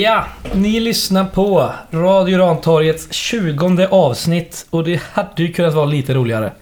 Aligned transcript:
Ja, 0.00 0.24
ni 0.54 0.80
lyssnar 0.80 1.24
på 1.24 1.72
Radio 1.90 2.38
Rantorgets 2.38 3.12
20 3.12 3.86
avsnitt 3.90 4.66
och 4.70 4.84
det 4.84 5.02
hade 5.12 5.42
ju 5.42 5.52
kunnat 5.52 5.74
vara 5.74 5.86
lite 5.86 6.14
roligare. 6.14 6.52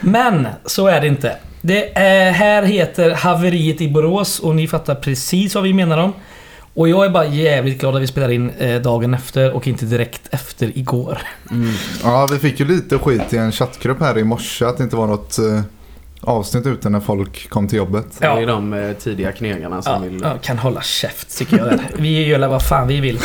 Men 0.00 0.48
så 0.64 0.86
är 0.86 1.00
det 1.00 1.06
inte. 1.06 1.36
Det 1.60 1.98
är, 1.98 2.30
här 2.30 2.62
heter 2.62 3.10
Haveriet 3.10 3.80
i 3.80 3.88
Borås 3.88 4.40
och 4.40 4.56
ni 4.56 4.68
fattar 4.68 4.94
precis 4.94 5.54
vad 5.54 5.64
vi 5.64 5.72
menar 5.72 5.98
om. 5.98 6.12
Och 6.74 6.88
jag 6.88 7.04
är 7.04 7.10
bara 7.10 7.26
jävligt 7.26 7.80
glad 7.80 7.96
att 7.96 8.02
vi 8.02 8.06
spelar 8.06 8.30
in 8.30 8.50
eh, 8.50 8.82
dagen 8.82 9.14
efter 9.14 9.52
och 9.52 9.68
inte 9.68 9.84
direkt 9.86 10.28
efter 10.30 10.78
igår. 10.78 11.18
Mm. 11.50 11.72
Ja, 12.02 12.28
vi 12.32 12.38
fick 12.38 12.60
ju 12.60 12.66
lite 12.66 12.98
skit 12.98 13.32
i 13.32 13.36
en 13.36 13.52
chattgrupp 13.52 14.00
här 14.00 14.18
i 14.18 14.24
morse 14.24 14.64
att 14.64 14.76
det 14.76 14.84
inte 14.84 14.96
var 14.96 15.06
något 15.06 15.38
eh, 15.38 15.60
avsnitt 16.24 16.66
ute 16.66 16.88
när 16.90 17.00
folk 17.00 17.48
kom 17.48 17.68
till 17.68 17.78
jobbet. 17.78 18.06
Det 18.18 18.26
är 18.26 18.40
Ja. 18.40 18.46
de 18.46 18.72
eh, 18.72 18.92
tidiga 18.92 19.32
knegarna 19.32 19.82
som 19.82 19.92
Ja, 19.92 19.98
vill... 19.98 20.20
ja, 20.24 20.38
kan 20.42 20.58
hålla 20.58 20.82
käft 20.82 21.38
tycker 21.38 21.58
jag. 21.58 21.78
Vi 21.98 22.26
gör 22.26 22.48
vad 22.48 22.62
fan 22.62 22.88
vi 22.88 23.00
vill. 23.00 23.20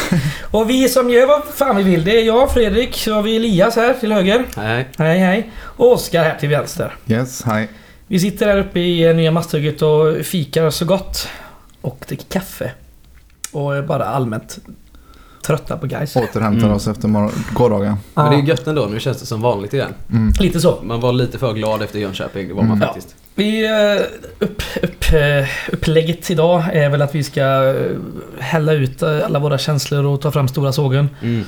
Och 0.52 0.70
vi 0.70 0.90
som 0.90 1.10
gör 1.10 1.28
vad 1.28 1.44
fan 1.44 1.76
vi 1.78 1.84
vill, 1.84 2.04
det 2.04 2.18
är 2.22 2.24
jag, 2.26 2.52
Fredrik, 2.52 2.96
så 2.96 3.14
har 3.14 3.22
vi 3.22 3.36
Elias 3.36 3.76
här 3.76 3.94
till 3.94 4.12
höger. 4.12 4.46
Nej, 4.58 4.88
Hej 4.98 5.20
hej. 5.20 5.52
Och 5.62 5.92
Oskar 5.94 6.24
här 6.24 6.36
till 6.40 6.50
vänster. 6.50 6.96
Yes, 7.08 7.44
hej. 7.46 7.70
Vi 8.08 8.20
sitter 8.20 8.48
här 8.48 8.58
uppe 8.58 8.80
i 8.80 9.04
eh, 9.10 9.16
nya 9.16 9.32
Masthugget 9.32 9.82
och 9.82 10.26
fikar 10.26 10.70
så 10.70 10.86
gott. 10.86 11.28
Och 11.82 12.04
dricker 12.08 12.26
kaffe. 12.40 12.72
Och 13.52 13.76
är 13.76 13.82
bara 13.82 14.06
allmänt 14.06 14.60
trötta 15.50 15.78
på 15.78 15.88
guys. 15.88 16.16
Återhämtar 16.16 16.64
Mm. 16.66 16.72
oss 16.76 16.88
efter 16.88 17.30
gårdagen. 17.54 17.96
men 18.14 18.30
det 18.32 18.36
är 18.36 18.40
Ja, 18.40 18.46
gött 18.46 18.68
ändå. 18.68 18.86
Nu 18.86 19.00
känns 19.00 19.20
det 19.20 19.26
som 19.26 19.42
vanligt 19.42 19.74
igen. 19.74 19.94
Mm. 20.12 20.34
lite 20.40 20.60
så. 20.60 20.80
Man 20.84 21.00
var 21.02 21.14
lite 21.14 21.38
för 21.40 21.54
glad 21.54 21.82
efter 21.82 22.00
Jönköping, 22.00 22.48
det 22.48 22.54
var 22.54 22.64
man 22.64 22.78
Mm. 22.78 22.88
faktiskt. 22.88 23.16
Vi, 23.36 23.66
eh, 23.66 24.06
upp, 24.40 24.62
upp, 24.82 25.14
eh, 25.14 25.48
upplägget 25.72 26.32
idag 26.32 26.64
är 26.74 26.90
väl 26.90 27.02
att 27.02 27.16
vi 27.16 27.24
ska 27.24 27.42
eh, 27.42 27.76
hälla 28.40 28.74
ut 28.74 29.04
alla 29.04 29.40
våra 29.40 29.58
känslor 29.58 30.06
och 30.06 30.22
ta 30.22 30.32
fram 30.32 30.48
stora 30.48 30.72
sågen. 30.72 31.10
Mm. 31.22 31.44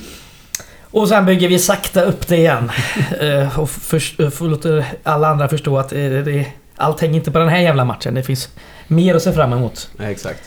Och 0.93 1.07
sen 1.07 1.25
bygger 1.25 1.47
vi 1.49 1.59
sakta 1.59 2.01
upp 2.01 2.27
det 2.27 2.37
igen. 2.37 2.71
Och 3.57 3.69
för- 3.69 4.47
låter 4.49 4.85
alla 5.03 5.27
andra 5.27 5.47
förstå 5.47 5.77
att 5.77 5.89
det, 5.89 6.45
allt 6.75 7.01
hänger 7.01 7.15
inte 7.15 7.31
på 7.31 7.39
den 7.39 7.49
här 7.49 7.59
jävla 7.59 7.85
matchen. 7.85 8.13
Det 8.13 8.23
finns 8.23 8.49
mer 8.87 9.15
att 9.15 9.21
se 9.23 9.31
fram 9.31 9.53
emot. 9.53 9.89
Ja, 9.97 10.03
exakt. 10.03 10.39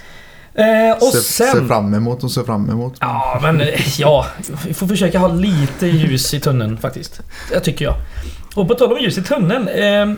Eh, 0.55 0.97
och 0.97 1.03
se, 1.13 1.21
sen... 1.21 1.61
se 1.61 1.67
fram 1.69 1.95
emot 1.95 2.25
och 2.25 2.31
se 2.31 2.45
fram 2.45 2.71
emot. 2.71 2.95
Ja, 3.01 3.39
men 3.43 3.61
eh, 3.61 3.99
ja. 3.99 4.27
Vi 4.67 4.75
får 4.75 4.87
försöka 4.87 5.19
ha 5.19 5.29
lite 5.29 5.87
ljus 5.87 6.35
i 6.35 6.41
tunneln 6.41 6.79
faktiskt. 6.79 7.21
Det 7.51 7.61
tycker 7.61 7.85
jag. 7.85 7.95
Och 8.55 8.69
på 8.69 8.75
tal 8.75 8.93
om 8.93 8.99
ljus 8.99 9.19
i 9.19 9.23
tunneln. 9.23 9.69
Eh, 9.69 10.17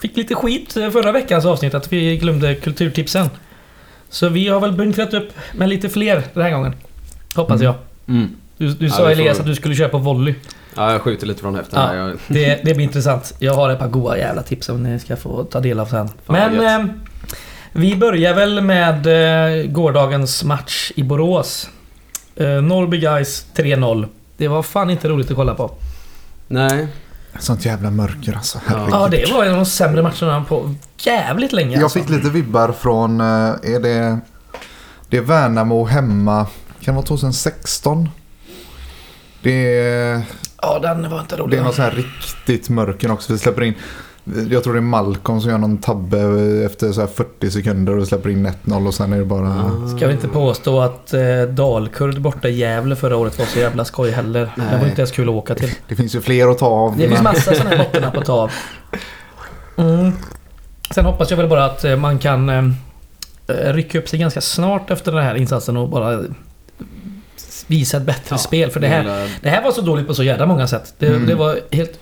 fick 0.00 0.16
lite 0.16 0.34
skit 0.34 0.76
eh, 0.76 0.90
förra 0.90 1.12
veckans 1.12 1.44
avsnitt 1.44 1.74
att 1.74 1.92
vi 1.92 2.16
glömde 2.16 2.54
kulturtipsen. 2.54 3.30
Så 4.10 4.28
vi 4.28 4.48
har 4.48 4.60
väl 4.60 4.72
bunkrat 4.72 5.14
upp 5.14 5.28
med 5.52 5.68
lite 5.68 5.88
fler 5.88 6.22
den 6.34 6.42
här 6.42 6.50
gången. 6.50 6.74
Hoppas 7.34 7.60
Mm. 7.60 7.64
jag. 7.64 7.74
Mm. 8.16 8.28
Du, 8.56 8.68
du 8.68 8.86
Ja, 8.86 8.92
sa 8.92 8.96
får- 9.02 9.10
Elias 9.10 9.40
att 9.40 9.46
du 9.46 9.54
skulle 9.54 9.74
köra 9.74 9.88
på 9.88 9.98
volley. 9.98 10.34
Ja, 10.76 10.92
jag 10.92 11.00
skjuter 11.00 11.26
lite 11.26 11.40
från 11.40 11.54
höften 11.54 11.80
Ja. 11.82 11.94
Jag, 11.94 12.16
Det, 12.28 12.60
det 12.64 12.74
blir 12.74 12.84
intressant. 12.84 13.34
Jag 13.38 13.54
har 13.54 13.70
ett 13.70 13.78
par 13.78 13.88
goa 13.88 14.18
jävla 14.18 14.42
tips 14.42 14.66
som 14.66 14.82
ni 14.82 14.98
ska 14.98 15.16
få 15.16 15.44
ta 15.44 15.60
del 15.60 15.80
av 15.80 15.86
sen. 15.86 16.08
vad 16.26 16.38
Men 16.38 16.80
eh, 16.80 16.94
vi 17.78 17.96
börjar 17.96 18.34
väl 18.34 18.60
med 18.60 19.06
eh, 19.06 19.66
gårdagens 19.70 20.44
match 20.44 20.92
i 20.96 21.02
Borås. 21.02 21.68
Eh, 22.36 22.48
Norrby 22.48 22.98
Guys 22.98 23.46
3-0. 23.56 24.06
Det 24.36 24.48
var 24.48 24.62
fan 24.62 24.90
inte 24.90 25.08
roligt 25.08 25.30
att 25.30 25.36
kolla 25.36 25.54
på. 25.54 25.70
nej, 26.48 26.86
Sånt 27.38 27.64
jävla 27.64 27.90
mörker 27.90 28.32
alltså. 28.34 28.60
Ja. 28.68 28.74
Herregud. 28.74 28.94
Ja, 28.94 29.08
det 29.08 29.32
var 29.32 29.44
en 29.44 29.50
av 29.50 29.56
de 29.56 29.66
sämre 29.66 30.02
matcherna 30.02 30.44
på 30.48 30.74
jävligt 30.98 31.52
länge. 31.52 31.74
Jag 31.74 31.82
alltså. 31.82 31.98
fick 31.98 32.08
lite 32.08 32.30
vibbar 32.30 32.72
från, 32.72 33.20
eh, 33.20 33.26
är 33.74 33.80
det, 33.82 34.18
det 35.08 35.16
är 35.16 35.22
Värnamo 35.22 35.84
hemma, 35.84 36.46
kan 36.80 36.94
det 36.94 36.96
vara 36.96 37.06
2016? 37.06 38.08
Det 39.42 39.78
är, 39.78 40.22
Ja, 40.62 40.78
den 40.78 41.10
var 41.10 41.20
inte 41.20 41.36
det 41.36 41.42
rolig. 41.42 41.58
är 41.58 41.62
något 41.62 41.74
så 41.74 41.82
här 41.82 41.90
riktigt 41.90 42.68
mörker 42.68 43.10
också. 43.10 43.32
Vi 43.32 43.38
släpper 43.38 43.62
in, 43.62 43.74
jag 44.50 44.64
tror 44.64 44.72
det 44.72 44.78
är 44.78 44.80
Malcolm 44.80 45.40
som 45.40 45.50
gör 45.50 45.58
någon 45.58 45.78
tabbe 45.78 46.18
efter 46.66 46.92
så 46.92 47.00
här 47.00 47.08
40 47.08 47.50
sekunder 47.50 47.98
och 47.98 48.06
släpper 48.06 48.30
in 48.30 48.46
1-0 48.64 48.86
och 48.86 48.94
sen 48.94 49.12
är 49.12 49.18
det 49.18 49.24
bara... 49.24 49.64
Ska 49.96 50.06
vi 50.06 50.12
inte 50.12 50.28
påstå 50.28 50.80
att 50.80 51.14
eh, 51.14 51.42
Dalkurd 51.50 52.20
borta 52.20 52.48
i 52.48 52.52
Gävle 52.58 52.96
förra 52.96 53.16
året 53.16 53.38
var 53.38 53.46
så 53.46 53.58
jävla 53.58 53.84
skoj 53.84 54.10
heller. 54.10 54.40
Det 54.56 54.62
var 54.62 54.78
Nej. 54.80 54.88
inte 54.88 55.00
ens 55.02 55.10
kul 55.12 55.28
att 55.28 55.34
åka 55.34 55.54
till. 55.54 55.70
Det 55.88 55.96
finns 55.96 56.14
ju 56.14 56.20
fler 56.20 56.48
att 56.48 56.58
ta 56.58 56.66
av. 56.66 56.92
Det 56.96 57.08
finns 57.08 57.12
men- 57.14 57.24
massa 57.24 57.54
sådana 57.54 57.70
här 57.70 57.78
bottennapp 57.78 58.16
att 58.16 58.24
ta 58.24 58.32
av. 58.32 58.50
Mm. 59.76 60.12
Sen 60.94 61.04
hoppas 61.04 61.30
jag 61.30 61.36
väl 61.36 61.48
bara 61.48 61.64
att 61.64 61.84
eh, 61.84 61.96
man 61.96 62.18
kan 62.18 62.48
eh, 62.48 62.64
rycka 63.72 63.98
upp 63.98 64.08
sig 64.08 64.18
ganska 64.18 64.40
snart 64.40 64.90
efter 64.90 65.12
den 65.12 65.24
här 65.24 65.34
insatsen 65.34 65.76
och 65.76 65.88
bara 65.88 66.20
visa 67.66 67.96
ett 67.96 68.02
bättre 68.02 68.24
Ja, 68.28 68.38
spel. 68.38 68.70
För 68.70 68.80
det 68.80 68.88
här, 68.88 69.28
det 69.42 69.48
här 69.50 69.62
var 69.62 69.72
så 69.72 69.80
dåligt 69.80 70.06
på 70.06 70.14
så 70.14 70.22
jävla 70.22 70.46
många 70.46 70.66
sätt. 70.66 70.94
Det, 70.98 71.06
Mm. 71.06 71.26
det 71.26 71.34
var 71.34 71.58
helt 71.70 71.98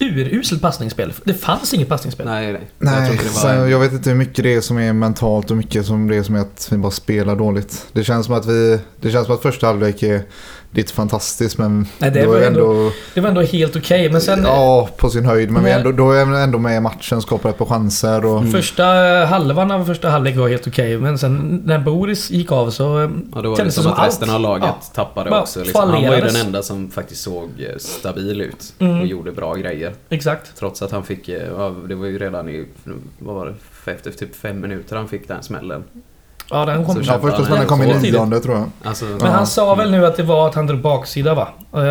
uruselt 0.00 0.62
passningsspel. 0.62 1.12
Det 1.24 1.34
fanns 1.34 1.74
inget 1.74 1.88
passningsspel. 1.88 2.26
Nej, 2.26 2.52
nej. 2.52 2.70
Nej, 2.78 3.14
jag 3.22 3.30
så 3.30 3.46
var... 3.46 3.66
jag 3.66 3.80
vet 3.80 3.92
inte 3.92 4.10
hur 4.10 4.16
mycket 4.16 4.44
det 4.44 4.54
är 4.54 4.60
som 4.60 4.78
är 4.78 4.92
mentalt 4.92 5.50
och 5.50 5.56
mycket 5.56 5.86
som 5.86 6.08
det 6.08 6.16
är 6.16 6.22
som 6.22 6.34
är 6.34 6.40
att 6.40 6.68
vi 6.70 6.78
bara 6.78 6.92
spelar 6.92 7.36
dåligt. 7.36 7.86
Det 7.92 8.04
känns 8.04 8.26
som 8.26 8.34
att 8.34 8.46
vi, 8.46 8.80
det 9.00 9.10
känns 9.10 9.26
som 9.26 9.34
att 9.34 9.42
första 9.42 9.66
halvlek 9.66 10.02
är, 10.02 10.22
det 10.70 10.78
är 10.80 10.82
inte 10.82 10.92
fantastiskt 10.92 11.58
men 11.58 11.86
Nej, 11.98 12.10
det 12.10 12.22
då 12.22 12.28
var 12.30 12.36
är 12.36 12.46
ändå, 12.46 12.90
det 13.14 13.20
var 13.20 13.28
ändå 13.28 13.40
helt 13.40 13.76
okej. 13.76 14.10
Men 14.12 14.20
sen... 14.20 14.42
ja, 14.44 14.88
på 14.96 15.10
sin 15.10 15.24
höjd. 15.24 15.50
Men 15.50 15.64
vi 15.64 15.70
är 15.70 15.74
Nej. 15.78 15.86
ändå, 15.86 16.04
då 16.04 16.12
är 16.12 16.24
vi 16.24 16.36
ändå 16.42 16.58
med 16.58 16.76
i 16.76 16.80
matchen, 16.80 17.22
skapar 17.22 17.50
ett 17.50 17.58
par 17.58 17.64
chanser 17.66 18.24
och 18.24 18.38
Mm. 18.38 18.50
Första 18.52 18.84
halvan 19.28 19.70
av 19.70 19.84
första 19.84 20.10
halvlek 20.10 20.36
var 20.36 20.48
helt 20.48 20.66
okej, 20.66 20.98
men 20.98 21.18
sen 21.18 21.62
när 21.64 21.78
Boris 21.78 22.30
gick 22.30 22.52
av 22.52 22.70
så... 22.70 23.10
Ja, 23.34 23.42
då 23.42 23.50
var 23.50 23.64
det 23.64 23.70
som, 23.70 23.82
som 23.82 23.92
att 23.92 23.98
allt. 23.98 24.08
resten 24.08 24.30
av 24.30 24.40
laget 24.40 24.64
Ja. 24.68 24.78
tappade 24.94 25.40
också. 25.40 25.60
Liksom. 25.60 25.80
Han 25.90 26.02
var 26.06 26.14
ju 26.16 26.20
den 26.22 26.36
enda 26.46 26.62
som 26.62 26.90
faktiskt 26.90 27.22
såg 27.22 27.48
eh, 27.58 27.76
stabil 27.78 28.40
ut 28.40 28.72
Mm. 28.78 29.00
och 29.00 29.06
gjorde 29.06 29.32
bra 29.32 29.54
grejer. 29.54 29.92
Exakt. 30.08 30.56
Trots 30.56 30.82
att 30.82 30.90
han 30.92 31.04
fick, 31.04 31.28
eh, 31.28 31.42
ja, 31.56 31.74
det 31.88 31.94
var 31.94 32.06
ju 32.06 32.18
redan 32.18 32.48
i, 32.48 32.66
vad 33.18 33.34
var 33.34 33.46
det, 33.46 33.92
efter 33.92 34.10
typ 34.10 34.36
fem 34.36 34.60
minuter 34.60 34.96
han 34.96 35.08
fick 35.08 35.28
den 35.28 35.42
smällen. 35.42 35.84
Ja, 36.50 36.64
den 36.64 36.84
kom... 36.84 36.94
Så 37.04 37.10
ja, 37.12 37.18
första 37.20 37.44
smällen 37.44 37.66
kom 37.66 37.82
i 37.82 37.86
nionde 38.02 38.40
tror 38.40 38.54
jag. 38.56 38.70
Alltså, 38.84 39.04
Men 39.04 39.18
Ja. 39.20 39.26
han 39.26 39.46
sa 39.46 39.74
väl 39.74 39.90
nu 39.90 40.06
att 40.06 40.16
det 40.16 40.22
var 40.22 40.48
att 40.48 40.54
han 40.54 40.66
drog 40.66 40.80
baksida 40.80 41.34
va? 41.34 41.48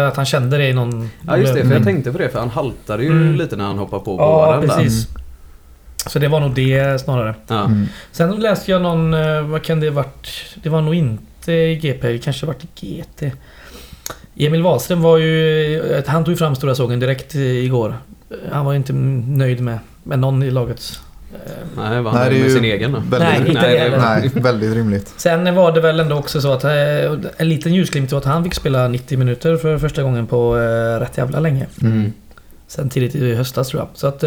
Att 0.09 0.15
han 0.15 0.25
kände 0.25 0.57
det 0.57 0.67
i 0.67 0.73
någon... 0.73 1.09
Ja 1.27 1.37
just 1.37 1.53
det, 1.53 1.59
för 1.59 1.65
Mm. 1.65 1.77
jag 1.77 1.83
tänkte 1.83 2.11
på 2.11 2.17
det 2.17 2.29
för 2.29 2.39
han 2.39 2.49
haltade 2.49 3.03
ju 3.03 3.09
Mm. 3.11 3.35
lite 3.35 3.55
när 3.55 3.65
han 3.65 3.77
hoppade 3.77 4.03
på 4.05 4.11
Ja, 4.19 4.45
båren 4.57 4.61
där. 4.61 4.67
precis. 4.67 5.07
Så 6.05 6.19
det 6.19 6.27
var 6.27 6.39
nog 6.39 6.51
det 6.55 7.01
snarare. 7.01 7.35
Ja. 7.47 7.65
Mm. 7.65 7.85
Sen 8.11 8.31
läste 8.35 8.71
jag 8.71 8.81
någon... 8.81 9.13
eh, 9.13 9.41
Vad 9.41 9.63
kan 9.63 9.79
det 9.79 9.89
varit? 9.89 10.27
Det 10.63 10.69
var 10.69 10.81
nog 10.81 10.95
inte 10.95 11.51
i 11.51 11.75
GP, 11.75 12.07
det 12.07 12.17
kanske 12.17 12.45
varit 12.45 12.63
i 12.81 13.01
GT. 13.01 13.31
Emil 14.39 14.61
Wahlström 14.63 15.01
var 15.01 15.17
ju... 15.17 15.75
eh, 15.91 16.03
Han 16.07 16.23
tog 16.23 16.31
ju 16.31 16.37
fram 16.37 16.55
stora 16.55 16.75
sågen 16.75 16.99
direkt 16.99 17.35
eh, 17.35 17.41
igår. 17.41 17.95
Han 18.51 18.65
var 18.65 18.71
ju 18.71 18.77
inte 18.77 18.93
nöjd 18.93 19.61
med, 19.61 19.79
med 20.03 20.19
någon 20.19 20.43
i 20.43 20.51
laget. 20.51 20.99
Eh, 21.33 21.39
Nej, 21.77 22.01
var 22.01 22.11
han 22.11 22.19
Nej, 22.21 22.29
det 22.29 22.35
är 22.35 22.39
med 22.39 22.49
ju 22.49 22.55
sin 22.55 22.65
egen 22.65 22.91
då? 22.91 22.99
väldigt- 22.99 23.19
Nej, 23.19 23.39
inte 23.39 23.61
nej, 23.61 23.89
det 23.89 23.97
Nej, 23.97 24.31
väldigt 24.33 24.73
rimligt. 24.75 25.13
Sen 25.17 25.55
var 25.55 25.71
det 25.71 25.81
väl 25.81 25.99
ändå 25.99 26.15
också 26.15 26.41
så 26.41 26.53
att 26.53 26.63
eh, 26.63 26.71
en 27.37 27.49
liten 27.49 27.73
ljusglimt 27.73 28.11
var 28.11 28.19
att 28.19 28.25
han 28.25 28.43
fick 28.43 28.53
spela 28.53 28.87
90 28.87 29.17
minuter 29.17 29.57
för 29.57 29.77
första 29.77 30.03
gången 30.03 30.27
på 30.27 30.57
eh, 30.57 30.99
rätt 30.99 31.17
jävla 31.17 31.39
länge. 31.39 31.65
Mm. 31.81 32.13
Sen 32.67 32.89
tidigt 32.89 33.15
i 33.15 33.35
höstas 33.35 33.67
tror 33.69 33.81
jag. 33.81 33.87
Så 33.93 34.07
att 34.07 34.23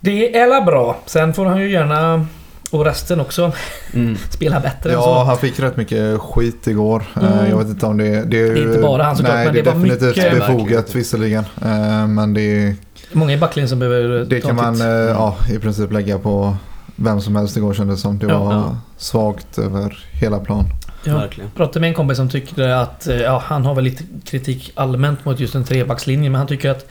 det 0.00 0.36
är 0.36 0.46
la 0.46 0.60
bra. 0.60 0.98
Sen 1.06 1.34
får 1.34 1.46
han 1.46 1.60
ju 1.60 1.70
gärna, 1.70 2.26
och 2.72 2.84
resten 2.84 3.20
också, 3.20 3.52
Mm. 3.94 4.16
spela 4.30 4.60
bättre 4.60 4.92
Ja, 4.92 5.02
så. 5.02 5.24
han 5.24 5.36
fick 5.38 5.60
rätt 5.60 5.76
mycket 5.76 6.20
skit 6.20 6.66
igår. 6.66 7.02
Eh, 7.16 7.32
Mm. 7.32 7.50
Jag 7.50 7.58
vet 7.58 7.68
inte 7.68 7.86
om 7.86 7.96
det, 7.98 8.04
det 8.04 8.16
är... 8.40 8.54
Det 8.54 8.60
är 8.60 8.66
inte 8.66 8.78
bara 8.82 9.02
han 9.02 9.16
såklart, 9.16 9.34
Nej, 9.34 9.44
men 9.44 9.54
det 9.54 9.60
är 9.60 9.64
det 9.64 9.70
var 9.70 9.78
definitivt 9.78 10.16
mycket- 10.16 10.38
befogat 10.38 10.94
visserligen. 10.94 11.44
Eh, 11.64 12.06
Men 12.08 12.34
det, 12.34 12.40
är- 12.66 12.74
Många 13.12 13.32
i 13.32 13.36
backlinjen 13.38 13.68
som 13.68 13.78
behöver 13.78 14.24
det 14.24 14.40
ta 14.40 14.46
kan 14.48 14.56
man 14.56 14.80
eh, 14.80 14.86
ja, 14.88 15.36
i 15.50 15.58
princip 15.58 15.92
lägga 15.92 16.18
på 16.18 16.56
vem 16.96 17.20
som 17.20 17.36
helst 17.36 17.56
igår 17.56 17.74
kändes 17.74 18.00
som. 18.00 18.18
Det 18.18 18.26
var 18.26 18.52
Ja. 18.52 18.76
svagt 18.96 19.58
över 19.58 19.98
hela 20.12 20.38
plan. 20.38 20.64
Ja. 21.04 21.18
Verkligen. 21.18 21.50
pratade 21.50 21.80
med 21.80 21.88
en 21.88 21.94
kompis 21.94 22.16
som 22.16 22.28
tyckte 22.28 22.78
att, 22.80 23.08
ja, 23.24 23.42
han 23.46 23.64
har 23.64 23.74
väl 23.74 23.84
lite 23.84 24.04
kritik 24.24 24.72
allmänt 24.74 25.24
mot 25.24 25.40
just 25.40 25.54
en 25.54 25.64
trebackslinje, 25.64 26.30
men 26.30 26.38
han 26.38 26.46
tycker 26.48 26.70
att 26.70 26.86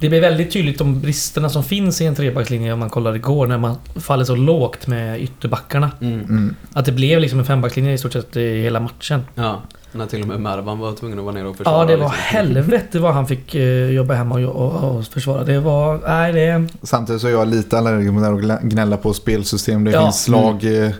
det 0.00 0.08
blir 0.08 0.20
väldigt 0.20 0.52
tydligt 0.52 0.78
de 0.78 1.00
bristerna 1.00 1.48
som 1.48 1.64
finns 1.64 2.00
i 2.00 2.06
en 2.06 2.14
trebackslinje 2.14 2.72
om 2.72 2.78
man 2.78 2.90
kollar 2.90 3.16
igår 3.16 3.46
när 3.46 3.58
man 3.58 3.76
faller 3.96 4.24
så 4.24 4.34
lågt 4.36 4.86
med 4.86 5.20
ytterbackarna. 5.20 5.90
Mm. 6.00 6.20
Mm. 6.20 6.54
Att 6.72 6.84
det 6.84 6.92
blev 6.92 7.20
liksom 7.20 7.38
en 7.38 7.44
fembackslinje 7.44 7.92
i 7.92 7.98
stort 7.98 8.12
sett 8.12 8.36
i 8.36 8.62
hela 8.62 8.80
matchen. 8.80 9.24
Ja, 9.34 9.62
när 9.92 10.06
till 10.06 10.22
och 10.22 10.28
med 10.28 10.40
Mervan 10.40 10.78
var 10.78 10.92
tvungen 10.92 11.18
att 11.18 11.24
vara 11.24 11.34
nere 11.34 11.48
och 11.48 11.56
försvara. 11.56 11.78
Ja, 11.78 11.84
det 11.84 11.96
var 11.96 12.08
liksom. 12.08 12.20
helvete 12.22 12.98
vad 12.98 13.14
han 13.14 13.26
fick 13.26 13.54
eh, 13.54 13.90
jobba 13.90 14.14
hemma 14.14 14.34
och, 14.34 14.44
och, 14.44 14.96
och 14.96 15.04
försvara. 15.04 15.44
Det 15.44 15.60
var... 15.60 16.00
Nej, 16.06 16.32
det... 16.32 16.68
Samtidigt 16.82 17.22
så 17.22 17.28
är 17.28 17.32
jag 17.32 17.48
lite 17.48 17.78
allergisk 17.78 18.12
mot 18.12 18.50
att 18.50 18.62
gnälla 18.62 18.96
på 18.96 19.12
spelsystem. 19.14 19.84
Det 19.84 19.90
Ja. 19.90 20.02
finns 20.02 20.22
slag, 20.22 20.84
eh, 20.84 20.90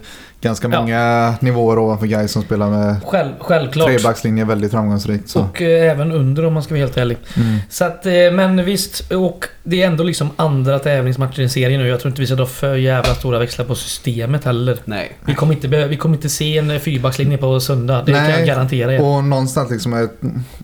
ganska 0.46 0.68
Ja. 0.68 0.80
många 0.80 1.34
nivåer 1.40 1.78
ovanför 1.78 2.06
Gais 2.06 2.32
som 2.32 2.42
spelar 2.42 2.70
med 2.70 2.96
Själv, 3.04 3.32
självklart. 3.40 3.86
trebackslinje 3.86 4.44
väldigt 4.44 4.70
framgångsrikt. 4.70 5.28
Så. 5.28 5.40
Och 5.40 5.62
eh, 5.62 5.90
även 5.92 6.12
under 6.12 6.44
om 6.44 6.54
man 6.54 6.62
ska 6.62 6.74
vara 6.74 6.80
helt 6.80 6.96
ärlig. 6.96 7.18
Mm. 7.36 7.58
Så 7.68 7.84
att, 7.84 8.06
eh, 8.06 8.12
men 8.32 8.64
visst. 8.64 9.12
Och 9.12 9.44
det 9.62 9.82
är 9.82 9.86
ändå 9.86 10.04
liksom 10.04 10.30
andra 10.36 10.78
tävlingsmatcher 10.78 11.40
i 11.40 11.48
serien 11.48 11.80
nu. 11.80 11.88
Jag 11.88 12.00
tror 12.00 12.10
inte 12.10 12.20
vi 12.20 12.26
ska 12.26 12.36
dra 12.36 12.46
för 12.46 12.74
jävla 12.74 13.14
stora 13.14 13.38
växlar 13.38 13.64
på 13.66 13.74
systemet 13.74 14.44
heller. 14.44 14.78
Nej. 14.84 15.12
Vi 15.24 15.34
kommer 15.34 15.52
inte, 15.54 15.68
vi 15.86 15.96
kommer 15.96 16.16
inte 16.16 16.28
se 16.28 16.58
en 16.58 16.80
fyrbackslinje 16.80 17.38
på 17.38 17.60
söndag. 17.60 18.02
Det 18.06 18.12
kan 18.12 18.22
Nej, 18.22 18.38
jag 18.38 18.46
garantera 18.46 18.94
er. 18.94 19.00
Och 19.02 19.24
någonstans 19.24 19.70
liksom 19.70 19.92
ett, 19.94 20.12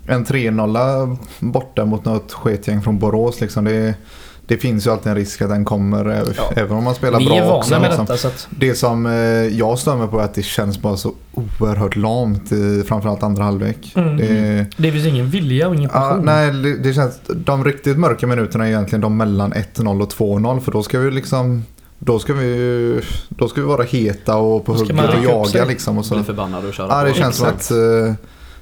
en 0.06 0.24
3-0 0.26 1.16
borta 1.40 1.84
mot 1.84 2.04
något 2.04 2.32
sketgäng 2.32 2.82
från 2.82 2.98
Borås. 2.98 3.40
Liksom 3.40 3.64
det, 3.64 3.94
det 4.54 4.58
finns 4.58 4.86
ju 4.86 4.90
alltid 4.90 5.06
en 5.10 5.16
risk 5.16 5.42
att 5.42 5.48
den 5.48 5.64
kommer 5.64 6.04
ä- 6.08 6.22
Ja. 6.36 6.52
även 6.56 6.76
om 6.76 6.84
man 6.84 6.94
spelar 6.94 7.18
Vi 7.18 7.26
bra 7.26 7.36
är 7.36 7.40
vana 7.42 7.54
också. 7.54 7.70
med 7.70 7.82
Liksom. 7.82 8.04
detta 8.06 8.16
så 8.18 8.28
att... 8.28 8.48
Det 8.50 8.74
som 8.74 9.06
eh, 9.06 9.12
jag 9.58 9.78
mig 9.98 10.08
på 10.08 10.20
är 10.20 10.24
att 10.24 10.34
det 10.34 10.42
känns 10.42 10.78
bara 10.82 10.96
så 10.96 11.12
oerhört 11.34 11.96
lamt 11.96 12.52
i 12.52 12.82
framförallt 12.88 13.22
andra 13.22 13.44
halvlek. 13.44 13.92
Mm. 13.96 14.16
Det, 14.16 14.66
Det 14.76 14.92
finns 14.92 15.06
ingen 15.06 15.30
vilja 15.30 15.68
och 15.68 15.74
ingen 15.74 15.90
passion. 15.90 16.24
nej, 16.24 16.50
det, 16.52 16.76
det 16.78 16.94
känns, 16.94 17.20
de 17.26 17.64
riktigt 17.64 17.98
mörka 17.98 18.26
minuterna 18.26 18.64
är 18.64 18.68
egentligen 18.68 19.00
de 19.00 19.16
mellan 19.16 19.52
1-0 19.52 20.02
och 20.02 20.08
2-0 20.12 20.60
för 20.60 20.72
då 20.72 20.82
ska 20.82 20.98
vi 20.98 21.10
liksom 21.10 21.64
då 21.98 22.18
ska 22.18 22.32
vi, 22.32 23.00
då 23.28 23.48
ska 23.48 23.60
vi 23.60 23.66
vara 23.66 23.82
heta 23.82 24.36
och 24.36 24.64
på 24.64 24.72
hugget 24.72 25.14
och 25.18 25.24
jaga 25.24 25.64
liksom. 25.64 25.98
Och 25.98 26.04
så. 26.04 26.14
Bli 26.14 26.24
förbannad 26.24 26.64
och 26.64 26.74
köra 26.74 26.86
Ja, 26.90 27.02
det 27.04 27.10
på. 27.10 27.16
känns 27.16 27.36
som 27.36 27.48
att 27.48 27.70
eh, 27.70 28.14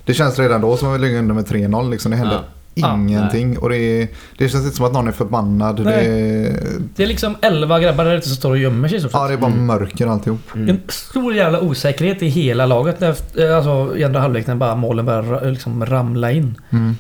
det 0.05 0.15
känns 0.15 0.39
redan 0.39 0.61
då 0.61 0.77
som 0.77 0.89
att 0.89 0.95
vi 0.95 0.99
ligger 1.07 1.19
under 1.19 1.35
med 1.35 1.45
3-0 1.47 1.91
liksom. 1.91 2.11
Det 2.11 2.17
händer 2.17 2.35
Ja. 2.35 2.43
Ja, 2.75 2.95
ingenting. 2.95 3.59
och 3.59 3.71
det, 3.71 4.09
det 4.39 4.49
känns 4.49 4.65
inte 4.65 4.77
som 4.77 4.87
att 4.87 4.93
någon 4.93 5.09
är 5.09 5.13
förbannad. 5.13 5.81
Nej. 5.85 6.09
Det, 6.09 6.57
Det 6.97 7.03
är 7.03 7.07
liksom 7.07 7.37
11 7.41 7.81
grabbar 7.81 8.05
där 8.05 8.15
ute 8.17 8.27
som 8.29 8.37
står 8.37 8.51
och 8.51 8.59
gömmer 8.59 8.89
sig 8.89 9.01
sett. 9.01 9.11
ja, 9.13 9.27
det 9.29 9.33
är 9.33 9.39
bara 9.39 9.51
Mm. 9.53 9.67
mörker 9.67 10.07
alltihop. 10.07 10.41
Mm. 10.55 10.69
En 10.69 10.81
stor 10.89 11.35
jävla 11.35 11.61
osäkerhet 11.61 12.23
i 12.23 12.29
hela 12.29 12.67
laget 12.67 13.03
efter, 13.03 13.51
alltså, 13.53 13.97
i 13.97 14.05
andra 14.05 14.21
halvlek 14.21 14.47
när 14.47 14.55
bara 14.55 14.75
målen 14.75 15.07
börjar 15.07 15.23
ra- 15.23 15.51
liksom 15.51 15.87
ramla 15.87 16.31
in. 16.33 16.59
Mm. 16.71 16.97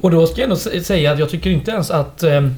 Och 0.00 0.10
då 0.10 0.26
ska 0.26 0.36
jag 0.40 0.44
ändå 0.44 0.56
sä- 0.56 0.80
säga 0.82 1.12
att 1.12 1.18
jag 1.18 1.28
tycker 1.30 1.50
inte 1.50 1.70
ens 1.70 1.90
att 1.90 2.22
eh, 2.22 2.48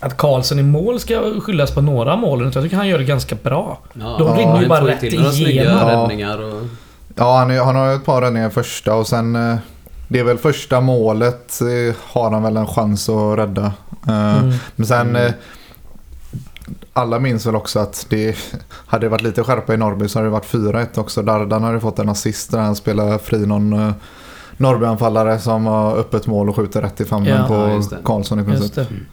att 0.00 0.16
Karlsson 0.16 0.58
i 0.58 0.62
mål 0.62 1.00
ska 1.00 1.40
skyllas 1.40 1.70
på 1.70 1.80
några 1.80 2.16
målen. 2.16 2.52
Jag 2.54 2.64
tycker 2.64 2.76
han 2.76 2.88
gör 2.88 2.98
det 2.98 3.04
ganska 3.04 3.36
bra. 3.42 3.78
Ja, 3.92 4.16
De 4.18 4.36
rinner 4.36 4.52
ju 4.54 4.58
han 4.58 4.68
bara 4.68 4.86
rätt 4.86 5.02
igenom. 5.02 6.18
Ja. 6.18 6.38
Ja, 7.16 7.36
han, 7.38 7.50
han 7.58 7.76
har 7.76 7.88
ju 7.90 7.94
ett 7.94 8.04
par 8.04 8.22
räddningar 8.22 8.50
första 8.50 8.94
och 8.94 9.06
sen 9.06 9.36
eh, 9.36 9.56
det 10.08 10.18
är 10.18 10.24
väl 10.24 10.38
första 10.38 10.80
målet 10.80 11.60
eh, 11.60 11.94
har 12.02 12.30
han 12.30 12.42
väl 12.42 12.56
en 12.56 12.66
chans 12.66 13.08
att 13.08 13.38
rädda. 13.38 13.72
Eh, 14.08 14.38
Mm. 14.38 14.52
Men 14.76 14.86
sen 14.86 15.08
Mm. 15.10 15.26
eh, 15.26 15.32
alla 16.92 17.18
minns 17.18 17.46
väl 17.46 17.56
också 17.56 17.78
att 17.78 18.06
det 18.08 18.36
hade 18.86 19.06
det 19.06 19.10
varit 19.10 19.22
lite 19.22 19.42
skärpa 19.42 19.74
i 19.74 19.76
Norrby 19.76 20.08
så 20.08 20.18
hade 20.18 20.26
det 20.26 20.32
varit 20.32 20.44
4-1 20.46 20.98
också. 20.98 21.22
Dardan 21.22 21.62
hade 21.62 21.80
fått 21.80 21.98
en 21.98 22.08
assist 22.08 22.50
där 22.50 22.58
han 22.58 22.76
spelar 22.76 23.18
fri 23.18 23.46
någon 23.46 23.92
Norrby-anfallare 24.56 25.38
som 25.38 25.66
har 25.66 25.96
öppet 25.96 26.26
mål 26.26 26.48
och 26.48 26.56
skjuter 26.56 26.82
rätt 26.82 27.00
i 27.00 27.04
famnen 27.04 27.36
Ja. 27.40 27.48
på. 27.48 27.82
Karlsson 28.04 28.40
i 28.40 28.44
princip. 28.44 28.62
Just 28.62 28.74
det. 28.74 28.86
Mm. 28.90 29.06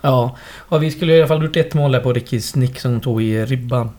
Ja, 0.00 0.36
och 0.58 0.82
vi 0.82 0.90
skulle 0.90 1.14
i 1.14 1.18
alla 1.18 1.28
fall 1.28 1.42
gjort 1.44 1.56
ett 1.56 1.74
mål 1.74 1.92
där 1.92 2.00
på 2.00 2.12
Rickys 2.12 2.54
nick 2.56 2.80
som 2.80 3.00
tog 3.00 3.22
i 3.22 3.44
ribban. 3.44 3.90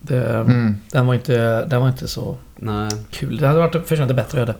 Det, 0.00 0.28
Mm. 0.28 0.76
den, 0.92 1.06
var 1.06 1.14
inte, 1.14 1.64
den 1.64 1.80
var 1.80 1.88
inte 1.88 2.08
så 2.08 2.36
Nej, 2.56 2.90
kul. 3.10 3.36
Det 3.36 3.46
hade 3.46 3.58
varit 3.58 3.88
förtjänat 3.88 4.16
bättre 4.16 4.40
öde. 4.42 4.54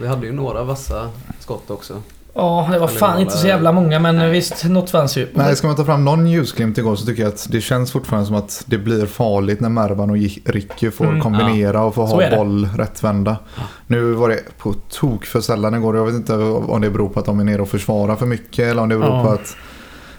Vi 0.00 0.06
hade 0.08 0.26
ju 0.26 0.32
några 0.32 0.64
vassa 0.64 1.08
skott 1.40 1.70
också. 1.70 1.94
Ja, 2.38 2.68
det 2.72 2.78
var 2.78 2.88
fan 2.88 3.20
inte 3.20 3.36
så 3.38 3.46
jävla 3.46 3.72
många 3.72 3.98
men 3.98 4.16
Nej. 4.16 4.30
visst, 4.30 4.64
något 4.64 4.90
fanns 4.90 5.16
ju. 5.16 5.28
Nej, 5.34 5.56
ska 5.56 5.66
man 5.66 5.76
ta 5.76 5.84
fram 5.84 6.04
någon 6.04 6.26
ljusglimt 6.26 6.78
igår 6.78 6.96
så 6.96 7.06
tycker 7.06 7.22
jag 7.22 7.28
att 7.32 7.46
det 7.50 7.60
känns 7.60 7.92
fortfarande 7.92 8.26
som 8.26 8.36
att 8.36 8.64
det 8.66 8.78
blir 8.78 9.06
farligt 9.06 9.60
när 9.60 9.68
Mervan 9.68 10.10
och 10.10 10.16
Ricky 10.44 10.90
får 10.90 11.04
Mm. 11.06 11.20
kombinera 11.20 11.82
och 11.84 11.94
få 11.94 12.06
Så 12.06 12.20
ha 12.22 12.36
boll 12.36 12.68
rättvända. 12.76 13.36
Ja. 13.56 13.62
Nu 13.86 14.12
var 14.12 14.28
det 14.28 14.40
på 14.58 14.72
tok 14.72 15.24
för 15.24 15.40
sällan 15.40 15.74
igår. 15.74 15.96
Jag 15.96 16.06
vet 16.06 16.14
inte 16.14 16.34
om 16.34 16.80
det 16.80 16.90
beror 16.90 17.08
på 17.08 17.20
att 17.20 17.26
de 17.26 17.40
är 17.40 17.44
nere 17.44 17.62
och 17.62 17.68
försvarar 17.68 18.16
för 18.16 18.26
mycket 18.26 18.64
eller 18.70 18.82
om 18.82 18.88
det 18.88 18.98
beror 18.98 19.14
Ja. 19.16 19.24
på 19.24 19.30
att 19.30 19.56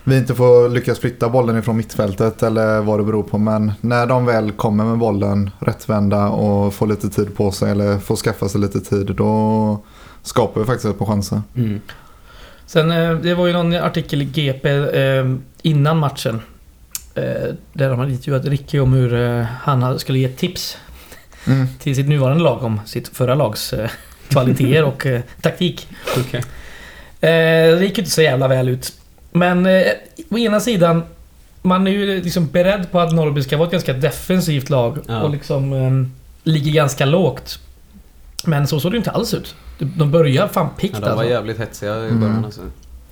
vi 0.07 0.17
inte 0.17 0.35
får 0.35 0.69
lyckas 0.69 0.99
flytta 0.99 1.29
bollen 1.29 1.57
ifrån 1.57 1.77
mittfältet 1.77 2.43
eller 2.43 2.81
vad 2.81 2.99
det 2.99 3.03
beror 3.03 3.23
på. 3.23 3.37
Men 3.37 3.71
när 3.81 4.05
de 4.05 4.25
väl 4.25 4.51
kommer 4.51 4.85
med 4.85 4.97
bollen 4.97 5.49
rättvända 5.59 6.27
och 6.27 6.73
får 6.73 6.87
lite 6.87 7.09
tid 7.09 7.35
på 7.35 7.51
sig 7.51 7.71
eller 7.71 7.99
får 7.99 8.15
skaffa 8.15 8.49
sig 8.49 8.61
lite 8.61 8.79
tid 8.79 9.15
då 9.15 9.83
skapar 10.23 10.61
vi 10.61 10.67
faktiskt 10.67 10.85
ett 10.85 10.99
par 10.99 11.05
chanser. 11.05 11.41
Mm. 11.55 11.81
Sen 12.65 12.91
eh, 12.91 13.13
det 13.15 13.35
var 13.35 13.47
ju 13.47 13.53
någon 13.53 13.73
artikel 13.73 14.21
i 14.21 14.25
GP 14.25 14.69
eh, 14.69 15.25
innan 15.61 15.97
matchen. 15.97 16.41
Eh, 17.15 17.23
där 17.73 17.89
de 17.89 17.99
hade 17.99 18.11
intervjuat 18.11 18.45
Ricky 18.45 18.79
om 18.79 18.93
hur 18.93 19.41
han 19.43 19.99
skulle 19.99 20.19
ge 20.19 20.29
tips 20.29 20.77
Mm. 21.47 21.67
till 21.79 21.95
sitt 21.95 22.07
nuvarande 22.07 22.43
lag 22.43 22.63
om 22.63 22.79
sitt 22.85 23.07
förra 23.07 23.35
lags 23.35 23.73
kvaliteter 24.27 24.83
och 24.83 25.05
taktik. 25.41 25.87
Eh, 27.21 27.77
det 27.77 27.83
gick 27.83 27.97
ju 27.97 28.01
inte 28.01 28.11
så 28.11 28.21
jävla 28.21 28.47
väl 28.47 28.69
ut. 28.69 28.93
Men 29.37 29.65
eh, 29.65 29.83
å 30.29 30.37
ena 30.37 30.59
sidan, 30.59 31.03
man 31.61 31.87
är 31.87 31.91
ju 31.91 32.21
liksom 32.21 32.47
beredd 32.47 32.91
på 32.91 32.99
att 32.99 33.13
Norrby 33.13 33.43
ska 33.43 33.57
vara 33.57 33.65
ett 33.65 33.71
ganska 33.71 33.93
defensivt 33.93 34.69
lag 34.69 34.97
Ja. 35.07 35.21
och 35.21 35.29
liksom 35.29 35.73
eh, 35.73 35.91
ligger 36.51 36.71
ganska 36.71 37.05
lågt. 37.05 37.59
Men 38.45 38.67
så 38.67 38.79
såg 38.79 38.91
det 38.91 38.95
ju 38.95 38.99
inte 38.99 39.11
alls 39.11 39.33
ut. 39.33 39.55
De- 39.79 40.11
börjar 40.11 40.47
fan 40.47 40.65
Ja, 40.65 40.79
pikt 40.81 40.95
de 40.95 41.01
var 41.01 41.09
alltså. 41.09 41.25
jävligt 41.29 41.57
hetsiga 41.59 41.95
i 41.95 42.07
Mm. 42.07 42.19
början 42.19 42.45
alltså. 42.45 42.61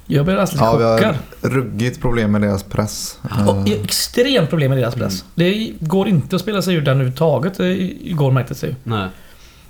Jag 0.07 0.25
blev 0.25 0.37
nästan 0.37 0.59
Ja, 0.65 0.77
vi 0.77 0.83
chockad. 0.97 1.15
har 1.41 1.49
ruggigt 1.49 2.01
problem 2.01 2.31
med 2.31 2.41
deras 2.41 2.63
press. 2.63 3.17
Och 3.47 3.67
Eh, 3.69 3.81
extremt 3.83 4.49
problem 4.49 4.69
med 4.69 4.77
deras 4.79 4.95
press. 4.95 5.23
Det 5.35 5.71
går 5.79 6.07
inte 6.07 6.35
att 6.35 6.41
spela 6.41 6.61
sig 6.61 6.75
ur 6.75 6.81
den 6.81 6.93
överhuvudtaget. 6.93 7.59
eh, 7.59 7.65
Igår 8.11 8.31
märktes 8.31 8.59
det 8.61 8.67
ju. 8.67 8.75
Nej. 8.83 9.07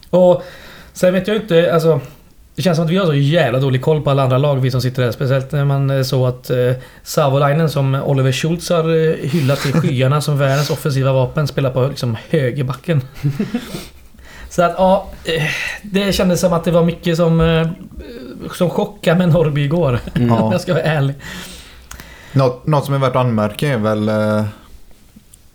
Och 0.09 0.43
sen 0.93 1.13
vet 1.13 1.27
jag 1.27 1.37
inte, 1.37 1.73
alltså... 1.73 2.01
Det 2.55 2.61
känns 2.61 2.75
som 2.75 2.85
att 2.85 2.91
vi 2.91 2.97
har 2.97 3.05
så 3.05 3.13
jävla 3.13 3.59
dålig 3.59 3.81
koll 3.81 4.01
på 4.01 4.09
alla 4.09 4.23
andra 4.23 4.37
lag, 4.37 4.55
vi 4.55 4.71
som 4.71 4.81
sitter 4.81 5.03
där. 5.03 5.11
Speciellt 5.11 5.51
när 5.51 5.65
man 5.65 5.89
eh, 5.89 6.03
såg 6.03 6.27
att 6.27 6.49
eh, 6.49 6.71
Savolainen 7.03 7.69
som 7.69 7.95
Oliver 7.95 8.31
Schultz 8.31 8.69
har 8.69 9.09
eh, 9.09 9.29
hyllat 9.29 9.65
i 9.65 9.71
skyarna 9.71 10.21
som 10.21 10.37
världens 10.37 10.69
offensiva 10.69 11.13
vapen 11.13 11.47
spelar 11.47 11.71
på 11.71 11.87
liksom 11.87 12.17
högerbacken. 12.29 13.01
Så 14.49 14.63
att 14.63 14.75
ja, 14.77 15.09
eh, 15.23 15.43
det 15.81 16.13
kändes 16.13 16.39
som 16.39 16.53
att 16.53 16.63
det 16.63 16.71
var 16.71 16.83
mycket 16.83 17.17
som, 17.17 17.65
som 18.53 18.69
chockade 18.69 19.17
med 19.17 19.29
Norrby 19.29 19.63
igår. 19.63 19.99
Mm. 20.15 20.31
Om 20.41 20.51
jag 20.51 20.61
ska 20.61 20.73
vara 20.73 20.83
ärlig. 20.83 21.15
Något, 22.35 22.67
något 22.67 22.85
som 22.85 22.93
är 22.93 22.99
värt 22.99 23.09
att 23.09 23.15
anmärka 23.15 23.67
är 23.67 23.77
väl 23.77 24.09
eh, 24.09 24.45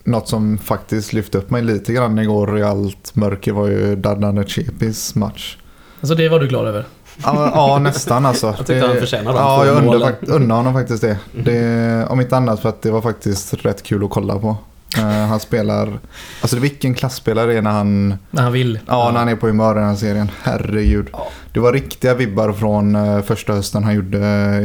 något 0.04 0.28
som 0.28 0.58
faktiskt 0.58 1.12
lyfte 1.12 1.38
upp 1.38 1.50
mig 1.50 1.62
lite 1.62 1.92
grann 1.92 2.18
igår 2.18 2.58
i 2.58 2.62
allt 2.62 3.14
mörker 3.14 3.52
var 3.52 3.66
ju 3.66 3.96
Dardan 3.96 4.44
Chepis 4.46 5.14
match. 5.14 5.56
Alltså 6.00 6.14
det 6.14 6.28
var 6.28 6.40
du 6.40 6.46
glad 6.48 6.66
över? 6.66 6.84
Ja, 7.24 7.52
ja 7.54 7.78
nästan 7.78 8.26
alltså. 8.26 8.46
Jag 8.46 8.66
tyckte 8.66 8.86
han 8.86 8.96
förtjänade 8.96 9.38
de 9.38 9.44
Ja, 9.44 9.66
jag 9.66 9.76
undrar, 10.28 10.56
honom 10.56 10.72
faktiskt 10.72 11.02
det. 11.02 11.18
det. 11.32 12.06
Om 12.06 12.20
inte 12.20 12.36
annat 12.36 12.60
för 12.60 12.68
att 12.68 12.82
det 12.82 12.90
var 12.90 13.00
faktiskt 13.02 13.54
rätt 13.54 13.82
kul 13.82 14.04
att 14.04 14.10
kolla 14.10 14.38
på. 14.38 14.56
Eh, 14.98 15.04
han 15.04 15.40
spelar, 15.40 15.98
alltså 16.40 16.56
vilken 16.58 16.94
klassspelare 16.94 17.46
det 17.46 17.58
är 17.58 17.62
när 17.62 17.70
han, 17.70 18.14
När 18.30 18.42
han 18.42 18.52
vill. 18.52 18.78
ja, 18.86 19.10
när 19.12 19.18
han 19.18 19.28
är 19.28 19.36
på 19.36 19.46
humör 19.46 19.72
i 19.76 19.78
den 19.78 19.88
här 19.88 19.96
serien. 19.96 20.30
Herregud. 20.42 21.08
Ja. 21.12 21.26
Det 21.52 21.60
var 21.60 21.72
riktiga 21.72 22.14
vibbar 22.14 22.52
från 22.52 22.94
eh, 22.96 23.22
första 23.22 23.52
hösten 23.52 23.84
han 23.84 23.94
gjorde 23.94 24.18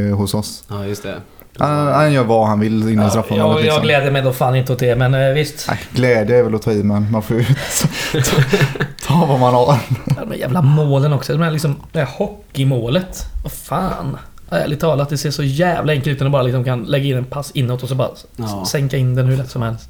eh, 0.09 0.17
hos 0.17 0.33
oss. 0.33 0.63
Ja, 0.69 0.85
just 0.85 1.03
det. 1.03 1.15
Han, 1.59 1.87
han 1.87 2.13
gör 2.13 2.23
vad 2.23 2.47
han 2.47 2.59
vill 2.59 2.89
innan 2.89 3.03
Ja, 3.05 3.09
straffområdet. 3.09 3.49
jag, 3.51 3.57
jag 3.59 3.63
liksom. 3.63 3.83
gläder 3.83 4.11
mig 4.11 4.21
då 4.21 4.33
fan 4.33 4.55
inte 4.55 4.73
åt 4.73 4.79
det, 4.79 4.95
men 4.95 5.13
eh, 5.13 5.29
visst. 5.33 5.65
Nej, 5.69 5.79
glädje 5.91 6.37
är 6.39 6.43
väl 6.43 6.55
att 6.55 6.61
ta 6.61 6.71
i 6.71 6.83
men 6.83 7.11
man 7.11 7.21
får 7.23 7.37
ju 7.37 7.45
ta 9.07 9.25
vad 9.25 9.39
man 9.39 9.53
har. 9.53 9.77
De 10.05 10.31
här 10.31 10.37
jävla 10.37 10.61
målen 10.61 11.13
också. 11.13 11.33
De 11.33 11.41
här 11.41 11.51
liksom, 11.51 11.75
det 11.91 11.99
här 11.99 12.07
hockeymålet. 12.17 13.23
Vad 13.43 13.51
fan. 13.51 14.17
Ärligt 14.49 14.79
talat, 14.79 15.09
det 15.09 15.17
ser 15.17 15.31
så 15.31 15.43
jävla 15.43 15.93
enkelt 15.93 16.07
ut 16.07 16.19
när 16.19 16.25
de 16.25 16.31
bara 16.31 16.41
liksom 16.43 16.63
kan 16.63 16.83
lägga 16.83 17.05
in 17.05 17.17
en 17.17 17.25
pass 17.25 17.51
inåt 17.51 17.83
och 17.83 17.89
så 17.89 17.95
bara 17.95 18.09
Ja. 18.35 18.65
sänka 18.67 18.97
in 18.97 19.15
den 19.15 19.25
hur 19.25 19.37
lätt 19.37 19.49
som 19.49 19.61
helst. 19.61 19.89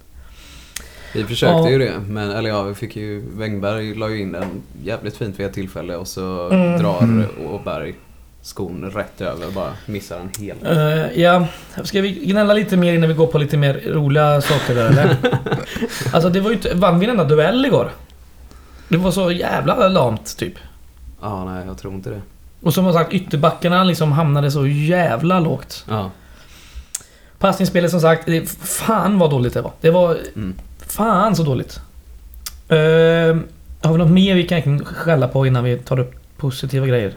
Vi 1.13 1.23
försökte 1.23 1.55
Ja. 1.55 1.69
ju 1.69 1.79
det, 1.79 1.91
men 2.07 2.31
eller 2.31 2.49
ja, 2.49 2.61
vi 2.63 2.73
fick 2.75 2.95
ju... 2.95 3.23
Wängberg 3.37 3.95
la 3.95 4.09
ju 4.09 4.21
in 4.21 4.31
den 4.31 4.45
jävligt 4.83 5.17
fint 5.17 5.39
vid 5.39 5.45
ett 5.45 5.53
tillfälle 5.53 5.95
och 5.95 6.07
så 6.07 6.49
Mm. 6.49 6.79
drar 6.81 6.99
Mm. 7.01 7.25
Åberg 7.51 7.95
skon 8.45 8.91
rätt 8.91 9.21
över 9.21 9.51
bara. 9.51 9.73
Missar 9.85 10.17
den 10.17 10.31
helt. 10.47 10.63
Eh, 10.65 11.21
ja, 11.21 11.47
ska 11.83 12.01
vi 12.01 12.11
gnälla 12.11 12.53
lite 12.53 12.77
mer 12.77 12.93
innan 12.93 13.09
vi 13.09 13.15
går 13.15 13.27
på 13.27 13.37
lite 13.37 13.57
mer 13.57 13.81
roliga 13.87 14.41
saker 14.41 14.75
där 14.75 14.85
eller? 14.89 15.17
alltså 16.13 16.29
det 16.29 16.39
var 16.39 16.49
ju 16.49 16.55
inte... 16.55 16.73
Vann 16.73 16.99
vi 16.99 17.05
en 17.05 17.11
enda 17.11 17.23
duell 17.23 17.65
igår? 17.65 17.91
Det 18.87 18.97
var 18.97 19.11
så 19.11 19.31
jävla 19.31 19.87
lamt 19.87 20.37
typ. 20.37 20.53
Ja, 21.21 21.45
nej, 21.45 21.63
jag 21.67 21.77
tror 21.77 21.93
inte 21.93 22.09
det. 22.09 22.21
Och 22.61 22.73
som 22.73 22.93
sagt, 22.93 23.13
ytterbackarna 23.13 23.83
liksom 23.83 24.11
hamnade 24.11 24.51
så 24.51 24.67
jävla 24.67 25.39
lågt. 25.39 25.85
Ja. 25.89 26.11
Passningsspelet 27.39 27.91
som 27.91 28.01
sagt, 28.01 28.25
det, 28.25 28.49
fan 28.49 29.19
vad 29.19 29.29
dåligt 29.29 29.53
det 29.53 29.61
var. 29.61 29.71
Det 29.81 29.89
var 29.89 30.17
Mm. 30.35 30.55
fan 30.87 31.35
så 31.35 31.43
dåligt. 31.43 31.79
Uh, 32.71 32.77
har 33.81 33.91
vi 33.91 33.97
något 33.97 34.11
mer 34.11 34.35
vi 34.35 34.47
kan 34.47 34.85
skälla 34.85 35.27
på 35.27 35.47
innan 35.47 35.63
vi 35.63 35.77
tar 35.77 35.99
upp 35.99 36.13
positiva 36.37 36.87
grejer? 36.87 37.13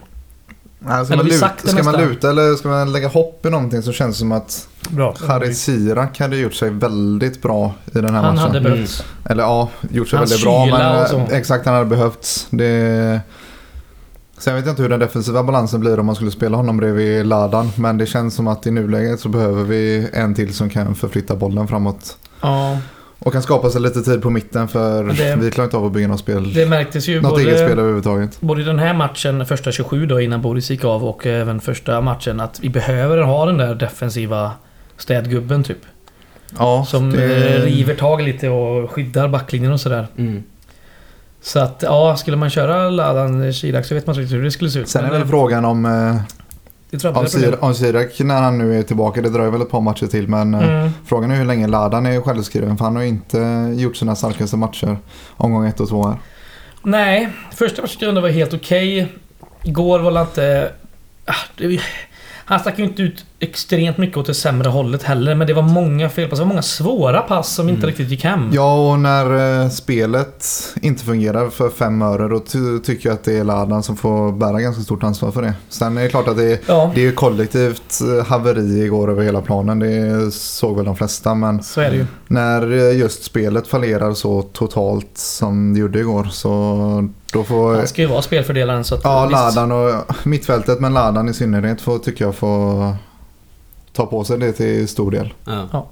Nej, 0.79 1.05
ska 1.05 1.13
Eller 1.13 1.23
man, 1.23 1.31
luta, 1.31 1.49
ska 1.67 1.83
man 1.83 1.95
luta 1.95 2.29
eller 2.29 2.55
ska 2.55 2.67
man 2.69 2.91
lägga 2.91 3.07
hopp 3.07 3.45
i 3.45 3.49
någonting 3.49 3.81
så 3.81 3.91
känns 3.91 4.15
det 4.15 4.19
som 4.19 4.31
att 4.31 4.67
Bra. 4.89 5.15
Harry 5.27 5.53
Sirak 5.53 6.19
hade 6.19 6.37
gjort 6.37 6.53
sig 6.53 6.69
väldigt 6.69 7.41
bra 7.41 7.73
i 7.85 7.91
den 7.91 8.15
här 8.15 8.23
Han 8.23 8.35
matchen. 8.35 8.47
hade 8.47 8.61
behövts. 8.61 9.03
Eller 9.25 9.43
ja, 9.43 9.69
gjort 9.91 10.07
sig 10.07 10.19
Hans 10.19 10.31
väldigt 10.31 10.45
bra. 10.45 10.65
Men, 10.65 11.21
eh, 11.21 11.37
exakt, 11.37 11.65
han 11.65 11.73
hade 11.75 11.85
behövts. 11.85 12.47
Det... 12.49 13.21
Sen 14.37 14.55
vet 14.55 14.65
jag 14.65 14.71
inte 14.71 14.81
hur 14.81 14.89
den 14.89 14.99
defensiva 14.99 15.43
balansen 15.43 15.79
blir 15.79 15.99
om 15.99 16.05
man 16.05 16.15
skulle 16.15 16.31
spela 16.31 16.57
honom 16.57 16.77
bredvid 16.77 17.25
Ladan. 17.25 17.71
Men 17.75 17.97
det 17.97 18.05
känns 18.05 18.35
som 18.35 18.47
att 18.47 18.67
i 18.67 18.71
nuläget 18.71 19.19
så 19.19 19.29
behöver 19.29 19.63
vi 19.63 20.09
en 20.13 20.35
till 20.35 20.53
som 20.53 20.69
kan 20.69 20.95
förflytta 20.95 21.35
bollen 21.35 21.67
framåt. 21.67 22.17
Ja, 22.41 22.77
Och 23.19 23.31
kan 23.33 23.41
skapa 23.41 23.69
sig 23.69 23.81
lite 23.81 24.01
tid 24.01 24.21
på 24.21 24.29
mitten 24.29 24.67
för 24.67 25.03
det- 25.03 25.35
vi 25.35 25.51
klarar 25.51 25.65
inte 25.65 25.77
av 25.77 25.85
att 25.85 25.91
bygga 25.91 26.07
något 26.07 26.19
spel. 26.19 26.53
det 26.53 26.65
märktes 26.65 27.07
ju 27.07 27.21
något 27.21 27.39
eget 27.39 27.55
spel 27.57 27.69
både, 27.69 27.81
överhuvudtaget. 27.81 28.41
både 28.41 28.61
i 28.61 28.65
den 28.65 28.79
här 28.79 28.93
matchen, 28.93 29.45
första 29.45 29.71
27 29.71 30.05
då 30.05 30.21
innan 30.21 30.41
Boris 30.41 30.69
gick 30.71 30.83
av 30.85 31.05
och 31.05 31.25
även 31.27 31.61
första 31.61 32.01
matchen 32.01 32.39
att 32.39 32.59
vi 32.59 32.69
behöver 32.69 33.17
ha 33.17 33.45
den 33.45 33.57
där 33.57 33.75
defensiva 33.75 34.51
städgubben 34.97 35.63
typ. 35.63 35.77
Ja, 36.57 36.85
Som 36.87 37.11
det- 37.11 37.55
eh, 37.55 37.61
river 37.63 37.95
tag 37.95 38.21
lite 38.21 38.49
och 38.49 38.91
skyddar 38.91 39.27
backlinjen 39.27 39.71
och 39.71 39.79
sådär. 39.79 40.07
Mm. 40.17 40.43
Så 41.41 41.59
att 41.59 41.79
ja, 41.85 42.15
skulle 42.17 42.37
man 42.37 42.49
köra 42.49 42.89
Ladan 42.89 43.53
Chirac 43.53 43.87
så 43.87 43.95
vet 43.95 44.07
man 44.07 44.21
inte 44.21 44.35
hur 44.35 44.43
det 44.43 44.51
skulle 44.51 44.69
se 44.69 44.79
ut. 44.79 44.89
Sen 44.89 45.05
är 45.05 45.11
väl 45.11 45.25
frågan 45.27 45.65
om, 45.65 45.85
eh, 45.85 46.15
det 46.89 46.97
tror 46.99 47.13
jag 47.13 47.23
problem. 47.31 47.51
Sir, 47.51 47.57
Sirak 47.73 48.19
när 48.19 48.41
han 48.41 48.57
nu 48.57 48.79
är 48.79 48.83
tillbaka. 48.83 49.21
Det 49.21 49.29
dröjer 49.29 49.51
väl 49.51 49.61
ett 49.61 49.69
par 49.69 49.81
matcher 49.81 50.07
till 50.07 50.27
men 50.27 50.53
eh, 50.53 50.69
Mm. 50.79 50.89
frågan 51.05 51.31
är 51.31 51.35
hur 51.35 51.45
länge 51.45 51.67
Ladan 51.67 52.05
är 52.05 52.21
självskriven. 52.21 52.77
För 52.77 52.85
han 52.85 52.95
har 52.95 53.03
ju 53.03 53.09
inte 53.09 53.39
gjort 53.77 53.95
sina 53.95 54.15
starkaste 54.15 54.57
matcher 54.57 54.97
omgång 55.37 55.65
ett 55.67 55.79
och 55.79 55.89
två 55.89 56.07
här. 56.07 56.17
Nej, 56.83 57.29
första 57.55 57.81
matchen 57.81 57.99
tyckte 57.99 58.21
var 58.21 58.29
helt 58.29 58.53
okej. 58.53 59.07
Igår 59.63 59.99
var 59.99 60.11
det 60.11 60.21
inte... 60.21 60.71
Ah, 61.25 61.33
det, 61.57 61.81
han 62.45 62.59
stack 62.59 62.79
ju 62.79 62.83
inte 62.85 63.01
ut 63.01 63.25
extremt 63.41 63.97
mycket 63.97 64.17
åt 64.17 64.25
det 64.25 64.33
sämre 64.33 64.69
hållet 64.69 65.03
heller, 65.03 65.35
men 65.35 65.47
det 65.47 65.53
var 65.53 65.61
många 65.61 66.09
felpass. 66.09 66.39
Det 66.39 66.43
var 66.45 66.49
många 66.49 66.61
svåra 66.61 67.21
pass 67.21 67.53
som 67.55 67.69
inte 67.69 67.79
Mm. 67.79 67.87
riktigt 67.87 68.09
gick 68.09 68.23
hem. 68.23 68.49
Ja, 68.53 68.91
och 68.91 68.99
när 68.99 69.61
eh, 69.63 69.69
spelet 69.69 70.45
inte 70.81 71.03
fungerar 71.03 71.49
för 71.49 71.69
fem 71.69 72.01
öre 72.01 72.27
då 72.27 72.39
ty- 72.39 72.79
tycker 72.83 73.09
jag 73.09 73.13
att 73.13 73.23
det 73.23 73.37
är 73.37 73.43
Ladan 73.43 73.83
som 73.83 73.97
får 73.97 74.31
bära 74.31 74.61
ganska 74.61 74.83
stort 74.83 75.03
ansvar 75.03 75.31
för 75.31 75.41
det. 75.41 75.53
Sen 75.69 75.97
är 75.97 76.01
det 76.03 76.09
klart 76.09 76.27
att 76.27 76.37
det 76.37 76.51
är, 76.51 76.59
Ja, 76.67 76.91
det 76.95 77.07
är 77.07 77.11
kollektivt 77.11 77.99
eh, 78.19 78.25
haveri 78.25 78.83
igår 78.83 79.11
över 79.11 79.23
hela 79.23 79.41
planen. 79.41 79.79
Det 79.79 80.31
såg 80.33 80.75
väl 80.75 80.85
de 80.85 80.95
flesta. 80.95 81.35
Men 81.35 81.63
så 81.63 81.81
är 81.81 81.89
det 81.89 81.95
ju. 81.95 82.05
när 82.27 82.71
eh, 82.77 82.97
just 82.97 83.23
spelet 83.23 83.67
fallerar 83.67 84.13
så 84.13 84.41
totalt 84.41 85.09
som 85.13 85.73
det 85.73 85.79
gjorde 85.79 85.99
igår 85.99 86.23
så 86.31 87.09
då 87.33 87.43
får... 87.43 87.75
Han 87.75 87.87
ska 87.87 88.01
ju 88.01 88.07
vara 88.07 88.21
spelfördelaren 88.21 88.83
så 88.83 88.95
att... 88.95 89.01
Ja. 89.03 89.25
Ladan 89.29 89.71
och 89.71 89.93
mittfältet 90.23 90.79
men 90.79 90.93
Ladan 90.93 91.29
i 91.29 91.33
synnerhet 91.33 91.81
får, 91.81 91.99
tycker 91.99 92.25
jag 92.25 92.35
får 92.35 92.95
ta 93.93 94.05
på 94.05 94.23
sig 94.23 94.37
det 94.39 94.51
till 94.51 94.87
stor 94.87 95.11
del. 95.11 95.33
Ja. 95.71 95.87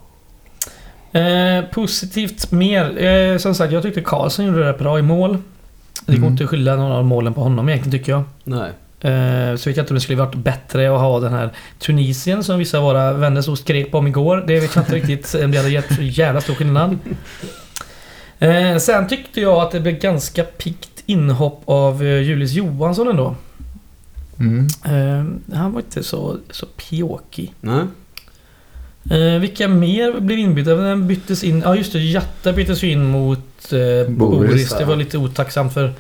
Eh, 1.20 1.66
positivt 1.72 2.52
mer. 2.52 3.06
Eh, 3.06 3.38
som 3.38 3.56
sagt, 3.56 3.74
jag 3.74 3.84
tyckte 3.84 4.02
Karlsson 4.02 4.46
gjorde 4.46 4.64
det 4.66 4.74
bra 4.74 5.00
i 5.00 5.02
mål. 5.02 5.38
Det 6.06 6.12
går 6.12 6.18
Mm. 6.18 6.32
inte 6.32 6.44
att 6.44 6.50
skylla 6.50 6.76
någon 6.76 6.92
av 6.92 7.06
målen 7.06 7.34
på 7.34 7.42
honom 7.42 7.70
egentligen 7.70 8.00
tycker 8.00 8.12
jag. 8.12 8.24
Nej. 8.44 8.70
Eh, 9.02 9.56
så 9.56 9.70
vet 9.70 9.78
jag 9.78 9.84
inte 9.84 9.92
om 9.94 9.96
det 9.96 10.02
skulle 10.02 10.18
varit 10.20 10.36
bättre 10.36 10.96
att 10.96 11.00
ha 11.02 11.20
den 11.20 11.34
här 11.34 11.50
Tunisien 11.80 12.44
som 12.44 12.60
vissa 12.60 12.78
av 12.78 12.84
våra 12.84 13.14
vänner 13.14 13.42
så 13.42 13.56
skrek 13.56 13.92
på 13.92 13.98
om 13.98 14.08
igår. 14.08 14.44
Det 14.48 14.60
vet 14.60 14.76
jag 14.76 14.82
inte 14.82 14.96
riktigt 14.96 15.36
om 15.44 15.52
det 15.52 15.58
hade 15.58 15.70
gett 15.70 15.96
så 15.96 16.02
jävla 16.02 16.42
stor 16.42 16.54
skillnad. 16.54 16.98
Eh, 18.40 18.78
sen 18.78 19.08
tyckte 19.08 19.42
jag 19.42 19.56
att 19.62 19.72
det 19.72 19.80
blev 19.80 20.00
ganska 20.00 20.44
pikt 20.44 21.04
inhopp 21.06 21.62
av 21.66 22.04
eh, 22.04 22.22
Julius 22.22 22.52
Johansson 22.52 23.08
ändå. 23.08 23.36
Mm. 24.40 24.68
Eh, 24.86 25.56
han 25.58 25.72
var 25.74 25.80
inte 25.82 26.04
så, 26.04 26.38
så 26.50 26.66
pjåkig. 26.66 27.54
Nej. 27.62 27.84
Eh, 29.12 29.40
vilka 29.40 29.68
mer 29.68 30.20
blev 30.20 30.40
inbytta? 30.40 30.76
Den 30.76 31.08
byttes 31.08 31.44
in... 31.44 31.60
Ja 31.66 31.76
just 31.76 31.94
det, 31.94 32.00
Jatta 32.00 32.54
byttes 32.54 32.84
ju 32.84 32.92
in 32.92 33.06
mot 33.06 33.40
eh, 33.74 34.10
Boris, 34.14 34.50
Boris. 34.50 34.70
Det 34.78 34.86
var 34.86 34.96
lite 34.96 35.18
otacksamt 35.18 35.74
för 35.74 35.94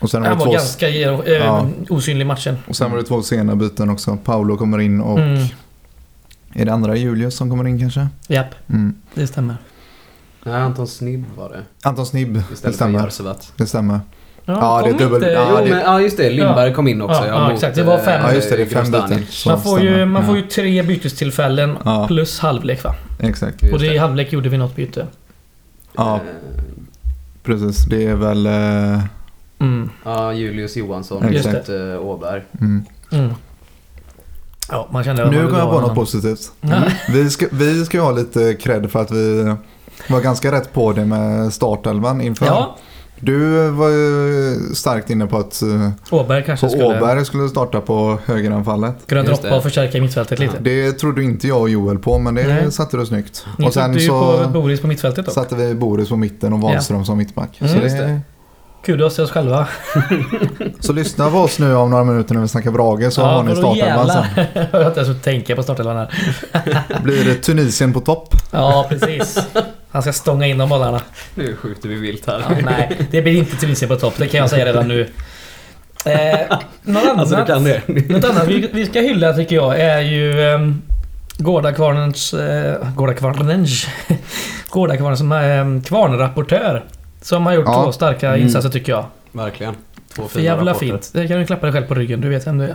Och 0.00 0.10
sen 0.10 0.22
var 0.22 0.28
han 0.28 0.38
det 0.38 0.44
var 0.44 0.46
två, 0.46 0.52
ganska 0.58 0.88
eh, 0.88 1.32
Ja. 1.32 1.68
osynlig 1.90 2.22
i 2.22 2.26
matchen. 2.26 2.58
och 2.68 2.76
sen 2.76 2.90
var 2.90 2.98
det 2.98 3.04
två 3.04 3.22
sena 3.22 3.56
byten 3.56 3.90
också. 3.90 4.18
Paolo 4.24 4.56
kommer 4.56 4.78
in 4.78 5.00
och 5.00 5.18
Mm, 5.18 5.46
är 6.54 6.64
det 6.64 6.72
andra 6.72 6.96
Julius 6.96 7.36
som 7.36 7.50
kommer 7.50 7.68
in 7.68 7.78
kanske? 7.80 8.08
japp, 8.28 8.54
Mm. 8.68 8.94
det 9.14 9.26
stämmer. 9.26 9.56
Nej, 10.44 10.54
Anton 10.54 10.86
Snibb 10.88 11.24
var 11.36 11.48
det. 11.48 11.62
Anton 11.88 12.06
Snibb, 12.06 12.42
det 12.62 12.72
stämmer. 12.72 13.10
Det 13.56 13.66
stämmer. 13.66 14.00
Ja, 14.44 14.54
Ja, 14.60 14.82
det 14.82 14.88
är 14.88 14.92
kom 14.92 14.98
dubbel- 15.00 15.14
inte- 15.14 15.26
ja, 15.30 15.46
jo, 15.50 15.64
det- 15.64 15.70
men, 15.70 15.80
ja, 15.80 16.00
just 16.00 16.16
det. 16.16 16.30
Lindberg 16.30 16.72
kom 16.74 16.88
in 16.88 17.02
också. 17.02 17.20
Ja, 17.20 17.26
Ja, 17.26 17.32
ja, 17.34 17.44
mot, 17.44 17.52
exakt. 17.54 17.76
Det 17.76 17.82
var 17.82 17.98
fem. 17.98 18.20
Ja 18.24 18.32
just 18.34 18.50
det, 18.50 18.56
det 18.56 18.62
är 18.62 18.66
fem 18.66 18.90
byten. 18.90 19.24
Man 19.46 19.62
får, 19.62 19.80
ju, 19.80 20.04
man 20.06 20.26
får 20.26 20.36
Ja, 20.36 20.42
ju 20.42 20.48
tre 20.48 20.82
bytestillfällen 20.82 21.76
Ja. 21.84 22.04
plus 22.08 22.38
halvlek 22.40 22.84
va? 22.84 22.94
Exakt. 23.20 23.62
Och 23.72 23.78
det 23.78 23.86
i 23.86 23.98
halvlek 23.98 24.32
gjorde 24.32 24.48
vi 24.48 24.58
något 24.58 24.76
byte. 24.76 25.06
Ja, 25.96 26.14
Eh, 26.14 26.20
precis. 27.42 27.84
Det 27.84 28.06
är 28.06 28.14
väl... 28.14 28.46
eh, 28.46 29.00
Mm. 29.58 29.90
Ja, 30.04 30.32
Julius 30.32 30.76
Johansson 30.76 31.32
Just 31.32 31.52
mot 31.52 31.68
eh, 31.68 32.00
Åberg. 32.06 32.42
Mm. 32.60 32.84
Mm. 33.12 33.30
Ja, 34.70 34.88
man 34.92 35.04
kände 35.04 35.30
Nu 35.30 35.46
kom 35.48 35.58
jag 35.58 35.66
på 35.66 35.72
något 35.72 35.80
honom. 35.80 35.94
positivt. 35.94 36.52
Ja. 36.60 36.76
Vi 37.12 37.30
ska, 37.30 37.46
vi 37.52 37.84
ska 37.84 37.96
ju 37.96 38.02
ha 38.02 38.12
lite 38.12 38.54
cred 38.54 38.90
för 38.90 39.00
att 39.02 39.10
vi 39.10 39.54
var 40.08 40.20
ganska 40.20 40.52
rätt 40.52 40.72
på 40.72 40.92
det 40.92 41.04
med 41.04 41.52
startelvan 41.52 42.20
inför. 42.20 42.46
Ja, 42.46 42.76
Du 43.24 43.70
var 43.70 43.88
ju 43.88 44.56
starkt 44.74 45.10
inne 45.10 45.26
på 45.26 45.38
att 45.38 45.62
eh, 45.62 45.90
Åberg 46.10 46.44
kanske 46.44 46.66
på 46.66 46.70
skulle... 46.70 46.98
Åberg 46.98 47.24
skulle 47.24 47.48
starta 47.48 47.80
på 47.80 48.18
högeranfallet. 48.24 48.94
Kunna 49.06 49.22
droppa 49.22 49.48
det. 49.48 49.56
och 49.56 49.62
förstärka 49.62 50.00
mittfältet 50.00 50.38
lite. 50.38 50.58
Det 50.60 50.92
trodde 50.92 51.22
inte 51.22 51.48
jag 51.48 51.60
och 51.60 51.68
Joel 51.68 51.98
på 51.98 52.18
men 52.18 52.34
det 52.34 52.46
Nej. 52.46 52.72
satte 52.72 52.96
du 52.96 53.06
snyggt. 53.06 53.46
Ni 53.58 53.66
och 53.66 53.74
sen 53.74 53.84
trodde 53.84 54.02
ju 54.02 54.08
på 54.08 54.40
så 54.44 54.48
Boris 54.48 54.80
på 54.80 54.86
mittfältet 54.86 55.26
då. 55.26 55.32
satte 55.32 55.54
vi 55.54 55.74
Boris 55.74 56.08
på 56.08 56.16
mitten 56.16 56.52
och 56.52 56.60
Wahlström 56.60 57.04
som 57.04 57.18
mittback. 57.18 57.60
Mm. 57.60 57.72
så, 57.72 57.78
det, 57.78 58.06
det. 58.06 58.20
Kudos 58.84 59.14
till 59.14 59.24
oss 59.24 59.30
själva. 59.30 59.68
så 60.80 60.92
lyssna 60.92 61.30
på 61.30 61.38
oss 61.38 61.58
nu 61.58 61.74
om 61.74 61.90
några 61.90 62.04
minuter 62.04 62.34
när 62.34 62.42
vi 62.42 62.48
snackar 62.48 62.70
Brage 62.70 63.12
så 63.12 63.22
har 63.22 63.42
ni 63.42 63.56
startelvan 63.56 64.08
sen. 64.08 64.46
Jag 64.72 64.80
har 64.80 64.88
inte 64.88 65.00
ens 65.00 65.22
tänka 65.22 65.56
på 65.56 65.62
startelvan 65.62 65.96
här. 65.96 66.08
Blir 67.02 67.24
det 67.24 67.34
Tunisien 67.34 67.92
på 67.92 68.00
topp? 68.00 68.34
Ja, 68.50 68.86
precis. 68.88 69.38
Han 69.92 70.02
ska 70.02 70.12
stånga 70.12 70.46
in 70.46 70.58
de 70.58 70.68
bollarna. 70.68 71.00
Nu 71.34 71.56
skjuter 71.56 71.88
vi 71.88 71.94
vilt 71.94 72.26
här. 72.26 72.44
Ja, 72.48 72.56
nej, 72.64 72.98
det 73.10 73.22
blir 73.22 73.36
inte 73.38 73.56
Tunisien 73.56 73.88
på 73.88 73.96
topp. 73.96 74.14
Det 74.16 74.26
kan 74.28 74.40
jag 74.40 74.50
säga 74.50 74.64
redan 74.66 74.88
nu. 74.88 75.08
Eh, 76.06 76.58
något 76.82 77.02
annat, 77.08 77.18
Alltså 77.18 77.44
kan 77.46 77.64
det. 77.64 77.88
något 78.08 78.24
annat 78.24 78.46
vi, 78.48 78.68
vi 78.72 78.86
ska 78.86 79.00
hylla 79.00 79.32
tycker 79.32 79.56
jag 79.56 79.80
är 79.80 80.00
ju 80.00 80.40
eh, 80.52 80.58
Gårdakvarnens... 81.38 82.34
Eh, 82.34 82.88
Gårdakvarnens... 82.96 83.86
Som 85.18 85.32
eh, 85.32 85.82
kvarnrapportör. 85.88 86.84
Som 87.22 87.46
har 87.46 87.52
gjort 87.52 87.64
Ja. 87.66 87.82
två 87.84 87.92
starka 87.92 88.28
Mm. 88.28 88.40
insatser 88.42 88.68
tycker 88.68 88.92
jag. 88.92 89.04
Verkligen. 89.32 89.74
Två 90.14 90.22
För 90.22 90.28
fina 90.28 90.44
jävla 90.44 90.70
rapporter. 90.70 90.86
fint. 90.86 91.10
Det 91.12 91.28
kan 91.28 91.38
du 91.38 91.46
klappa 91.46 91.66
dig 91.66 91.72
själv 91.72 91.86
på 91.86 91.94
ryggen. 91.94 92.20
Du 92.20 92.28
vet 92.28 92.46
vem 92.46 92.58
du 92.58 92.64
är. 92.64 92.74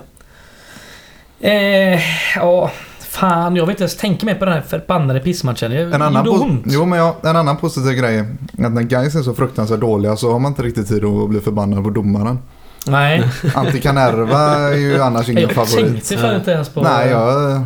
Eh, 1.96 2.00
ja, 2.36 2.72
fan. 3.20 3.56
Jag 3.56 3.66
vill 3.66 3.72
inte 3.74 3.84
ens 3.84 3.98
tänka 3.98 4.26
mig 4.26 4.36
på 4.36 4.46
den 4.46 4.54
här 4.54 4.62
förbannade 4.62 5.20
pissmatchen. 5.20 5.72
Det 5.72 5.78
En 5.82 6.02
annan, 6.02 6.26
gjorde 6.26 6.40
ont. 6.40 6.64
jo, 6.66 6.86
men 6.86 7.00
ja, 7.00 7.16
en 7.24 7.36
annan 7.36 7.58
positiv 7.58 7.94
grej 7.94 8.16
är 8.18 8.66
att 8.66 8.72
när 8.74 8.82
guys 8.82 9.16
är 9.16 9.22
så 9.22 9.34
fruktansvärt 9.34 9.80
dåliga 9.80 10.16
så 10.16 10.32
har 10.32 10.40
man 10.40 10.52
inte 10.52 10.62
riktigt 10.64 10.88
tid 10.88 11.06
att 11.06 11.30
bli 11.30 11.40
förbannad 11.40 11.84
på 11.84 11.90
domaren. 11.90 12.40
Nej, 12.88 13.24
Antti 13.56 13.82
Kanerva 13.82 14.40
är 14.42 14.74
ju 14.76 15.02
annars 15.02 15.30
ingen 15.30 15.42
jag 15.44 15.52
favorit. 15.52 15.86
tänkte 15.94 16.18
fan 16.18 16.36
inte 16.36 16.52
ens 16.52 16.70
på... 16.70 16.82
Nej, 16.82 17.10
jag 17.10 17.66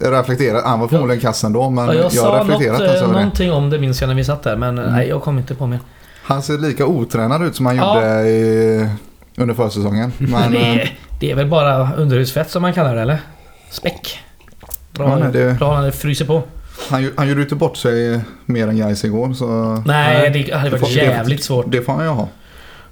reflekterar. 0.00 0.62
Han 0.62 0.80
var 0.80 0.88
förmodligen 0.88 1.20
kass 1.20 1.44
ändå 1.44 1.70
men 1.70 1.86
Ja, 1.86 1.94
jag 1.94 2.12
jag, 2.12 2.22
har 2.22 2.38
något, 2.38 2.48
reflekterat 2.48 2.80
inte 2.80 2.92
över 2.92 3.06
det. 3.06 3.12
någonting 3.12 3.52
om 3.52 3.70
det 3.70 3.78
minns 3.78 4.00
jag 4.00 4.08
när 4.08 4.14
vi 4.14 4.24
satt 4.24 4.42
där 4.42 4.56
men 4.56 4.78
Mm. 4.78 4.92
nej 4.92 5.08
jag 5.08 5.22
kom 5.22 5.38
inte 5.38 5.54
på 5.54 5.66
mer. 5.66 5.78
Han 6.22 6.42
ser 6.42 6.58
lika 6.58 6.86
otränad 6.86 7.42
ut 7.42 7.56
som 7.56 7.66
han 7.66 7.76
Ja. 7.76 7.94
gjorde 7.94 8.28
i, 8.28 8.88
under 9.36 9.54
försäsongen. 9.54 10.12
Men, 10.18 10.52
det, 10.52 10.58
eh, 10.58 10.76
är, 10.76 10.98
det 11.20 11.30
är 11.30 11.34
väl 11.34 11.46
bara 11.48 11.92
underhudsfett 11.96 12.50
som 12.50 12.62
man 12.62 12.72
kallar 12.74 12.94
det 12.94 13.02
eller? 13.02 13.18
Späck. 13.70 14.18
Bra, 14.98 15.08
Ja, 15.08 15.18
nej, 15.18 15.32
det- 15.32 15.58
bra 15.58 15.78
när 15.80 15.86
det 15.86 15.92
fryser 15.92 16.24
på. 16.24 16.42
han, 16.90 17.02
ju- 17.02 17.12
han 17.16 17.28
gjorde 17.28 17.42
inte 17.42 17.54
bort 17.54 17.76
sig 17.76 18.20
mer 18.46 18.68
än 18.68 18.76
guys 18.76 19.04
igår 19.04 19.32
så 19.34 19.46
Nej, 19.86 20.30
det 20.30 20.54
hade 20.54 20.70
Det 20.70 20.76
varit 20.76 20.80
får- 20.80 20.90
jävligt 20.90 21.44
svårt. 21.44 21.64
det 21.68 21.82
får 21.82 21.92
han 21.92 22.04
ju 22.04 22.10
ha. 22.10 22.28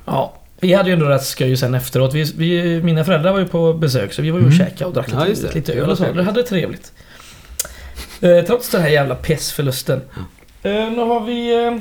Ja. 0.05 0.33
Vi 0.61 0.73
hade 0.75 0.89
ju 0.89 0.93
ändå 0.93 1.07
rätt 1.07 1.25
skoj 1.25 1.57
sen 1.57 1.75
efteråt. 1.75 2.15
Vi, 2.15 2.33
vi, 2.37 2.83
mina 2.83 3.05
föräldrar 3.05 3.33
var 3.33 3.39
ju 3.39 3.47
på 3.49 3.73
besök 3.75 4.13
så 4.13 4.23
vi 4.23 4.31
var 4.31 4.39
ju 4.39 4.47
och 4.47 4.53
Mm. 4.53 4.67
käkade 4.67 4.85
och 4.85 4.93
drack 4.95 5.09
Ja, 5.13 5.25
lite, 5.25 5.47
det. 5.49 5.55
lite 5.55 5.73
Det 5.73 5.79
öl 5.81 5.91
och 5.91 5.99
så. 5.99 6.13
Det 6.13 6.23
hade 6.23 6.43
trevligt. 6.43 6.93
Eh, 8.21 8.45
trots 8.47 8.69
den 8.71 8.83
här 8.83 8.89
jävla 8.89 9.15
pissförlusten. 9.15 10.01
Eh, 10.63 10.73
nu 10.73 10.99
har 10.99 11.21
vi 11.25 11.65
eh, 11.67 11.77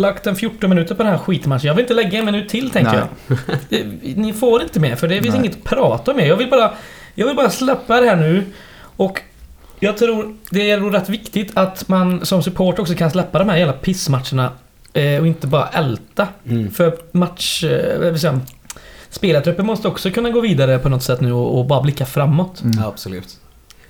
lagt 0.00 0.26
en 0.26 0.36
14 0.36 0.70
minuter 0.70 0.94
på 0.94 1.02
den 1.02 1.12
här 1.12 1.18
skitmatchen. 1.18 1.66
Jag 1.66 1.74
vill 1.74 1.82
inte 1.82 1.94
lägga 1.94 2.18
en 2.18 2.24
minut 2.24 2.48
till 2.48 2.70
tänker 2.70 2.92
Nej. 2.92 3.00
jag. 3.28 3.38
Det, 3.68 4.16
ni 4.16 4.32
får 4.32 4.62
inte 4.62 4.80
mer 4.80 4.96
för 4.96 5.08
det 5.08 5.22
finns 5.22 5.34
Nej. 5.34 5.44
inget 5.44 5.56
att 5.56 5.64
prata 5.64 6.14
med. 6.14 6.28
Jag 6.28 6.36
vill 6.36 6.50
bara, 6.50 6.70
jag 7.14 7.26
vill 7.26 7.36
bara 7.36 7.50
släppa 7.50 8.00
det 8.00 8.06
här 8.06 8.16
nu. 8.16 8.44
Och 8.96 9.20
jag 9.80 9.96
tror 9.98 10.34
det 10.50 10.70
är 10.70 10.80
nog 10.80 10.94
rätt 10.94 11.08
viktigt 11.08 11.50
att 11.54 11.88
man 11.88 12.26
som 12.26 12.42
support 12.42 12.78
också 12.78 12.94
kan 12.94 13.10
släppa 13.10 13.38
de 13.38 13.48
här 13.48 13.56
jävla 13.56 13.72
pissmatcherna. 13.72 14.52
Eh, 14.92 15.20
och 15.20 15.26
inte 15.26 15.46
bara 15.46 15.68
älta. 15.68 16.28
Mm. 16.48 16.70
För 16.70 16.96
match... 17.12 17.64
Eh, 17.64 18.36
spelartruppen 19.10 19.66
måste 19.66 19.88
också 19.88 20.10
kunna 20.10 20.30
gå 20.30 20.40
vidare 20.40 20.78
på 20.78 20.88
något 20.88 21.02
sätt 21.02 21.20
nu 21.20 21.32
och, 21.32 21.58
och 21.58 21.66
bara 21.66 21.82
blicka 21.82 22.06
framåt. 22.06 22.62
Mm. 22.62 22.78
Ja, 22.80 22.86
absolut. 22.86 23.38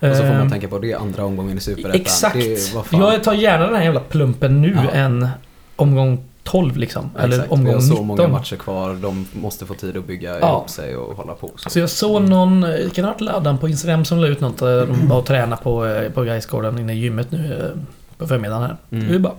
Och 0.00 0.16
så 0.16 0.23
får 0.23 0.25
man 0.25 0.47
Eh, 0.47 0.50
tänka 0.50 0.68
på 0.68 0.78
det 0.78 0.94
andra 0.94 1.25
omgången 1.25 1.59
i 1.59 1.61
Superettan. 1.61 2.00
Exakt. 2.00 2.35
Det, 2.35 2.75
vad 2.75 2.87
fan. 2.87 3.00
Jag 3.00 3.25
tar 3.25 3.35
gärna 3.35 3.66
den 3.66 3.75
här 3.76 3.82
jävla 3.82 4.00
plumpen 4.00 4.62
nu 4.62 4.78
Ja. 4.85 4.90
än 4.90 5.28
omgång 5.76 6.25
12 6.44 6.76
liksom. 6.76 7.11
Eller 7.18 7.37
Exakt. 7.37 7.52
omgång 7.52 7.66
Vi 7.66 7.73
har 7.73 7.80
19. 7.80 7.97
så 7.97 8.02
många 8.02 8.28
matcher 8.28 8.56
kvar. 8.56 8.94
De 8.94 9.26
måste 9.32 9.66
få 9.66 9.75
tid 9.75 9.97
att 9.97 10.06
bygga 10.06 10.38
Ja. 10.40 10.49
ihop 10.49 10.70
sig 10.70 10.97
och 10.97 11.16
hålla 11.16 11.32
på. 11.35 11.50
Så. 11.56 11.70
Så 11.70 11.78
jag 11.78 11.90
såg 11.90 12.23
någon, 12.23 12.64
eh, 12.64 12.90
kan 12.90 13.04
ha 13.04 13.14
laddan 13.18 13.59
på 13.59 13.68
Instagram 13.68 14.04
som 14.04 14.18
la 14.18 14.26
ut 14.26 14.40
något 14.40 14.59
där 14.59 14.87
de 14.87 15.09
var 15.09 15.18
och 15.18 15.26
tränade 15.26 15.62
på, 15.62 15.87
eh, 15.87 16.11
på 16.11 16.23
Gaisgården 16.23 16.78
inne 16.78 16.92
i 16.92 16.97
gymmet 16.99 17.30
nu 17.30 17.70
eh, 17.75 17.80
på 18.18 18.26
förmiddagen 18.26 18.62
här. 18.62 18.76
Mm. 18.90 19.23
Bara, 19.23 19.32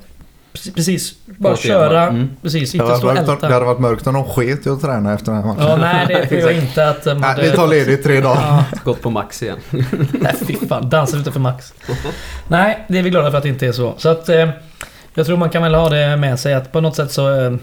precis, 0.76 1.14
bara 1.26 1.58
köra, 1.58 2.04
mm. 2.08 2.30
precis, 2.42 2.76
inte 2.76 2.86
stå 2.86 2.96
och 2.96 3.02
varit, 3.04 3.26
det 3.26 3.32
älta. 3.34 3.48
hade 3.54 3.66
varit 3.66 3.80
mörkt 3.80 4.08
om 4.08 4.14
de 4.14 4.24
sket 4.26 4.66
i 4.66 4.70
att 4.70 4.82
träna 4.82 5.14
efter 5.14 5.32
den 5.32 5.42
här 5.42 5.48
matchen. 5.48 5.64
Ja, 5.68 5.76
nej 5.78 6.06
det 6.08 6.26
tror 6.28 6.42
jag 6.42 6.54
inte 6.54 6.90
att 6.90 7.04
de 7.04 7.18
Nej, 7.22 7.36
vi 7.42 7.52
tar 7.52 7.68
ledigt 7.68 8.04
tre 8.04 8.22
dagar. 8.22 8.42
Ja, 8.42 8.64
Gått 8.84 9.02
på 9.02 9.10
max 9.10 9.44
igen. 9.44 9.58
nej 10.12 10.36
fy 10.48 10.56
fan, 10.68 10.90
dansar 10.90 11.18
inte 11.18 11.32
för 11.32 11.40
max. 11.40 11.74
Nej, 12.48 12.86
det 12.88 12.98
är 13.00 13.04
vi 13.04 13.10
glada 13.10 13.32
för 13.32 13.38
att 13.38 13.44
det 13.44 13.50
inte 13.50 13.68
är 13.68 13.72
så. 13.72 13.94
Så 13.98 14.10
att 14.10 14.30
eh, 14.30 14.50
jag 15.14 15.26
tror 15.26 15.38
man 15.38 15.50
kan 15.50 15.64
väl 15.64 15.74
ha 15.74 15.90
det 15.90 16.18
med 16.18 16.40
sig 16.40 16.54
att 16.54 16.72
på 16.72 16.82
något 16.82 16.96
sätt 16.96 17.12
så 17.12 17.40
eh, 17.46 17.54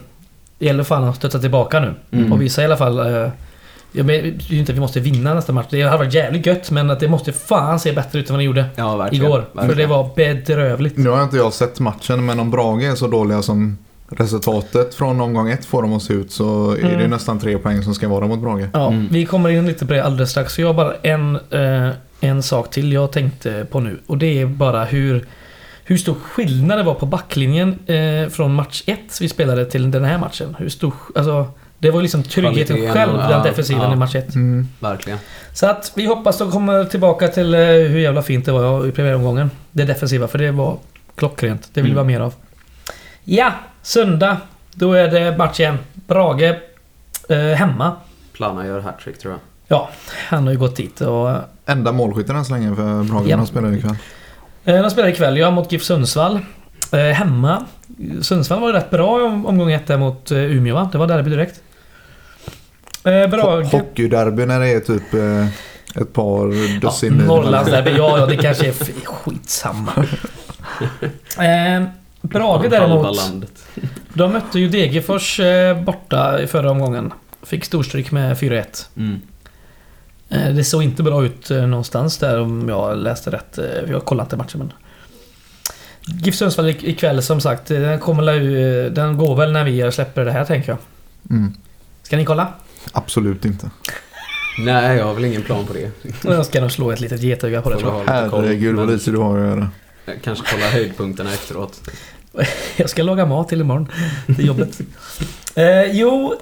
gäller 0.58 0.84
fan 0.84 1.04
att 1.04 1.16
stötta 1.16 1.38
tillbaka 1.38 1.80
nu. 1.80 1.94
Mm. 2.10 2.32
Och 2.32 2.42
visa 2.42 2.62
i 2.62 2.64
alla 2.64 2.76
fall 2.76 2.98
eh, 2.98 3.28
jag 3.92 4.06
men, 4.06 4.06
det 4.06 4.18
är 4.18 4.52
ju 4.52 4.58
inte 4.58 4.72
att 4.72 4.76
vi 4.76 4.80
måste 4.80 5.00
vinna 5.00 5.34
nästa 5.34 5.52
match. 5.52 5.66
Det 5.70 5.82
hade 5.82 5.96
varit 5.98 6.14
jävligt 6.14 6.46
gött 6.46 6.70
men 6.70 6.90
att 6.90 7.00
det 7.00 7.08
måste 7.08 7.32
fan 7.32 7.80
se 7.80 7.92
bättre 7.92 8.18
ut 8.18 8.28
än 8.30 8.34
vad 8.34 8.40
det 8.40 8.44
gjorde 8.44 8.64
Ja, 8.76 8.96
verkligen. 8.96 9.24
igår. 9.26 9.44
För 9.54 9.74
det 9.74 9.86
var 9.86 10.10
bedrövligt. 10.16 10.96
Nu 10.96 11.08
har 11.10 11.22
inte 11.22 11.36
jag 11.36 11.52
sett 11.52 11.80
matchen 11.80 12.26
men 12.26 12.40
om 12.40 12.50
Brage 12.50 12.82
är 12.82 12.94
så 12.94 13.06
dåliga 13.06 13.42
som 13.42 13.78
resultatet 14.10 14.94
från 14.94 15.20
omgång 15.20 15.50
ett 15.50 15.64
får 15.64 15.82
dem 15.82 15.92
att 15.92 16.02
se 16.02 16.12
ut 16.14 16.32
så 16.32 16.70
är 16.72 16.82
det 16.82 16.88
Mm. 16.94 17.10
nästan 17.10 17.38
tre 17.40 17.58
poäng 17.58 17.82
som 17.82 17.94
ska 17.94 18.08
vara 18.08 18.26
mot 18.26 18.38
Brage. 18.40 18.68
Ja, 18.72 18.86
Mm. 18.88 19.08
vi 19.10 19.26
kommer 19.26 19.48
in 19.50 19.66
lite 19.66 19.86
på 19.86 19.92
det 19.92 20.04
alldeles 20.04 20.30
strax. 20.30 20.52
Så 20.54 20.60
jag 20.60 20.66
har 20.68 20.74
bara 20.74 20.94
en, 21.02 21.38
eh, 21.50 21.90
en 22.20 22.42
sak 22.42 22.70
till 22.70 22.92
jag 22.92 23.12
tänkte 23.12 23.66
på 23.70 23.80
nu. 23.80 23.98
Och 24.06 24.18
det 24.18 24.40
är 24.40 24.46
bara 24.46 24.84
hur, 24.84 25.26
hur 25.88 25.96
stor 25.96 26.14
skillnad 26.14 26.78
det 26.78 26.82
var 26.82 26.94
på 26.94 27.06
backlinjen 27.06 27.78
eh, 27.86 28.28
från 28.28 28.54
match 28.54 28.82
1 28.86 28.98
vi 29.20 29.28
spelade 29.28 29.64
till 29.64 29.90
den 29.90 30.04
här 30.04 30.18
matchen. 30.18 30.56
Hur 30.58 30.68
stor... 30.68 30.94
Alltså, 31.14 31.48
det 31.78 31.90
var 31.90 32.02
liksom 32.02 32.22
tryggheten 32.22 32.76
Kvaliteten 32.76 32.94
själv, 32.94 33.12
den 33.18 33.30
ja, 33.30 33.42
defensiven 33.42 33.82
ja. 33.82 33.92
i 33.92 33.96
match 33.96 34.14
1. 34.14 34.34
Mm. 34.34 34.68
Verkligen. 34.80 35.18
Så 35.52 35.66
att 35.66 35.92
vi 35.94 36.06
hoppas 36.06 36.38
de 36.38 36.50
kommer 36.50 36.84
tillbaka 36.84 37.28
till 37.28 37.54
eh, 37.54 37.60
hur 37.60 37.98
jävla 37.98 38.22
fint 38.22 38.44
det 38.44 38.52
var 38.52 38.86
i 38.86 38.92
premiäromgången. 38.92 39.50
Det 39.72 39.84
defensiva, 39.84 40.28
för 40.28 40.38
det 40.38 40.50
var 40.50 40.78
klockrent. 41.14 41.68
Det 41.72 41.82
vill 41.82 41.90
vi 41.90 41.98
Mm. 41.98 42.04
ha 42.04 42.04
mer 42.04 42.20
av. 42.20 42.34
Ja, 43.24 43.52
söndag. 43.82 44.36
Då 44.74 44.92
är 44.92 45.08
det 45.08 45.36
match 45.38 45.60
igen. 45.60 45.78
Brage 45.94 46.54
eh, 47.28 47.38
hemma. 47.38 47.92
Plana 48.32 48.66
gör 48.66 48.80
hattrick 48.80 49.18
tror 49.18 49.32
jag. 49.32 49.40
Ja, 49.68 49.90
han 50.28 50.44
har 50.44 50.52
ju 50.52 50.58
gått 50.58 50.76
dit 50.76 51.00
och... 51.00 51.30
Enda 51.66 51.92
målskytten 51.92 52.36
än 52.36 52.44
så 52.44 52.52
länge 52.52 52.76
för 52.76 53.02
Brage 53.04 53.26
när 53.28 53.36
de 53.36 53.46
spelar 53.46 53.72
ikväll. 53.72 53.96
Eh, 54.64 54.82
de 54.82 54.90
spelar 54.90 55.08
ikväll, 55.08 55.36
ja, 55.36 55.50
mot 55.50 55.72
GIF 55.72 55.82
Sundsvall. 55.82 56.40
Eh, 56.92 56.98
hemma. 56.98 57.66
Sundsvall 58.22 58.60
var 58.60 58.72
rätt 58.72 58.90
bra 58.90 59.20
i 59.20 59.22
om, 59.22 59.46
omgång 59.46 59.72
ett 59.72 59.86
där 59.86 59.98
mot 59.98 60.30
eh, 60.30 60.38
Umeå 60.38 60.74
va? 60.74 60.88
Det 60.92 60.98
var 60.98 61.06
derby 61.06 61.30
direkt. 61.30 61.60
Eh, 63.04 63.26
Brage... 63.26 63.66
Hockeyderby 63.72 64.46
när 64.46 64.60
det 64.60 64.68
är 64.68 64.80
typ 64.80 65.14
eh, 65.14 65.46
ett 66.02 66.12
par 66.12 66.80
dussin 66.80 67.18
Ja. 67.20 67.26
Norrlandsderby, 67.26 67.90
ja, 67.90 68.18
ja 68.18 68.26
det 68.26 68.36
kanske 68.42 68.68
är 68.68 68.72
skitsamma. 69.04 69.92
Eh, 71.38 71.82
Brage 72.20 72.70
däremot, 72.70 73.18
de 74.14 74.32
mötte 74.32 74.58
ju 74.58 74.68
Degerfors 74.68 75.40
eh, 75.40 75.82
borta 75.82 76.42
i 76.42 76.46
förra 76.46 76.70
omgången. 76.70 77.12
Fick 77.42 77.64
storstryk 77.64 78.10
med 78.10 78.36
4-1. 78.36 78.86
Mm. 78.96 79.20
Eh, 80.28 80.48
det 80.54 80.64
såg 80.64 80.82
inte 80.82 81.02
bra 81.02 81.24
ut 81.24 81.50
eh, 81.50 81.66
någonstans 81.66 82.18
där 82.18 82.40
om 82.40 82.68
jag 82.68 82.98
läste 82.98 83.30
rätt. 83.30 83.58
Eh, 83.58 83.64
jag 83.86 83.92
har 83.94 84.00
kollat 84.00 84.26
inte 84.26 84.36
matchen 84.36 84.58
men... 84.58 84.72
GIF 86.22 86.34
Sundsvall 86.34 86.68
ik- 86.68 86.84
ikväll 86.84 87.22
som 87.22 87.40
sagt, 87.40 87.66
den, 87.66 87.98
kommer, 87.98 88.90
den 88.90 89.16
går 89.16 89.36
väl 89.36 89.52
när 89.52 89.64
vi 89.64 89.92
släpper 89.92 90.24
det 90.24 90.32
här 90.32 90.44
tänker 90.44 90.68
jag. 90.68 90.78
Mm. 91.30 91.52
Ska 92.02 92.16
ni 92.16 92.24
kolla? 92.24 92.48
Absolut 92.92 93.44
inte. 93.44 93.70
Nej, 94.58 94.96
jag 94.98 95.04
har 95.04 95.14
väl 95.14 95.24
ingen 95.24 95.42
plan 95.42 95.66
på 95.66 95.72
det. 95.72 95.90
Jag 96.24 96.46
ska 96.46 96.60
nog 96.60 96.72
slå 96.72 96.90
ett 96.90 97.00
litet 97.00 97.20
getöga 97.22 97.62
på 97.62 97.70
det 97.70 97.78
tror 97.78 97.94
jag. 98.06 98.12
Herregud 98.12 98.76
vad 98.76 98.88
lite 98.90 99.10
du 99.10 99.16
har 99.18 99.38
att 99.38 99.46
göra. 99.46 99.70
Kanske 100.22 100.44
kolla 100.52 100.66
höjdpunkterna 100.70 101.30
efteråt. 101.32 101.80
Jag 102.76 102.90
ska 102.90 103.02
laga 103.02 103.26
mat 103.26 103.48
till 103.48 103.60
imorgon. 103.60 103.88
Till 104.36 104.46
jobbet. 104.46 104.80
eh, 105.54 105.82
jo, 105.92 106.34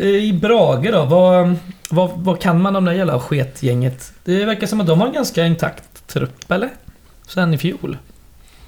i 0.00 0.32
Brage 0.42 0.92
då. 0.92 1.04
Vad, 1.04 1.54
vad, 1.90 2.10
vad 2.14 2.40
kan 2.40 2.62
man 2.62 2.76
om 2.76 2.84
det 2.84 2.94
jävla 2.94 3.20
sketgänget? 3.20 4.12
Det 4.24 4.44
verkar 4.44 4.66
som 4.66 4.80
att 4.80 4.86
de 4.86 5.00
har 5.00 5.06
en 5.06 5.12
ganska 5.12 5.46
intakt 5.46 6.06
trupp, 6.06 6.50
eller? 6.50 6.68
Sen 7.28 7.54
i 7.54 7.58
fjol. 7.58 7.96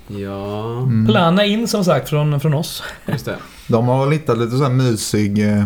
Ja, 0.07 0.62
Mm. 0.83 1.07
Plana 1.07 1.44
in 1.44 1.68
som 1.68 1.85
sagt 1.85 2.09
från, 2.09 2.40
från 2.40 2.55
oss. 2.55 2.83
just 3.07 3.24
det. 3.24 3.37
De 3.68 3.88
har 3.88 4.05
väl 4.05 4.12
hittat 4.12 4.38
lite 4.38 4.57
så 4.57 4.62
här 4.62 4.70
mysig 4.70 5.48
eh, 5.59 5.64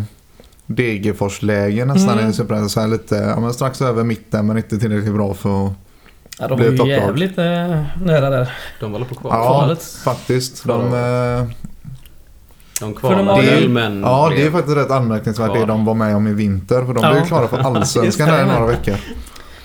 Degerfors-läge 0.66 1.84
nästan 1.84 2.18
Mm. 2.18 2.30
i 2.30 2.32
Superettan. 2.32 2.68
Så 2.70 2.80
här 2.80 2.88
lite, 2.88 3.14
ja, 3.16 3.40
men 3.40 3.54
strax 3.54 3.82
över 3.82 4.04
mitten 4.04 4.46
men 4.46 4.56
inte 4.56 4.78
tillräckligt 4.78 5.14
bra 5.14 5.34
för 5.34 5.66
att... 5.66 5.72
Ja, 6.38 6.48
de 6.48 6.58
var 6.58 6.84
ju 6.84 6.90
jävligt 6.90 7.38
eh, 7.38 7.44
nära 8.04 8.30
där. 8.30 8.52
De 8.80 8.92
håller 8.92 9.06
på 9.06 9.14
kvar. 9.14 9.30
Ja, 9.30 9.42
kvalet. 9.44 9.82
faktiskt. 10.04 10.64
De, 10.64 10.80
eh, 10.94 11.46
De 12.80 12.84
de 12.86 12.94
kvalade 12.94 13.42
ju- 13.44 13.50
väl 13.50 13.68
men... 13.68 14.00
ja, 14.00 14.32
det 14.36 14.42
är 14.46 14.50
faktiskt 14.50 14.76
rätt 14.76 14.90
anmärkningsvärt 14.90 15.52
det 15.52 15.58
Kvar. 15.58 15.66
de 15.66 15.84
var 15.84 15.94
med 15.94 16.16
om 16.16 16.26
i 16.26 16.32
vinter. 16.32 16.84
För 16.84 16.94
de 16.94 17.02
Ja. 17.04 17.10
blev 17.10 17.22
ju 17.22 17.28
klara 17.28 17.48
för 17.48 17.58
allsvenskan 17.76 18.28
det. 18.28 18.34
här 18.34 18.42
i 18.44 18.46
några 18.46 18.66
veckor. 18.66 18.94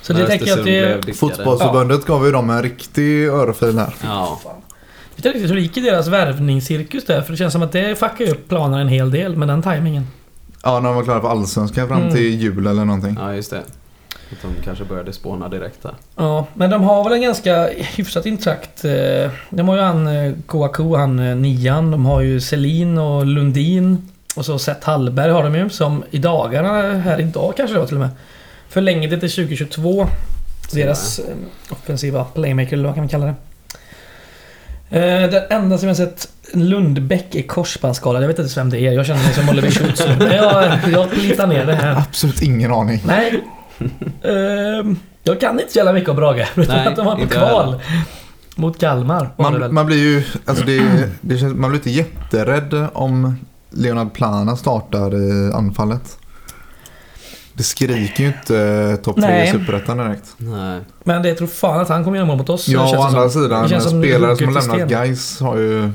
Så 0.01 0.13
det 0.13 0.27
tänker 0.27 0.47
jag 0.47 0.59
att 0.59 0.65
det... 0.65 1.13
Fotbollsförbundet 1.17 2.05
gav 2.05 2.25
ju 2.25 2.31
dem 2.31 2.49
en 2.49 2.63
riktig 2.63 3.27
örfil 3.27 3.77
här. 3.79 3.93
Ja, 4.03 4.39
Jag 4.43 4.51
vet 5.15 5.25
inte 5.25 5.29
riktigt 5.29 5.49
hur 5.51 5.55
det 5.55 5.61
gick 5.61 5.77
i 5.77 5.81
deras 5.81 6.07
värvningscirkus 6.07 7.05
där. 7.05 7.21
För 7.21 7.31
det 7.31 7.37
känns 7.37 7.53
som 7.53 7.63
att 7.63 7.71
det 7.71 7.99
fuckar 7.99 8.29
upp 8.31 8.49
planerna 8.49 8.81
en 8.81 8.87
hel 8.87 9.11
del 9.11 9.35
med 9.37 9.47
den 9.47 9.61
tajmingen. 9.61 10.07
Ja, 10.63 10.79
när 10.79 10.89
de 10.89 10.95
var 10.95 11.03
klara 11.03 11.21
för 11.21 11.29
allsvenskan 11.29 11.87
fram 11.87 12.01
Mm. 12.01 12.13
till 12.13 12.41
jul 12.41 12.67
eller 12.67 12.85
någonting. 12.85 13.17
ja, 13.19 13.33
just 13.33 13.49
det. 13.51 13.61
Att 14.31 14.41
de 14.41 14.63
kanske 14.63 14.83
började 14.85 15.13
spåna 15.13 15.49
direkt 15.49 15.83
där. 15.83 15.93
Ja, 16.15 16.47
men 16.53 16.69
de 16.69 16.83
har 16.83 17.03
väl 17.03 17.13
en 17.13 17.21
ganska 17.21 17.67
hyfsat 17.67 18.25
intakt... 18.25 18.85
Eh, 18.85 19.31
de 19.49 19.67
har 19.67 19.75
ju 19.75 19.81
han 19.81 20.07
eh, 20.07 20.33
Kouakou, 20.45 20.95
han 20.95 21.19
eh, 21.19 21.35
nian. 21.35 21.91
De 21.91 22.05
har 22.05 22.21
ju 22.21 22.41
Selin 22.41 22.97
och 22.97 23.25
Lundin. 23.25 24.09
Och 24.35 24.45
så 24.45 24.59
Seth 24.59 24.87
Hallberg 24.87 25.31
har 25.31 25.43
de 25.43 25.55
ju 25.55 25.69
som 25.69 26.03
i 26.11 26.17
dagarna, 26.17 26.93
här 26.93 27.21
idag 27.21 27.53
kanske 27.57 27.75
det 27.75 27.79
var 27.79 27.87
till 27.87 27.95
och 27.95 28.01
med. 28.01 28.09
Förlängde 28.69 29.19
till 29.19 29.31
2022. 29.31 30.07
Deras 30.73 31.19
eh, 31.19 31.35
offensiva 31.69 32.23
playmaker 32.23 32.73
eller 32.73 32.85
vad 32.85 32.95
kan 32.95 33.03
man 33.03 33.09
kalla 33.09 33.25
det. 33.25 33.35
Den 35.27 35.43
enda 35.49 35.77
som 35.77 35.87
jag 35.87 35.97
sett 35.97 36.27
Lundbäck 36.53 37.35
är 37.35 37.41
korsbandsskadad. 37.41 38.23
Jag 38.23 38.27
vet 38.27 38.39
inte 38.39 38.59
vem 38.59 38.69
det 38.69 38.79
är. 38.79 38.91
Jag 38.91 39.05
känner 39.05 39.23
mig 39.23 39.33
som 39.33 39.49
Oliver 39.49 39.71
Schultz 39.71 39.99
jag, 40.19 40.79
jag 40.91 41.11
plitar 41.11 41.47
ner 41.47 41.65
det 41.65 41.75
här. 41.75 41.95
Absolut 41.95 42.41
ingen 42.41 42.71
aning. 42.71 43.01
Nej. 43.05 43.43
Ehm, 44.23 44.95
jag 45.23 45.39
kan 45.39 45.59
inte 45.59 45.71
så 45.71 45.77
jävla 45.77 45.93
mycket 45.93 46.09
om 46.09 46.15
Brage. 46.15 46.47
Förutom 46.53 46.75
Nej, 46.75 46.87
att 46.87 46.95
de 46.95 47.05
var 47.05 47.15
på 47.15 47.27
kval. 47.27 47.81
Mot 48.55 48.79
Kalmar. 48.79 49.29
Man, 49.37 49.73
man 49.73 49.85
blir 49.85 49.97
ju, 49.97 50.23
alltså 50.45 50.65
det, 50.65 51.09
det 51.21 51.37
känns, 51.37 51.55
man 51.55 51.69
blir 51.69 51.79
inte 51.79 51.89
jätterädd 51.89 52.87
om 52.93 53.35
Leonard 53.69 54.13
Plana 54.13 54.55
startar 54.55 55.15
i 55.15 55.53
anfallet. 55.53 56.17
Det 57.53 57.63
skriker 57.63 58.23
ju 58.23 58.27
inte 58.27 58.57
eh, 58.57 58.95
topp 58.95 59.15
tre 59.15 59.27
Nej. 59.27 59.49
i 59.49 59.51
Superettan 59.51 59.97
direkt. 59.97 60.33
Nej. 60.37 60.79
Men 61.03 61.23
det 61.23 61.35
tror 61.35 61.47
fan 61.47 61.81
att 61.81 61.89
han 61.89 62.03
kommer 62.03 62.17
göra 62.17 62.27
mål 62.27 62.37
mot 62.37 62.49
oss. 62.49 62.67
Ja, 62.67 62.97
å 62.97 63.01
andra 63.01 63.29
som. 63.29 63.43
sidan, 63.43 63.63
Det 63.63 63.69
känns 63.69 63.83
som 63.89 64.03
spelare 64.03 64.35
som 64.35 64.55
har 64.55 64.67
lämnat. 64.67 64.89
Gais 64.89 65.39
har 65.39 65.57
ju 65.57 65.91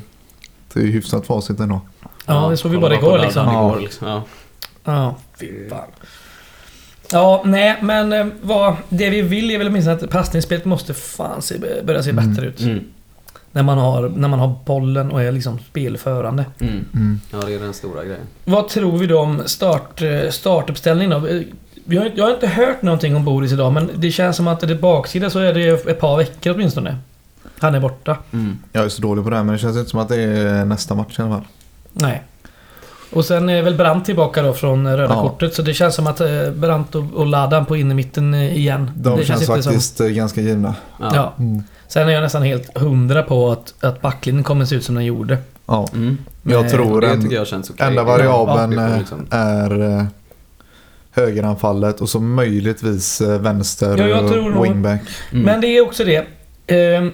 det 0.72 0.81
är 0.81 0.85
ju 0.85 0.92
hyfsat 0.92 1.27
facit 1.27 1.61
ändå. 1.61 1.81
Ja, 2.27 2.49
det 2.49 2.57
såg 2.57 2.70
vi 2.70 2.79
bara 2.79 2.94
igår 2.94 3.18
liksom. 3.18 3.46
Ja. 3.46 3.70
Igår, 3.70 3.81
liksom. 3.81 4.09
Ja. 4.09 4.22
Ja, 4.85 5.16
fy 5.40 5.68
fan. 5.68 5.88
Ja, 7.12 7.42
nej, 7.44 7.76
men 7.82 8.12
eh, 8.12 8.26
vad, 8.42 8.76
det 8.88 9.10
vi 9.10 9.22
vill 9.22 9.50
är 9.50 9.58
väl 9.58 9.66
åtminstone 9.66 9.96
att 9.96 10.10
passningsspelet 10.10 10.64
måste 10.64 10.94
fan 10.94 11.42
se, 11.42 11.54
börja 11.84 12.02
se 12.02 12.10
Mm. 12.10 12.28
bättre 12.30 12.46
ut. 12.46 12.60
Mm. 12.60 12.84
När, 13.52 13.62
man 13.62 13.78
har, 13.78 14.08
när 14.08 14.28
man 14.28 14.38
har 14.38 14.54
bollen 14.64 15.10
och 15.10 15.22
är 15.22 15.32
liksom 15.32 15.58
spelförande. 15.58 16.44
Mm. 16.58 16.84
Mm. 16.94 17.20
Ja, 17.32 17.38
det 17.46 17.54
är 17.54 17.58
den 17.58 17.74
stora 17.74 18.04
grejen. 18.04 18.26
Vad 18.44 18.68
tror 18.68 18.98
vi 18.98 19.06
då 19.06 19.18
om 19.20 19.42
start, 19.46 20.02
eh, 20.02 20.30
startuppställning 20.30 21.10
då? 21.10 21.18
Vi 21.84 21.96
har, 21.96 22.10
jag 22.14 22.24
har 22.24 22.32
inte 22.34 22.46
hört 22.46 22.82
någonting 22.82 23.16
om 23.16 23.24
Boris 23.24 23.52
idag 23.52 23.72
men 23.72 23.90
det 23.96 24.10
känns 24.10 24.36
som 24.36 24.48
att 24.48 24.60
det 24.60 24.74
baksida 24.74 25.30
så 25.30 25.38
är 25.38 25.54
det 25.54 25.86
ett 25.86 26.00
par 26.00 26.16
veckor 26.16 26.54
åtminstone. 26.54 26.96
Han 27.58 27.74
är 27.74 27.80
borta. 27.80 28.16
Mm. 28.32 28.58
Jag 28.72 28.84
är 28.84 28.88
så 28.88 29.02
dålig 29.02 29.24
på 29.24 29.30
det 29.30 29.36
här 29.36 29.44
men 29.44 29.52
det 29.52 29.58
känns 29.58 29.76
inte 29.76 29.90
som 29.90 30.00
att 30.00 30.08
det 30.08 30.22
är 30.22 30.64
nästa 30.64 30.94
match 30.94 31.18
i 31.18 31.22
alla 31.22 31.30
fall. 31.30 31.44
Nej. 31.92 32.22
Och 33.16 33.24
sen 33.24 33.48
är 33.48 33.62
väl 33.62 33.74
Brandt 33.74 34.07
tillbaka 34.07 34.42
då 34.42 34.52
från 34.52 34.96
röda 34.96 35.14
Ja. 35.14 35.22
kortet 35.22 35.55
så 35.55 35.62
det 35.62 35.74
känns 35.74 35.94
som 35.94 36.07
att 36.07 36.20
eh, 36.20 36.50
Brandt 36.55 36.94
och, 36.94 37.05
och 37.14 37.26
Ladan 37.26 37.66
på 37.66 37.76
innermitten 37.76 38.35
eh, 38.35 38.57
igen. 38.57 38.90
De 38.96 39.18
det 39.18 39.24
känns, 39.24 39.40
inte 39.40 39.62
faktiskt 39.62 40.00
eh, 40.00 40.07
ganska 40.07 40.40
givna. 40.40 40.74
Ja. 41.00 41.11
Ja. 41.14 41.35
Mm. 41.38 41.62
Sen 41.88 42.09
är 42.09 42.12
jag 42.12 42.22
nästan 42.22 42.42
helt 42.42 42.79
hundra 42.79 43.22
på 43.22 43.50
att, 43.52 43.74
att 43.81 44.02
backlinjen 44.02 44.44
kommer 44.44 44.64
se 44.64 44.74
ut 44.74 44.85
som 44.85 44.94
den 44.94 45.05
gjorde. 45.05 45.38
Ja. 45.66 45.88
Mm. 45.94 46.18
Jag 46.42 46.70
tror 46.70 47.00
Det 47.00 47.07
en 47.07 47.22
tycker 47.22 47.37
jag 47.37 47.46
känns 47.46 47.70
okej. 47.70 47.87
enda 47.87 48.02
variabeln 48.05 48.72
Ja, 48.72 48.96
liksom. 48.98 49.26
är 49.31 50.07
högeranfallet 51.11 52.00
och 52.00 52.09
så 52.09 52.20
möjligtvis 52.20 53.20
vänster 53.20 53.96
Ja, 53.98 54.07
jag 54.07 54.29
tror 54.33 54.62
wingback. 54.62 55.00
Mm. 55.33 55.44
Men 55.44 55.61
det 55.61 55.66
är 55.66 55.83
också 55.83 56.05
det. 56.05 56.16
Eh, 56.66 57.05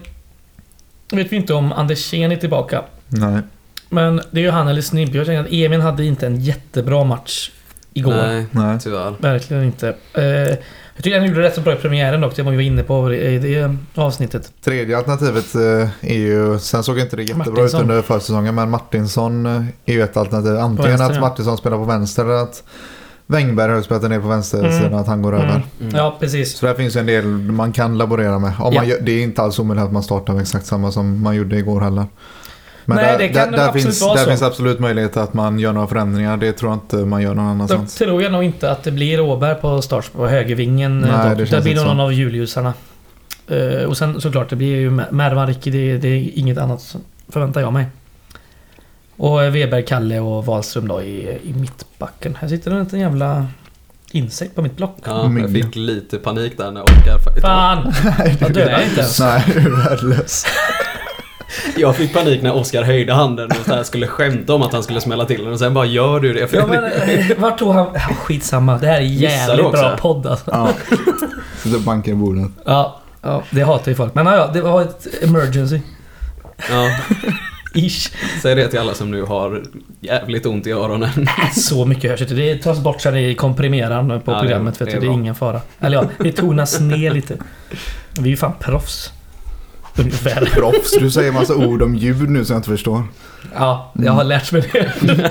vet 1.12 1.32
vi 1.32 1.36
inte 1.36 1.54
om 1.54 1.72
Andersén 1.72 2.32
är 2.32 2.36
tillbaka. 2.36 2.82
Nej. 3.08 3.38
Men 3.92 4.20
det 4.30 4.40
är 4.40 4.44
ju 4.44 4.50
han 4.50 4.68
eller 4.68 4.82
Snibb. 4.82 5.14
Jag 5.14 5.26
känner 5.26 5.40
att 5.40 5.46
Emil 5.50 5.80
hade 5.80 6.04
inte 6.04 6.26
en 6.26 6.40
jättebra 6.40 7.04
match 7.04 7.50
igår. 7.94 8.12
Nej, 8.12 8.46
Nej. 8.50 8.78
tyvärr. 8.80 9.14
Verkligen 9.18 9.62
inte. 9.64 9.94
Eh, 10.14 10.22
jag 10.94 11.04
tycker 11.04 11.18
han 11.18 11.28
gjorde 11.28 11.42
rätt 11.42 11.54
så 11.54 11.60
bra 11.60 11.72
i 11.72 11.76
premiären 11.76 12.20
dock. 12.20 12.36
Det 12.36 12.42
var 12.42 12.50
vi 12.50 12.56
var 12.56 12.62
inne 12.62 12.82
på 12.82 13.12
i 13.14 13.38
det 13.38 13.76
avsnittet. 13.94 14.52
Tredje 14.64 14.96
alternativet 14.98 15.54
eh, 15.54 16.10
är 16.12 16.18
ju, 16.18 16.58
sen 16.58 16.82
såg 16.82 16.98
inte 16.98 17.16
det 17.16 17.22
jättebra 17.22 17.44
Martinsson. 17.52 17.80
ut 17.80 17.82
under 17.90 18.02
försäsongen, 18.02 18.54
men 18.54 18.70
Martinsson 18.70 19.46
eh, 19.46 19.62
är 19.86 19.92
ju 19.92 20.02
ett 20.02 20.16
alternativ. 20.16 20.56
Antingen 20.56 20.90
vänster, 20.90 21.06
att 21.10 21.14
ja. 21.14 21.20
Martinsson 21.20 21.58
spelar 21.58 21.76
på 21.76 21.84
vänster 21.84 22.24
eller 22.24 22.34
att 22.42 22.62
Wängberg 23.26 23.72
har 23.72 23.82
spelat 23.82 24.02
ner 24.10 24.20
på 24.20 24.28
vänstersidan, 24.28 24.86
Mm. 24.86 24.94
att 24.98 25.06
han 25.06 25.22
går 25.22 25.34
Mm. 25.34 25.46
över. 25.48 25.62
Mm. 25.80 25.94
Ja, 25.96 26.16
precis. 26.20 26.56
Så 26.58 26.66
där 26.66 26.74
finns 26.74 26.96
ju 26.96 27.00
en 27.00 27.06
del 27.06 27.24
man 27.26 27.72
kan 27.72 27.98
laborera 27.98 28.38
med. 28.38 28.52
Om 28.58 28.74
man 28.74 28.88
Ja. 28.88 28.94
gör, 28.94 29.00
det 29.02 29.12
är 29.12 29.22
inte 29.22 29.42
alls 29.42 29.58
omöjligt 29.58 29.84
att 29.84 29.92
man 29.92 30.02
startar 30.02 30.32
med 30.32 30.42
exakt 30.42 30.66
samma 30.66 30.92
som 30.92 31.22
man 31.22 31.36
gjorde 31.36 31.56
igår 31.58 31.80
heller. 31.80 32.06
Men 32.84 32.96
Nej, 32.96 33.06
där, 33.06 33.18
det 33.18 33.28
kan 33.28 33.50
där, 33.50 33.58
där, 33.58 33.64
absolut 33.66 33.84
finns, 33.84 34.02
vara 34.02 34.14
där 34.14 34.24
så. 34.24 34.30
finns 34.30 34.42
absolut 34.42 34.78
möjlighet 34.80 35.16
att 35.16 35.34
man 35.34 35.58
gör 35.58 35.72
några 35.72 35.86
förändringar. 35.86 36.36
Det 36.36 36.52
tror 36.52 36.70
jag 36.70 36.76
inte 36.76 36.96
man 36.96 37.22
gör 37.22 37.34
någon 37.34 37.46
annanstans. 37.46 37.94
tror 37.94 38.22
jag 38.22 38.32
nog 38.32 38.44
inte 38.44 38.70
att 38.70 38.82
det 38.82 38.90
blir 38.90 39.20
Åberg 39.20 39.54
på 39.54 39.82
start 39.82 40.12
på 40.12 40.26
högervingen. 40.28 41.04
eh, 41.04 41.24
Nej, 41.26 41.36
det 41.36 41.44
det 41.44 41.60
blir 41.62 41.74
nog 41.74 41.82
så. 41.82 41.88
någon 41.88 42.00
av 42.00 42.12
Juliusarna. 42.12 42.74
Eh, 43.48 43.84
och 43.84 43.96
sen 43.96 44.20
såklart, 44.20 44.50
det 44.50 44.56
blir 44.56 44.76
ju 44.76 44.90
Mervan 45.10 45.46
Ricci. 45.46 45.70
Det, 45.70 45.98
det 45.98 46.08
är 46.08 46.38
inget 46.38 46.58
annat 46.58 46.96
förväntar 47.28 47.60
jag 47.60 47.72
mig. 47.72 47.86
Och 49.16 49.42
eh, 49.44 49.50
Weber, 49.50 49.82
Kalle 49.82 50.20
och 50.20 50.46
Wahlström 50.46 50.88
då 50.88 51.02
i, 51.02 51.38
i 51.44 51.52
mittbacken. 51.52 52.36
Här 52.40 52.48
sitter 52.48 52.70
det 52.70 52.76
en 52.76 52.84
liten 52.84 53.00
jävla 53.00 53.46
insekt 54.12 54.54
på 54.54 54.62
mitt 54.62 54.76
block. 54.76 54.96
Ja, 55.04 55.30
jag 55.38 55.50
fick 55.50 55.76
lite 55.76 56.18
panik 56.18 56.58
där 56.58 56.70
när 56.70 56.82
Oskar... 56.82 57.40
Fan! 57.40 57.92
Jag 58.40 58.52
dödar 58.52 58.72
Nej. 58.72 58.84
inte 58.88 59.00
ens. 59.00 59.20
Nej, 59.20 59.42
du 59.46 59.58
är 59.60 59.70
värdelös. 59.88 60.44
Jag 61.76 61.96
fick 61.96 62.14
panik 62.14 62.42
när 62.42 62.54
Oskar 62.54 62.82
höjde 62.82 63.12
handen 63.12 63.50
och 63.50 63.66
så 63.66 63.74
här 63.74 63.82
skulle 63.82 64.06
skämta 64.06 64.54
om 64.54 64.62
att 64.62 64.72
han 64.72 64.82
skulle 64.82 65.00
smälla 65.00 65.24
till 65.24 65.44
den 65.44 65.52
och 65.52 65.58
sen 65.58 65.74
bara 65.74 65.84
gör 65.86 66.20
du 66.20 66.32
det? 66.32 66.48
För 66.48 66.56
Ja, 66.56 66.66
men, 66.66 66.84
eh, 66.84 67.26
vart 67.38 67.58
tog 67.58 67.72
han... 67.74 67.86
Ja, 67.94 68.00
skitsamma. 68.00 68.78
Det 68.78 68.86
här 68.86 68.96
är 68.96 69.00
jävligt 69.00 69.72
bra 69.72 69.96
podd 69.96 70.26
alltså. 70.26 70.50
Ja. 70.50 70.68
Sitter 71.62 71.76
och 71.76 71.82
bankar 71.82 72.12
i 72.12 72.14
bordet. 72.14 72.48
Ja, 72.64 73.00
ja, 73.22 73.42
det 73.50 73.62
hatar 73.62 73.90
ju 73.90 73.94
folk. 73.94 74.14
Men 74.14 74.26
ja, 74.26 74.50
det 74.54 74.60
var 74.60 74.82
ett 74.82 75.06
emergency. 75.22 75.80
Ja, 76.70 76.90
Ish. 77.74 78.10
säg 78.42 78.54
det 78.54 78.68
till 78.68 78.78
alla 78.78 78.94
som 78.94 79.10
nu 79.10 79.22
har 79.22 79.62
jävligt 80.00 80.46
ont 80.46 80.66
i 80.66 80.70
öronen. 80.72 81.28
Så 81.56 81.84
mycket 81.84 82.10
hörs 82.10 82.20
inte. 82.22 82.34
Det 82.34 82.56
tas 82.62 82.78
bort 82.80 83.00
sen 83.00 83.16
i 83.16 83.34
komprimeraren 83.34 84.08
på 84.20 84.30
Ja, 84.30 84.34
det- 84.34 84.40
programmet. 84.40 84.78
det 84.78 84.84
vet 84.84 84.94
är 84.94 85.00
du. 85.00 85.06
Det 85.06 85.12
är 85.12 85.14
ingen 85.14 85.34
fara. 85.34 85.60
Eller 85.80 85.96
ja, 85.96 86.04
det 86.18 86.32
tonas 86.32 86.80
ner 86.80 87.10
lite. 87.10 87.36
Vi 88.18 88.22
är 88.22 88.26
ju 88.30 88.36
fan 88.36 88.52
proffs. 88.60 89.12
Ungefär. 89.96 90.44
Proffs, 90.54 90.90
du 90.98 91.10
säger 91.10 91.32
massa 91.32 91.54
ord 91.54 91.82
om 91.82 91.94
ljud 91.94 92.30
nu 92.30 92.44
som 92.44 92.54
jag 92.54 92.58
inte 92.58 92.70
förstår. 92.70 93.02
Ja, 93.54 93.92
jag 94.04 94.12
har 94.12 94.24
lärt 94.24 94.52
mig 94.52 94.68
det. 94.72 94.92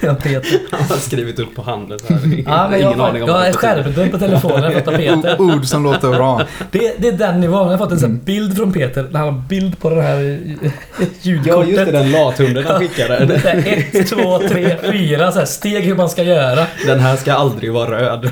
Jag 0.00 0.22
Peter. 0.22 0.58
Han 0.70 0.80
har 0.88 0.96
skrivit 0.96 1.38
upp 1.38 1.54
på 1.54 1.62
handen 1.62 1.98
så 1.98 2.12
här. 2.14 2.20
Ja, 2.46 2.68
men 2.70 2.80
jag, 2.80 2.88
Ingen 2.92 3.00
aning 3.00 3.22
om 3.22 3.28
jag 3.28 3.40
det 3.40 3.52
betyder. 3.52 3.82
skärpet 3.82 4.12
på 4.12 4.18
telefonen 4.18 4.72
för 4.72 4.80
tapeter. 4.80 5.36
O- 5.40 5.52
Ord 5.54 5.64
som 5.66 5.84
låter 5.84 6.08
bra. 6.08 6.42
Det, 6.70 6.94
det 6.98 7.08
är 7.08 7.12
den 7.12 7.40
nivån. 7.40 7.58
Jag 7.64 7.70
har 7.70 7.78
fått 7.78 7.92
en 7.92 7.98
sån 8.00 8.08
här 8.10 8.14
Mm. 8.14 8.24
bild 8.24 8.56
från 8.56 8.72
Peter. 8.72 9.06
När 9.10 9.20
han 9.20 9.34
har 9.34 9.42
bild 9.48 9.78
på 9.80 9.90
den 9.90 10.00
här 10.02 10.16
eh, 10.62 10.68
Ja, 10.98 11.06
ljudkortet. 11.22 11.68
just 11.68 11.84
det, 11.86 11.92
den 11.92 12.10
lathunden 12.12 12.64
han 12.66 12.80
Det 12.82 12.88
skickade. 12.88 13.14
är 13.16 13.84
ett, 14.00 14.08
två, 14.10 14.38
tre, 14.48 14.76
fyra 14.90 15.32
så 15.32 15.38
här 15.38 15.46
steg 15.46 15.84
hur 15.84 15.94
man 15.94 16.08
ska 16.08 16.22
göra. 16.22 16.66
Den 16.86 17.00
här 17.00 17.16
ska 17.16 17.32
aldrig 17.32 17.72
vara 17.72 17.90
röd. 18.00 18.30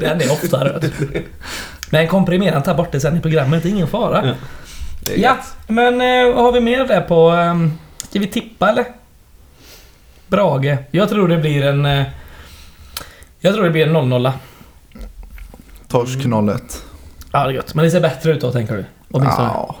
Den 0.00 0.20
är 0.20 0.32
ofta 0.32 0.64
röd. 0.64 0.90
Men 1.90 2.08
komprimeraren 2.08 2.62
tar 2.62 2.74
bort 2.74 2.92
det 2.92 3.00
sen 3.00 3.16
i 3.16 3.20
programmet, 3.20 3.64
ingen 3.64 3.88
fara. 3.88 4.26
Ja. 4.26 4.34
Ja, 5.16 5.36
men 5.66 6.00
eh, 6.00 6.34
vad 6.34 6.44
har 6.44 6.52
vi 6.52 6.60
mer 6.60 6.86
där 6.86 7.00
på... 7.00 7.30
Um, 7.30 7.78
ska 8.08 8.18
vi 8.18 8.26
tippa 8.26 8.68
eller? 8.68 8.84
Brage. 10.28 10.76
Jag 10.90 11.08
tror 11.08 11.28
det 11.28 11.36
blir 11.38 11.62
en... 11.66 11.86
eh, 11.86 12.02
jag 13.40 13.54
tror 13.54 13.64
det 13.64 13.70
blir 13.70 13.86
en 13.86 13.96
0-0. 13.96 14.32
Torsk 15.88 16.18
0-1. 16.18 16.60
Ja, 17.32 17.44
det 17.44 17.50
är 17.50 17.54
gött. 17.54 17.74
Men 17.74 17.84
det 17.84 17.90
ser 17.90 18.00
bättre 18.00 18.32
ut 18.32 18.40
då, 18.40 18.52
tänker 18.52 18.76
du? 18.76 18.84
Åtminstone. 19.10 19.48
Ja. 19.48 19.76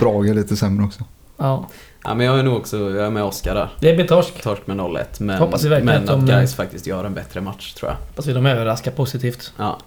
Brage 0.00 0.28
är 0.30 0.34
lite 0.34 0.56
sämre 0.56 0.84
också. 0.86 1.04
Ja. 1.36 1.66
Ja, 2.04 2.14
men 2.14 2.26
jag 2.26 2.38
är 2.38 2.42
nog 2.42 2.56
också, 2.56 2.76
jag 2.76 3.06
är 3.06 3.10
med 3.10 3.22
Oskar 3.24 3.54
där. 3.54 3.68
Det 3.80 3.94
blir 3.94 4.06
torsk. 4.06 4.42
Torsk 4.42 4.66
med 4.66 4.76
0-1. 4.76 5.04
Men, 5.18 5.38
Hoppas 5.38 5.64
vi 5.64 5.68
verkligen 5.68 5.94
men 6.00 6.04
att 6.08 6.10
att 6.20 6.26
de- 6.26 6.32
Gais 6.32 6.54
faktiskt 6.54 6.86
gör 6.86 7.04
en 7.04 7.14
bättre 7.14 7.40
match 7.40 7.72
tror 7.74 7.90
jag. 7.90 7.96
Hoppas 8.08 8.26
vi 8.26 8.32
de 8.32 8.46
överraskar 8.46 8.90
positivt. 8.90 9.52
Ja. 9.56 9.78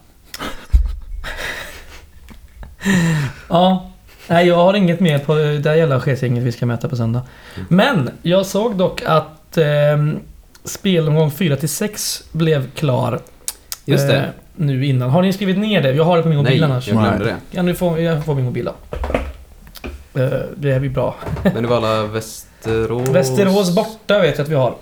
Ja. 3.49 3.86
Nej, 4.27 4.47
jag 4.47 4.55
har 4.55 4.73
inget 4.73 4.99
mer 4.99 5.19
på 5.19 5.36
det 5.36 5.75
jävla 5.77 5.99
chefsgänget 5.99 6.43
vi 6.43 6.51
ska 6.51 6.65
möta 6.65 6.89
på 6.89 6.95
söndag. 6.95 7.21
Men 7.67 8.10
jag 8.21 8.45
såg 8.45 8.75
dock 8.75 9.01
att 9.05 9.58
eh, 9.58 9.65
spelomgång 10.63 11.29
4-6 11.29 12.23
blev 12.32 12.71
klar. 12.71 13.19
Just 13.86 14.08
det. 14.08 14.17
eh, 14.17 14.23
nu 14.55 14.86
innan. 14.86 15.10
Har 15.10 15.21
ni 15.21 15.34
skrivit 15.34 15.58
ner 15.58 15.82
det? 15.82 15.91
Jag 15.91 16.03
har 16.03 16.17
det 16.17 16.23
på 16.23 16.29
min 16.29 16.38
mobil 16.38 16.62
Nej, 16.62 16.71
annars. 16.71 16.88
jag 16.88 16.97
glömde 16.97 17.25
det. 17.25 17.36
Ja, 17.51 17.62
nu 17.62 17.75
får 17.75 17.99
jag 17.99 18.25
får 18.25 18.36
min 18.36 18.45
mobil 18.45 18.65
då. 18.65 18.73
Eh, 20.21 20.29
det 20.58 20.71
här 20.73 20.79
blir 20.79 20.89
bra. 20.89 21.15
Men 21.43 21.63
det 21.63 21.69
var 21.69 21.77
alla 21.77 22.03
Västerås... 22.03 23.10
Västerås 23.10 23.75
borta 23.75 24.19
vet 24.19 24.38
jag 24.38 24.43
att 24.43 24.49
vi 24.49 24.55
har. 24.55 24.75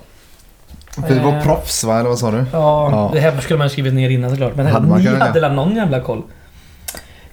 Vi 1.08 1.18
var 1.18 1.32
Eh, 1.36 1.42
proffs 1.42 1.84
va, 1.84 1.98
eller 1.98 2.08
vad 2.08 2.18
sa 2.18 2.30
du? 2.30 2.36
Ja, 2.52 2.88
Ja. 2.92 3.10
det 3.14 3.20
här 3.20 3.40
skulle 3.40 3.58
man 3.58 3.70
skrivit 3.70 3.94
ner 3.94 4.10
innan 4.10 4.30
såklart. 4.30 4.56
Men 4.56 4.66
Hade 4.66 4.86
man 4.86 4.98
ni 4.98 5.04
kunnat 5.06 5.22
hade 5.28 5.40
väl 5.40 5.52
någon 5.52 5.76
jävla 5.76 6.00
koll? 6.00 6.22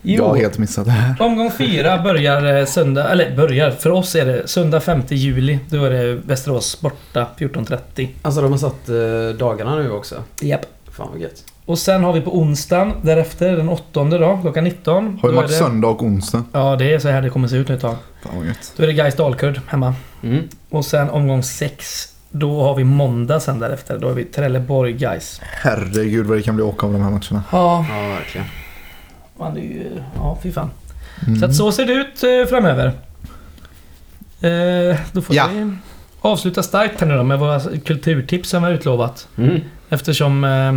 Jo, 0.08 0.24
Jag 0.24 0.30
har 0.30 0.36
helt 0.38 0.58
missat 0.58 0.86
det 0.86 0.92
här. 0.92 1.16
omgång 1.20 1.52
fyra 1.52 2.02
börjar 2.04 2.60
eh, 2.60 2.66
söndag, 2.66 3.10
eller 3.12 3.36
börjar, 3.36 3.72
för 3.72 3.90
oss 3.90 4.16
är 4.16 4.26
det 4.26 4.48
söndag 4.48 4.80
5 4.80 5.02
juli. 5.10 5.60
Då 5.70 5.84
är 5.84 5.90
det 5.90 6.14
Västerås 6.16 6.82
borta 6.82 7.28
14.30. 7.38 8.08
Alltså 8.22 8.42
de 8.42 8.52
har 8.52 8.58
satt 8.60 8.90
eh, 8.90 9.38
dagarna 9.40 9.76
nu 9.76 9.92
också. 9.92 10.16
Japp. 10.42 10.66
Fan 10.92 11.08
vad 11.12 11.22
gött. 11.22 11.44
Och 11.66 11.78
sen 11.80 12.04
har 12.04 12.14
vi 12.14 12.22
på 12.22 12.38
onsdagen 12.38 12.94
därefter, 13.02 13.58
den 13.58 13.70
8 13.70 14.04
då, 14.04 14.40
klockan 14.42 14.64
19. 14.64 15.20
Har 15.22 15.30
det 15.30 15.36
är 15.36 15.42
varit 15.42 15.52
söndag 15.52 15.88
och 15.88 16.04
onsdag? 16.04 16.44
Ja, 16.52 16.76
det 16.76 16.94
är 16.94 17.00
så 17.00 17.10
här 17.10 17.22
det 17.22 17.30
kommer 17.30 17.48
se 17.48 17.56
ut 17.56 17.68
nu 17.70 17.76
ett 17.76 17.82
tag. 17.82 17.96
Fan 18.24 18.38
vad 18.38 18.46
gött. 18.46 18.74
Då 18.78 18.84
är 18.84 18.88
det 18.88 18.94
Gais 18.94 19.16
Dalkurd 19.16 19.60
hemma. 19.68 19.94
Mm. 20.24 20.44
Och 20.70 20.86
sen 20.86 21.10
omgång 21.10 21.44
6. 21.44 22.08
Då 22.38 22.64
har 22.64 22.76
vi 22.76 22.84
måndag 22.84 23.40
sen 23.40 23.60
därefter. 23.60 23.98
Då 24.00 24.10
är 24.10 24.14
vi 24.14 24.24
Trelleborg 24.26 24.94
Gais. 24.94 25.42
Herregud 25.44 26.26
vad 26.26 26.38
det 26.38 26.42
kan 26.42 26.56
bli 26.56 26.64
åka 26.64 26.86
av 26.88 26.94
de 26.94 27.02
här 27.02 27.10
matcherna. 27.12 27.44
Ja, 27.52 27.86
Ja, 27.90 28.08
verkligen. 28.08 28.48
man 29.40 29.58
är 29.58 29.62
ju... 29.62 30.02
Ja, 30.16 30.38
fy 30.44 30.52
fan. 30.52 30.70
Mm. 31.28 31.40
Så 31.40 31.46
att 31.46 31.56
så 31.56 31.72
ser 31.72 31.86
det 31.86 31.94
ut 31.94 32.24
eh, 32.24 32.50
framöver. 32.50 32.86
Eh, 34.42 35.00
då 35.12 35.22
får 35.22 35.36
Ja. 35.36 35.48
vi 35.54 35.78
avsluta 36.22 36.64
starkt 36.64 37.00
här 37.02 37.08
nu 37.08 37.18
då 37.18 37.24
med 37.24 37.40
våra 37.40 37.60
kulturtips 37.86 38.50
som 38.50 38.64
vi 38.64 38.68
har 38.70 38.76
utlovat. 38.76 39.28
Mm. 39.38 39.62
Eftersom 39.90 40.44
eh, 40.44 40.72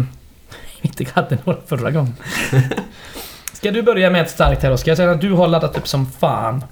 vi 0.83 0.88
inte 0.88 1.07
hade 1.14 1.38
några 1.44 1.59
förra 1.66 1.90
gången. 1.90 2.14
Ska 3.53 3.71
du 3.71 3.83
börja 3.83 4.11
med 4.11 4.23
ett 4.23 4.31
starkt 4.31 4.62
här 4.62 4.73
Oskar? 4.73 4.90
Jag 4.90 4.97
säger 4.97 5.11
att 5.11 5.21
du 5.21 5.33
har 5.33 5.49
laddat 5.49 5.79
upp 5.79 5.88
som 5.88 6.07
fan. 6.11 6.64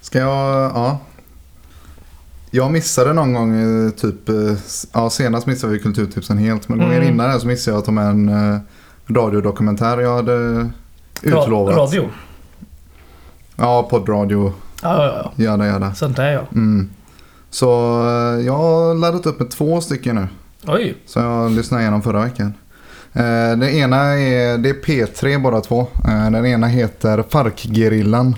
Ska 0.00 0.18
jag... 0.18 0.72
Ja. 0.74 0.98
Jag 2.54 2.70
missade 2.70 3.12
någon 3.12 3.32
gång 3.34 3.54
eh, 3.86 3.90
typ... 3.90 4.28
eh, 4.28 4.34
Ja, 4.92 5.10
senast 5.10 5.46
missade 5.46 5.72
vi 5.72 5.78
kulturtipsen 5.78 6.38
helt. 6.38 6.68
Men 6.68 6.78
gången 6.78 6.96
Mm. 6.96 7.08
innan 7.08 7.30
det 7.30 7.40
så 7.40 7.46
missade 7.46 7.74
jag 7.74 7.78
att 7.78 7.84
ta 7.84 7.92
med 7.92 8.06
en 8.06 8.28
eh, 8.28 8.58
radiodokumentär 9.06 9.98
jag 9.98 10.16
hade 10.16 10.32
Ra- 10.32 10.70
utlovat. 11.22 11.76
Radio. 11.76 12.08
Ja, 13.56 13.82
poddradio. 13.90 14.52
Ja, 14.82 15.06
ja, 15.06 15.32
ja. 15.36 15.44
Jada 15.44 15.66
jada. 15.66 15.94
Sånt 15.94 16.18
är 16.18 16.32
jag. 16.32 16.46
Mm. 16.52 16.90
Så 17.50 17.66
eh, 18.08 18.46
jag 18.46 18.56
har 18.56 18.94
laddat 18.94 19.26
upp 19.26 19.38
med 19.40 19.50
två 19.50 19.80
stycken 19.80 20.16
nu. 20.16 20.28
Oj. 20.66 20.96
Som 21.06 21.22
jag 21.24 21.50
lyssnade 21.52 21.82
igenom 21.82 22.02
förra 22.02 22.20
veckan. 22.24 22.54
Den 23.12 23.62
ena 23.62 23.96
är, 23.98 24.58
det 24.58 24.68
är 24.68 24.74
P3 24.74 25.42
båda 25.42 25.60
två. 25.60 25.86
Den 26.04 26.46
ena 26.46 26.66
heter 26.66 27.24
Farc-gerillan. 27.28 28.34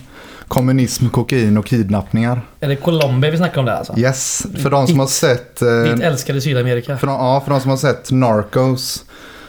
Kommunism, 0.55 1.09
kokain 1.09 1.59
och 1.59 1.67
kidnappningar. 1.67 2.41
Är 2.61 2.69
det 2.69 2.77
Colombia 2.77 3.31
vi 3.31 3.37
snackar 3.37 3.59
om 3.61 3.67
där 3.67 3.73
alltså? 3.77 3.99
Yes, 3.99 4.47
för 4.63 4.71
de 4.71 4.87
som 4.87 4.99
har 4.99 5.07
sett... 5.07 5.63
eh, 5.63 5.69
Ditt 5.83 6.01
älskade 6.01 6.41
Sydamerika. 6.41 6.97
För 6.99 7.07
de, 7.07 7.13
ja, 7.13 7.41
för 7.45 7.51
de 7.51 7.61
som 7.61 7.71
har 7.71 7.77
sett 7.77 8.11
Narcos 8.11 9.05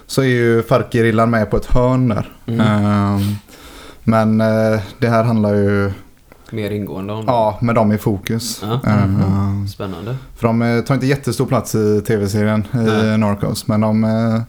så 0.07 0.21
är 0.21 0.25
ju 0.25 0.63
Farc-gerillan 0.63 1.29
med 1.29 1.51
på 1.51 1.57
ett 1.57 1.65
hörn 1.65 2.07
där. 2.07 2.31
Mm. 2.45 2.59
Ehm, 2.61 3.21
men 4.03 4.41
eh, 4.41 4.79
det 4.99 5.07
här 5.09 5.23
handlar 5.23 5.53
ju 5.53 5.91
Mer 6.51 6.71
ingående 6.71 7.13
om 7.13 7.23
ja, 7.27 7.57
med 7.61 7.75
dem 7.75 7.91
i 7.91 7.97
fokus. 7.97 8.61
Ja. 8.63 8.79
Ehm, 8.91 9.67
Spännande. 9.67 10.15
för 10.37 10.47
de 10.47 10.61
eh, 10.61 10.81
tar 10.81 10.93
inte 10.95 11.07
jättestor 11.07 11.45
plats 11.45 11.75
i 11.75 12.01
tv-serien 12.07 12.67
i. 12.73 13.17
Narcos. 13.17 13.67
Men 13.67 13.81
de 13.81 14.03
eh, 14.03 14.41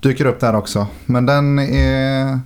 dyker 0.00 0.26
upp 0.26 0.40
där 0.40 0.56
också. 0.56 0.86
Men 1.06 1.26
den 1.26 1.58
är 1.58 2.40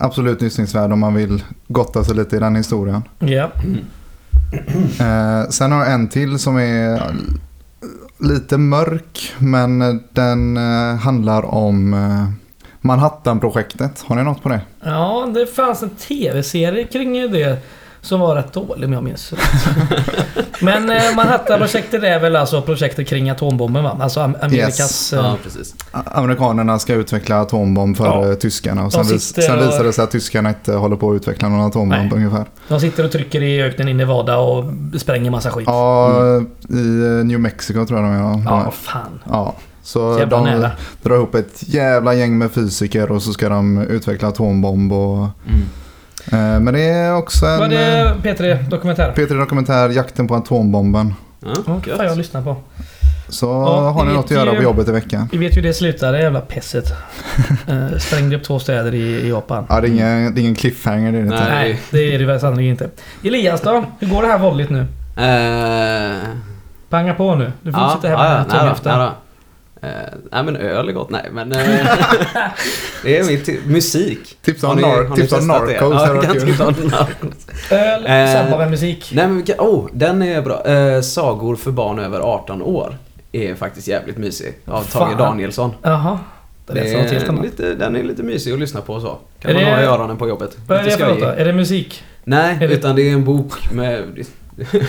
absolut 0.00 0.42
lyssningsvärd 0.42 0.92
om 0.92 1.00
man 1.00 1.14
vill 1.14 1.44
gotta 1.68 2.04
sig 2.04 2.14
lite 2.14 2.36
i 2.36 2.38
den 2.38 2.56
historien. 2.56 3.02
Ja. 3.18 3.50
Eh, 5.00 5.48
sen 5.50 5.72
har 5.72 5.84
jag 5.84 5.92
en 5.92 6.08
till 6.08 6.38
som 6.38 6.56
är 6.56 7.02
lite 8.18 8.58
mörk 8.58 9.32
men 9.38 10.02
den 10.12 10.56
eh, 10.56 10.96
handlar 10.96 11.44
om 11.54 11.94
eh, 11.94 12.28
Manhattan-projektet. 12.80 14.04
Har 14.06 14.16
ni 14.16 14.22
något 14.22 14.42
på 14.42 14.48
det? 14.48 14.60
Ja, 14.80 15.30
det 15.34 15.46
fanns 15.46 15.82
en 15.82 15.90
tv-serie 15.90 16.84
kring 16.84 17.32
det 17.32 17.58
som 18.02 18.20
var 18.20 18.34
rätt 18.36 18.52
dålig 18.52 18.86
om 18.86 18.92
jag 18.92 19.04
minns 19.04 19.32
rätt. 19.32 19.40
Men 20.60 20.90
eh, 20.90 21.02
Manhattan-projektet 21.16 22.02
är 22.02 22.20
väl 22.20 22.36
alltså 22.36 22.62
projektet 22.62 23.08
kring 23.08 23.30
atombomben 23.30 23.84
va? 23.84 23.96
Alltså 24.00 24.20
Am- 24.20 24.36
Amerikas... 24.42 24.80
Yes. 24.80 25.12
eh, 25.12 25.18
Ja, 25.18 25.36
precis. 25.42 25.74
A- 25.92 26.02
Amerikanerna 26.06 26.78
ska 26.78 26.94
utveckla 26.94 27.40
atombomb 27.40 27.96
för 27.96 28.04
Ja. 28.06 28.28
eh, 28.28 28.34
tyskarna 28.34 28.84
och 28.84 28.92
sen, 28.92 29.06
vis- 29.06 29.22
sitter 29.22 29.42
sen 29.42 29.58
och- 29.58 29.64
visar 29.66 29.84
det 29.84 29.92
sig 29.92 30.04
att 30.04 30.10
tyskarna 30.10 30.48
inte 30.48 30.72
håller 30.72 30.96
på 30.96 31.10
att 31.10 31.16
utveckla 31.16 31.48
någon 31.48 31.60
atombomb 31.60 32.02
Nej. 32.02 32.10
ungefär. 32.14 32.44
De 32.68 32.80
sitter 32.80 33.04
och 33.04 33.12
trycker 33.12 33.42
i 33.42 33.62
öknen 33.62 33.88
i 33.88 33.94
Nevada 33.94 34.38
och 34.38 34.64
spränger 34.98 35.30
massa 35.30 35.50
skit. 35.50 35.64
Ja, 35.66 36.10
i 36.68 37.02
eh, 37.04 37.24
New 37.24 37.40
Mexico 37.40 37.86
tror 37.86 38.00
jag 38.00 38.10
de. 38.10 38.42
Ja, 38.46 38.62
Ja. 38.64 38.70
fan. 38.70 39.20
ja. 39.28 39.54
Så 39.82 40.16
Jävla 40.18 40.36
de 40.36 40.44
nära. 40.46 40.70
drar 41.02 41.14
ihop 41.16 41.34
ett 41.34 41.62
jävla 41.68 42.14
gäng 42.14 42.38
med 42.38 42.50
fysiker 42.52 43.12
och 43.12 43.22
så 43.22 43.32
ska 43.32 43.48
de 43.48 43.78
utveckla 43.78 44.28
atombomb 44.28 44.92
och... 44.92 45.16
Mm. 45.18 45.60
Eh, 46.32 46.60
men 46.60 46.74
det 46.74 46.80
är 46.80 47.14
också 47.16 47.46
en... 47.46 47.58
Var 47.58 47.64
eh, 47.66 47.70
det 47.70 48.14
P3 48.22 48.68
Dokumentär? 48.68 49.12
P3 49.16 49.38
Dokumentär, 49.38 49.88
Jakten 49.88 50.28
på 50.28 50.34
atombomben. 50.34 51.14
Ja, 51.40 51.48
gött. 51.86 51.96
får 51.96 52.04
jag 52.04 52.18
lyssna 52.18 52.42
på. 52.42 52.56
Så 53.28 53.46
Ja, 53.46 53.90
har 53.90 54.04
ni 54.04 54.12
något 54.12 54.24
att 54.24 54.30
göra 54.30 54.50
ju- 54.50 54.56
på 54.56 54.62
jobbet 54.62 54.88
i 54.88 54.92
veckan. 54.92 55.28
Vi 55.32 55.38
vet 55.38 55.52
ju 55.52 55.60
hur 55.60 55.68
det 55.68 55.74
slutade, 55.74 56.16
det 56.16 56.22
jävla 56.22 56.40
pisset. 56.40 56.84
Eh, 57.68 57.98
sprängde 57.98 58.36
upp 58.36 58.42
två 58.42 58.58
städer 58.58 58.94
i, 58.94 58.98
i 58.98 59.28
Japan. 59.28 59.66
Ja, 59.68 59.80
det 59.80 59.88
är 59.88 59.90
ingen, 59.90 60.34
det 60.34 60.40
är 60.40 60.42
ingen 60.42 60.54
cliffhanger 60.54 61.12
det 61.12 61.18
är 61.18 61.22
det 61.22 61.26
inte. 61.28 61.48
Nej. 61.48 61.80
Det 61.90 62.14
är 62.14 62.18
det 62.18 62.24
väl 62.24 62.40
sannolikt 62.40 62.70
inte. 62.82 62.90
Elias 63.28 63.60
då? 63.60 63.84
Hur 63.98 64.08
går 64.08 64.22
det 64.22 64.28
här 64.28 64.38
våldigt 64.38 64.70
nu? 64.70 64.80
Eh, 65.16 66.16
Panga 66.88 67.14
på 67.14 67.34
nu. 67.34 67.52
Du 67.62 67.72
får 67.72 67.80
ja, 67.80 67.96
sitta 67.96 68.08
här 68.08 68.14
ja, 68.14 68.44
ja, 68.50 68.64
med 68.64 68.76
nej 68.84 69.10
Eh, 69.82 69.88
nej 70.32 70.44
men 70.44 70.56
öl 70.56 70.88
är 70.88 70.92
gott, 70.92 71.10
nej 71.10 71.28
men... 71.32 71.52
eh, 71.52 71.58
det 73.04 73.18
är 73.18 73.24
mitt 73.24 73.66
musik. 73.66 74.36
Tips 74.42 74.62
Har 74.62 74.72
om 74.72 74.78
nar- 74.80 74.88
har 75.04 75.16
ni 75.16 75.16
tips 75.16 75.32
om 75.32 75.38
testat 75.38 75.66
det? 75.68 75.72
Narcos, 75.80 75.94
Ja, 75.94 76.14
jag 76.14 76.22
kan 76.24 76.32
tipsa 76.40 76.66
om 76.66 76.74
Narcos. 76.74 77.46
Öl 77.70 78.06
Eh, 78.06 78.32
samma 78.32 78.58
med 78.58 78.70
musik. 78.70 79.10
Nej 79.14 79.28
men 79.28 79.44
oh, 79.58 79.88
den 79.92 80.22
är 80.22 80.42
bra. 80.42 80.66
Eh, 80.66 81.00
Sagor 81.00 81.56
för 81.56 81.70
barn 81.70 81.98
över 81.98 82.20
18 82.20 82.62
år 82.62 82.96
är 83.32 83.54
faktiskt 83.54 83.88
jävligt 83.88 84.16
mysig. 84.18 84.54
Av 84.66 84.82
Fan. 84.82 85.08
Tage 85.08 85.18
Danielsson. 85.18 85.70
Jaha. 85.82 86.18
Det 86.66 86.72
Det 86.74 86.90
är 86.90 87.28
annat. 87.28 87.44
lite, 87.44 87.74
den 87.74 87.96
är 87.96 88.02
lite 88.02 88.22
mysig 88.22 88.52
att 88.52 88.58
lyssna 88.60 88.80
på 88.80 88.92
och 88.94 89.02
så. 89.02 89.18
Kan 89.40 89.50
Är 89.50 89.54
man 89.54 89.64
det- 89.64 89.70
ha 89.70 89.82
i 89.82 89.84
öronen 89.86 90.16
på 90.16 90.28
jobbet. 90.28 90.56
Vad 90.66 90.78
är 90.78 90.84
det 90.84 90.90
för 90.90 91.08
något. 91.14 91.22
Är 91.22 91.44
det 91.44 91.52
musik? 91.52 92.02
Nej, 92.24 92.54
Är 92.60 92.68
det- 92.68 92.74
utan 92.74 92.96
det 92.96 93.02
är 93.02 93.12
en 93.12 93.24
bok 93.24 93.72
med 93.72 94.04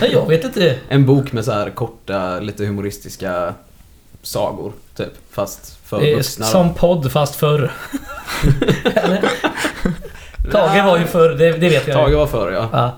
Nej, 0.02 0.10
jag 0.14 0.28
vet 0.30 0.44
inte. 0.44 0.76
En 0.90 1.06
bok 1.06 1.32
med 1.32 1.46
så 1.46 1.52
här 1.52 1.70
korta, 1.70 2.40
lite 2.40 2.66
humoristiska 2.66 3.54
sagor, 4.22 4.72
typ. 4.98 5.10
Fast 5.32 5.78
för 5.86 6.00
Det 6.00 6.12
är 6.12 6.16
vuxna. 6.16 6.46
då. 6.46 6.52
som 6.52 6.74
podd 6.74 7.12
fast 7.12 7.36
förr. 7.36 7.72
Tage 10.52 10.86
var 10.86 10.98
ju 10.98 11.06
förr, 11.06 11.30
det, 11.30 11.52
det 11.52 11.70
vet 11.70 11.88
jag. 11.88 11.98
Tage 11.98 12.14
var 12.14 12.28
förr, 12.28 12.52
ja. 12.52 12.70
Ja. 12.72 12.98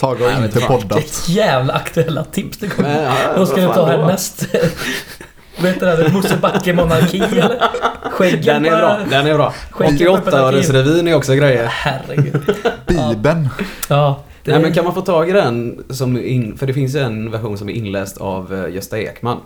Tage 0.00 0.20
har 0.20 0.44
inte 0.44 0.60
poddat. 0.60 0.98
Vilket 0.98 1.28
jävla 1.28 1.72
aktuella 1.72 2.24
tips 2.24 2.58
det 2.58 2.68
kommer. 2.68 3.02
Ja, 3.04 3.12
Vad 3.36 3.48
ska 3.48 3.60
du 3.60 3.66
ta 3.66 3.86
härnäst? 3.86 4.46
Vet 5.62 5.80
du 5.80 5.86
det? 5.86 6.12
Mosebacke 6.12 6.72
monarki 6.72 7.18
eller? 7.18 7.62
Skäggen 8.10 8.42
Den 8.44 8.64
är 8.66 8.70
bara- 8.70 8.80
bra, 8.80 8.98
den 9.10 9.26
är 9.26 9.34
bra. 9.34 9.54
Skäggen 9.70 10.22
på 10.22 10.30
88-årsrevyn 10.30 11.08
är 11.08 11.14
också 11.14 11.34
grejer. 11.34 11.66
Herregud. 11.66 12.54
Bibeln. 12.86 13.48
Ja. 13.88 14.22
Det, 14.44 14.50
Nej 14.52 14.60
men 14.60 14.74
kan 14.74 14.84
man 14.84 14.94
få 14.94 15.00
tag 15.00 15.28
i 15.28 15.32
den 15.32 15.84
som 15.90 16.18
in, 16.24 16.58
för 16.58 16.66
det 16.66 16.74
finns 16.74 16.94
en 16.94 17.30
version 17.30 17.58
som 17.58 17.68
är 17.68 17.72
inläst 17.72 18.16
av 18.18 18.54
eh, 18.66 18.74
Gösta 18.74 18.98
Ekman. 18.98 19.36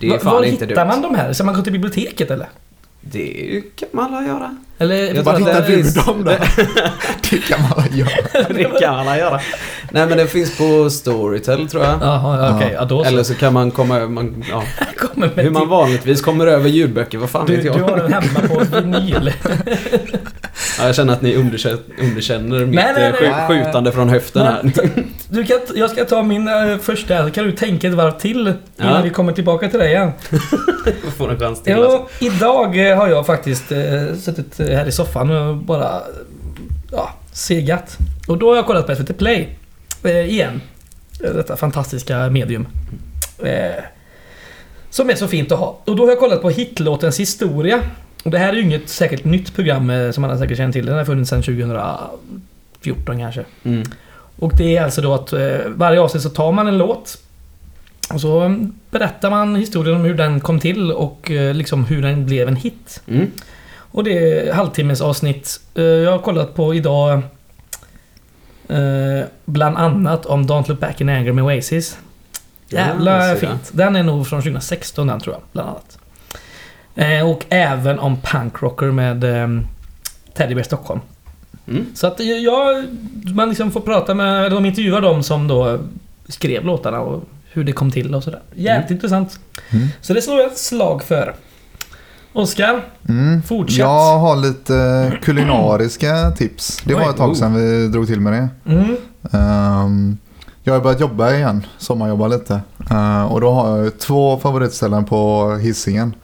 Det 0.00 0.06
är 0.06 0.10
var, 0.10 0.18
fan 0.18 0.32
var 0.34 0.42
inte 0.42 0.64
hittar 0.66 0.84
dumt. 0.84 0.88
man 0.88 1.02
de 1.02 1.14
här? 1.14 1.32
Ska 1.32 1.44
man 1.44 1.54
gå 1.54 1.62
till 1.62 1.72
biblioteket 1.72 2.30
eller? 2.30 2.48
Det 3.04 3.62
kan 3.76 3.88
man 3.92 4.14
alla 4.14 4.26
göra. 4.26 4.56
Eller 4.78 5.14
Jag 5.14 5.22
Var 5.22 5.38
hittar 5.38 5.60
det 5.60 5.66
du 5.66 5.76
finns- 5.82 5.94
dem 6.06 6.24
då? 6.24 6.30
Det 7.30 7.38
kan 7.38 7.60
man 7.62 7.82
väl 7.84 7.98
göra. 7.98 8.48
Det 8.48 8.80
kan 8.80 8.94
alla 8.94 9.18
göra. 9.18 9.40
Nej 9.90 10.06
men 10.06 10.18
det 10.18 10.26
finns 10.26 10.58
på 10.58 10.90
Storytel 10.90 11.68
tror 11.68 11.84
jag. 11.84 11.98
Jaha, 12.02 12.46
ja, 12.46 12.56
okej. 12.56 12.70
Ja, 12.74 12.84
då 12.84 13.02
så. 13.04 13.08
Eller 13.08 13.22
så 13.22 13.34
kan 13.34 13.52
man 13.52 13.70
komma 13.70 13.96
över, 13.96 14.06
man, 14.08 14.44
ja, 14.50 14.62
kommer 14.98 15.30
med 15.34 15.44
hur 15.44 15.50
man 15.50 15.62
till- 15.62 15.68
vanligtvis 15.68 16.20
kommer 16.20 16.46
över 16.46 16.68
ljudböcker, 16.68 17.18
vad 17.18 17.30
fan 17.30 17.46
du, 17.46 17.56
vet 17.56 17.64
jag. 17.64 17.76
du 17.78 17.82
har 17.82 17.96
den 17.96 18.12
hemma 18.12 18.40
på 18.48 18.60
vinyl. 18.80 19.32
Ja, 20.78 20.86
jag 20.86 20.94
känner 20.94 21.12
att 21.12 21.22
ni 21.22 21.34
underkänner, 21.36 21.78
underkänner 21.98 22.58
mitt 22.66 22.74
Nej, 22.74 22.92
nej, 22.96 23.06
eh, 23.28 23.36
nej. 23.36 23.48
skjutande 23.48 23.92
från 23.92 24.08
höften 24.08 24.46
här. 24.46 24.72
Du 25.32 25.44
kan, 25.44 25.58
jag 25.74 25.90
ska 25.90 26.04
ta 26.04 26.22
min 26.22 26.48
uh, 26.48 26.78
första 26.78 27.14
här, 27.14 27.24
så 27.24 27.30
kan 27.30 27.44
du 27.44 27.52
tänka 27.52 27.88
ett 27.88 27.94
varv 27.94 28.18
till 28.18 28.38
innan 28.40 28.56
Ja. 28.76 29.00
vi 29.02 29.10
kommer 29.10 29.32
tillbaka 29.32 29.68
till 29.68 29.78
dig 29.78 29.88
igen. 29.90 30.12
Får 31.16 31.30
en 31.30 31.38
chans 31.40 31.62
till 31.62 31.74
alltså. 31.74 32.06
Jo, 32.20 32.26
idag 32.26 32.90
eh, 32.90 32.96
har 32.96 33.08
jag 33.08 33.26
faktiskt 33.26 33.72
uh, 33.72 34.14
suttit 34.14 34.60
eh, 34.60 34.66
här 34.66 34.86
i 34.86 34.92
soffan 34.92 35.30
och 35.30 35.56
bara 35.56 35.84
eh, 35.84 36.00
ja, 36.92 37.10
segat. 37.32 37.98
Och 38.28 38.38
då 38.38 38.48
har 38.50 38.56
jag 38.56 38.66
kollat 38.66 38.86
på 38.86 38.94
SVT 38.94 39.18
Play 39.18 39.58
eh, 40.04 40.30
igen. 40.30 40.60
Eh, 41.24 41.30
Detta 41.34 41.56
fantastiska 41.56 42.30
medium. 42.30 42.66
Eh, 43.38 43.84
som 44.90 45.10
är 45.10 45.14
så 45.14 45.28
fint 45.28 45.52
att 45.52 45.58
ha. 45.58 45.78
Och 45.84 45.96
då 45.96 46.02
har 46.02 46.10
jag 46.10 46.18
kollat 46.18 46.42
på 46.42 46.50
hitlåtens 46.50 47.20
historia. 47.20 47.80
Och 48.24 48.30
det 48.30 48.38
här 48.38 48.48
är 48.48 48.52
ju 48.56 48.62
inget 48.62 48.88
säkert 48.88 49.24
nytt 49.24 49.54
program 49.54 49.90
eh, 49.90 50.10
som 50.10 50.24
alla 50.24 50.38
säkert 50.38 50.56
känner 50.56 50.72
till. 50.72 50.86
Den 50.86 50.96
har 50.96 51.04
funnits 51.04 51.30
sedan 51.30 51.42
2014 51.42 53.18
kanske. 53.18 53.44
Mm. 53.64 53.82
Och 54.38 54.56
det 54.56 54.76
är 54.76 54.82
alltså 54.82 55.00
då 55.02 55.14
att 55.14 55.32
eh, 55.32 55.56
varje 55.66 56.00
avsnitt 56.00 56.22
så 56.22 56.30
tar 56.30 56.52
man 56.52 56.68
en 56.68 56.78
låt 56.78 57.18
och 58.14 58.20
så 58.20 58.56
berättar 58.90 59.30
man 59.30 59.56
historien 59.56 59.96
om 59.96 60.04
hur 60.04 60.14
den 60.14 60.40
kom 60.40 60.60
till 60.60 60.92
och 60.92 61.30
eh, 61.30 61.54
liksom 61.54 61.84
hur 61.84 62.02
den 62.02 62.26
blev 62.26 62.48
en 62.48 62.56
hit. 62.56 63.02
Mm. 63.06 63.30
Och 63.74 64.04
det 64.04 64.28
är 64.48 64.52
halvtimmes 64.52 65.00
avsnitt. 65.00 65.60
Eh, 65.74 65.82
Jag 65.84 66.10
har 66.12 66.18
kollat 66.18 66.54
på 66.54 66.74
idag 66.74 67.22
bland 69.44 69.76
annat 69.76 70.26
om 70.26 70.46
Don't 70.46 70.68
Look 70.68 70.80
Back 70.80 71.00
in 71.00 71.08
Anger 71.08 71.32
med 71.32 71.44
Oasis. 71.44 71.98
Jävla 72.68 73.28
Ja, 73.28 73.36
fint. 73.36 73.70
Den 73.72 73.96
är 73.96 74.02
nog 74.02 74.26
från 74.26 74.40
2016 74.40 75.06
den 75.06 75.20
tror 75.20 75.34
jag, 75.34 75.42
bland 75.52 75.68
annat. 75.68 75.98
Och 77.26 77.44
även 77.48 77.98
om 77.98 78.16
Punk 78.20 78.62
Rocker 78.62 78.86
med 78.86 79.20
Teddy 80.34 80.54
Bear 80.54 80.64
Stockholm. 80.64 81.00
Mm. 81.68 81.86
Så 81.94 82.06
att 82.06 82.20
jag, 82.20 82.84
man 83.34 83.48
liksom 83.48 83.70
får 83.70 83.80
prata 83.80 84.14
med, 84.14 84.46
eller 84.46 84.56
de 84.56 84.66
intervjuar 84.66 85.00
dem 85.00 85.22
som 85.22 85.48
då 85.48 85.78
skrev 86.28 86.64
låtarna 86.64 87.00
och 87.00 87.24
hur 87.52 87.64
det 87.64 87.72
kom 87.72 87.90
till 87.90 88.14
och 88.14 88.24
sådär. 88.24 88.40
Jävligt 88.54 88.90
intressant. 88.90 89.38
Mm. 89.70 89.88
Så 90.00 90.14
det 90.14 90.22
slår 90.22 90.38
jag 90.38 90.46
ett 90.46 90.58
slag 90.58 91.02
för. 91.02 91.34
Oskar, 92.32 92.84
Mm. 93.08 93.42
fortsätt. 93.42 93.78
Jag 93.78 94.18
har 94.18 94.36
lite 94.36 95.12
kulinariska 95.22 96.30
tips. 96.30 96.80
Det 96.84 96.94
var 96.94 97.10
ett 97.10 97.16
tag 97.16 97.30
oh. 97.30 97.34
sedan 97.34 97.54
vi 97.54 97.88
drog 97.88 98.06
till 98.06 98.20
med 98.20 98.32
det. 98.32 98.48
Mm. 98.72 98.96
Ehm, 99.32 100.18
jag 100.62 100.72
har 100.74 100.80
börjat 100.80 101.00
jobba 101.00 101.34
igen, 101.34 101.66
sommarjobba 101.78 102.28
lite. 102.28 102.60
Ehm, 102.90 103.26
och 103.26 103.40
då 103.40 103.50
har 103.50 103.78
jag 103.78 103.98
två 103.98 104.38
favoritställen 104.38 105.04
på 105.04 105.50
Hisingen. 105.62 106.14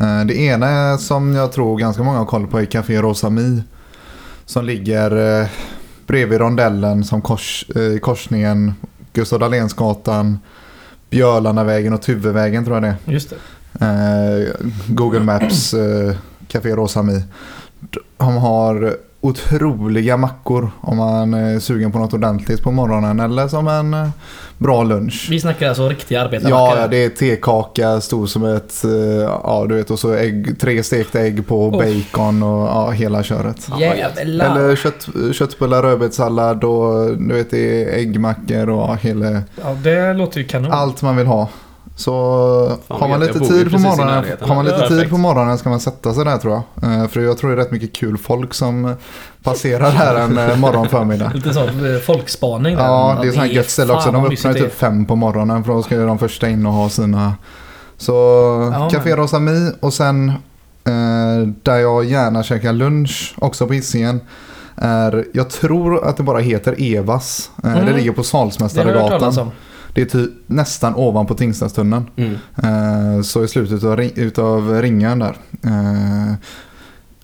Ehm, 0.00 0.26
det 0.26 0.34
ena 0.34 0.98
som 0.98 1.34
jag 1.34 1.52
tror 1.52 1.78
ganska 1.78 2.02
många 2.02 2.18
har 2.18 2.26
koll 2.26 2.46
på 2.46 2.60
är 2.60 2.64
Café 2.64 3.02
Rosami. 3.02 3.62
Som 4.44 4.64
ligger 4.64 5.40
eh, 5.40 5.48
bredvid 6.06 6.38
rondellen 6.38 7.04
som 7.04 7.22
kors, 7.22 7.64
eh, 7.76 7.98
korsningen 7.98 8.74
Gustav 9.12 9.38
Dahlénsgatan, 9.38 10.38
Björlandavägen 11.10 11.92
och 11.92 12.02
Tuvevägen 12.02 12.64
tror 12.64 12.76
jag 12.76 12.82
det 12.82 12.88
är. 12.88 13.12
Just 13.12 13.30
det. 13.30 13.36
Eh, 13.86 14.66
Google 14.86 15.20
Maps 15.20 15.74
eh, 15.74 16.16
Café 16.48 16.70
Rosami. 16.70 17.22
De 18.16 18.36
har 18.36 18.96
otroliga 19.20 20.16
mackor 20.16 20.70
om 20.80 20.96
man 20.96 21.34
är 21.34 21.58
sugen 21.58 21.92
på 21.92 21.98
något 21.98 22.14
ordentligt 22.14 22.62
på 22.62 22.70
morgonen 22.70 23.20
eller 23.20 23.48
som 23.48 23.68
en 23.68 23.94
eh, 23.94 24.08
bra 24.58 24.82
lunch. 24.82 25.26
Vi 25.30 25.40
snackar 25.40 25.68
alltså 25.68 25.88
riktiga 25.88 26.18
Ja, 26.18 26.24
arbetarmackor. 26.24 26.78
ja, 26.78 26.86
det 26.88 27.04
är 27.04 27.08
tekaka 27.08 28.00
stor 28.00 28.26
som 28.26 28.44
ett, 28.44 28.84
eh, 28.84 28.90
ja 29.44 29.66
du 29.68 29.74
vet 29.74 29.90
och 29.90 29.98
så 29.98 30.12
ägg, 30.14 30.60
tre 30.60 30.82
stekta 30.82 31.20
ägg 31.20 31.46
på 31.46 31.60
Oh. 31.68 31.78
bacon 31.78 32.42
och 32.42 32.68
ja, 32.68 32.90
hela 32.90 33.22
köret. 33.22 33.68
Jävlar. 33.80 34.46
Eller 34.56 34.76
kött, 34.76 35.08
köttbullar, 35.32 35.82
rödbetssallad 35.82 36.64
och 36.64 37.16
du 37.18 37.34
vet 37.34 37.50
det 37.50 37.84
är 37.84 37.98
äggmackor 37.98 38.68
och 38.68 38.96
hela, 38.96 39.30
Ja, 39.62 39.76
det 39.82 40.12
låter 40.14 40.40
ju 40.40 40.46
kanon. 40.46 40.72
allt 40.72 41.02
man 41.02 41.16
vill 41.16 41.26
ha. 41.26 41.48
Så 42.00 42.78
Fan, 42.88 43.00
har 43.00 43.08
man 43.08 43.20
lite 43.20 43.38
tid 43.38 43.70
på 43.72 43.78
morgonen, 43.78 44.24
har 44.40 44.54
man 44.54 44.64
lite 44.64 44.88
tid 44.88 45.10
på 45.10 45.16
morgonen 45.18 45.58
ska 45.58 45.68
man 45.70 45.80
sätta 45.80 46.14
sig 46.14 46.24
där 46.24 46.38
tror 46.38 46.62
jag. 46.80 46.92
Eh, 46.92 47.08
För 47.08 47.20
jag 47.20 47.38
tror 47.38 47.50
det 47.50 47.56
är 47.56 47.64
rätt 47.64 47.70
mycket 47.70 47.92
kul 47.92 48.18
folk 48.18 48.54
som 48.54 48.94
passerar 49.42 49.90
här 49.90 50.14
en 50.16 50.38
eh, 50.38 50.56
morgon 50.56 50.88
förmiddag. 50.88 51.30
Lite 51.34 51.54
sån 51.54 51.94
eh, 51.94 52.00
folkspaning 52.00 52.76
där. 52.76 52.84
Ja, 52.84 53.18
det 53.22 53.28
är 53.28 53.32
sånt 53.32 53.46
här 53.46 53.52
gött 53.52 53.70
ställe 53.70 53.92
också. 53.92 54.12
De 54.12 54.24
öppnar 54.24 54.52
typ 54.54 54.74
fem 54.74 55.06
på 55.06 55.16
morgonen 55.16 55.64
för 55.64 55.72
då 55.72 55.82
ska 55.82 55.94
ju 55.94 56.06
de 56.06 56.18
första 56.18 56.48
in 56.48 56.66
och 56.66 56.72
ha 56.72 56.88
sina. 56.88 57.34
Så 57.96 58.12
Ja, 58.72 58.88
Café. 58.92 59.16
Rosami 59.16 59.70
och 59.80 59.92
sen 59.92 60.28
eh, 60.84 61.48
där 61.62 61.76
jag 61.78 62.04
gärna 62.04 62.42
käkar 62.42 62.72
lunch 62.72 63.34
också 63.38 63.66
på 63.66 63.72
Hisingen. 63.72 64.20
Är, 64.76 65.24
jag 65.32 65.50
tror 65.50 66.08
att 66.08 66.16
det 66.16 66.22
bara 66.22 66.38
heter 66.38 66.74
Evas. 66.78 67.50
Eh, 67.64 67.72
Mm. 67.72 67.86
Det 67.86 67.92
ligger 67.92 68.12
på 68.12 69.24
det. 69.42 69.69
Det 69.94 70.00
är 70.00 70.06
typ 70.06 70.30
nästan 70.46 70.94
ovanpå 70.94 71.34
Tingstadstunneln. 71.34 72.04
Mm. 72.16 72.34
Eh, 72.62 73.22
så 73.22 73.44
i 73.44 73.48
slutet 73.48 73.72
utav, 73.76 73.96
ring- 73.96 74.12
utav 74.16 74.82
ringen 74.82 75.18
där. 75.18 75.36
Eh, 75.64 76.32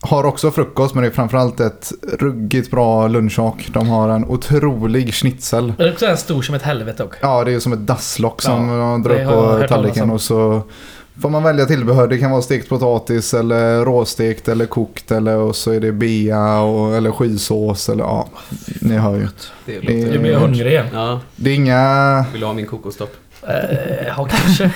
har 0.00 0.24
också 0.24 0.50
frukost 0.50 0.94
men 0.94 1.02
det 1.02 1.09
är 1.09 1.12
framförallt 1.12 1.61
ett 1.61 1.92
ruggigt 2.18 2.70
bra 2.70 3.09
lunchhak. 3.09 3.68
De 3.72 3.88
har 3.88 4.09
en 4.09 4.24
otrolig 4.24 5.14
schnitzel. 5.14 5.72
Det 5.78 5.85
är 5.85 5.92
också 5.92 6.06
en 6.06 6.16
stor 6.16 6.42
som 6.42 6.54
ett 6.54 6.62
helvete 6.62 7.04
också. 7.04 7.18
Ja, 7.22 7.44
det 7.44 7.52
är 7.52 7.61
som 7.61 7.72
ett 7.72 7.87
dasslock 7.87 8.42
som 8.42 8.68
Ja, 8.68 8.76
man 8.76 9.02
drar 9.02 9.14
upp 9.22 9.28
på 9.61 9.66
tallriken 9.68 10.11
och 10.11 10.20
så 10.20 10.62
får 11.20 11.30
man 11.30 11.42
välja 11.42 11.64
tillbehör. 11.66 12.09
Det 12.09 12.18
kan 12.18 12.30
vara 12.30 12.42
stekt 12.42 12.68
potatis 12.68 13.35
eller 13.35 13.85
råstekt 13.85 14.48
eller 14.48 14.66
kokt 14.66 15.11
eller 15.11 15.37
och 15.37 15.56
så 15.56 15.70
är 15.72 15.80
det 15.80 15.92
bea 15.92 16.61
och, 16.61 16.96
eller 16.96 17.12
skysås 17.12 17.88
eller 17.88 18.04
ja, 18.04 18.28
ni 18.80 18.96
hör 18.96 19.14
ju. 19.14 19.20
Det 19.66 19.72
Det- 19.72 19.80
låter... 19.80 19.92
Nu 20.12 20.18
blir 20.18 20.35
hungrig 20.35 20.66
igen. 20.72 20.87
Ja, 20.92 21.20
Det 21.37 21.50
är 21.50 21.54
inga, 21.54 22.24
vill 22.32 22.40
du 22.40 22.46
ha 22.46 22.52
min 22.54 22.66
kokostopp? 22.66 23.16
Eh, 23.48 24.06
ja, 24.16 24.28
kanske. 24.30 24.70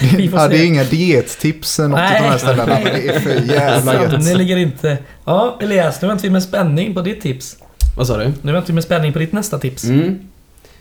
Vi 0.16 0.28
får 0.28 0.40
ja, 0.40 0.48
det 0.48 0.58
är 0.58 0.66
inga 0.66 0.84
diettips 0.84 1.78
något 1.78 1.90
Nej. 1.90 2.16
av 2.18 2.22
de 2.24 2.28
här 2.30 2.38
ställena. 2.38 2.66
Men 2.66 2.84
det 2.84 3.08
är 3.08 3.20
för 3.20 3.30
jävla 3.54 3.94
gött. 3.94 4.10
Sannerligen 4.12 4.58
inte. 4.58 4.98
Ja, 5.24 5.58
Elias, 5.60 6.02
nu 6.02 6.08
väntar 6.08 6.22
vi 6.22 6.30
med 6.30 6.42
spänning 6.42 6.94
på 6.94 7.00
ditt 7.00 7.20
tips. 7.20 7.56
Vad 7.96 8.06
sa 8.06 8.16
du? 8.16 8.32
Nu 8.42 8.52
väntar 8.52 8.66
vi 8.68 8.72
med 8.74 8.84
spänning 8.84 9.12
på 9.12 9.18
ditt 9.18 9.32
nästa 9.32 9.58
tips. 9.58 9.84
Mm. 9.84 10.18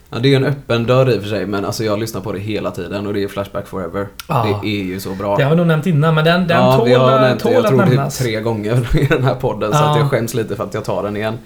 Ja, 0.09 0.19
det 0.19 0.27
är 0.27 0.29
ju 0.29 0.35
en 0.35 0.45
öppen 0.45 0.85
dörr 0.85 1.09
i 1.13 1.17
och 1.17 1.21
för 1.21 1.29
sig, 1.29 1.45
men 1.45 1.65
alltså 1.65 1.83
jag 1.83 1.99
lyssnar 1.99 2.21
på 2.21 2.31
det 2.31 2.39
hela 2.39 2.71
tiden 2.71 3.07
och 3.07 3.13
det 3.13 3.23
är 3.23 3.27
Flashback 3.27 3.67
Forever. 3.67 4.07
Ja. 4.29 4.59
Det 4.63 4.67
är 4.69 4.83
ju 4.83 4.99
så 4.99 5.09
bra. 5.09 5.37
Det 5.37 5.43
har 5.43 5.49
vi 5.51 5.55
nog 5.57 5.67
nämnt 5.67 5.85
innan, 5.87 6.15
men 6.15 6.25
den, 6.25 6.47
den 6.47 6.57
ja, 6.57 6.77
tål, 6.77 6.87
vi 6.87 6.93
har 6.93 7.19
nämnt 7.21 7.39
det, 7.39 7.43
tål 7.43 7.53
jag 7.53 7.61
att 7.65 7.67
tror 7.69 7.77
det 7.77 7.83
är 7.83 7.87
nämnas. 7.89 8.17
tre 8.17 8.41
gånger 8.41 8.97
i 9.01 9.05
den 9.05 9.23
här 9.23 9.35
podden, 9.35 9.71
så 9.71 9.77
Ja. 9.77 9.91
att 9.91 9.97
jag 9.99 10.09
skäms 10.09 10.33
lite 10.33 10.55
för 10.55 10.63
att 10.63 10.73
jag 10.73 10.83
tar 10.85 11.03
den 11.03 11.17
igen. 11.17 11.37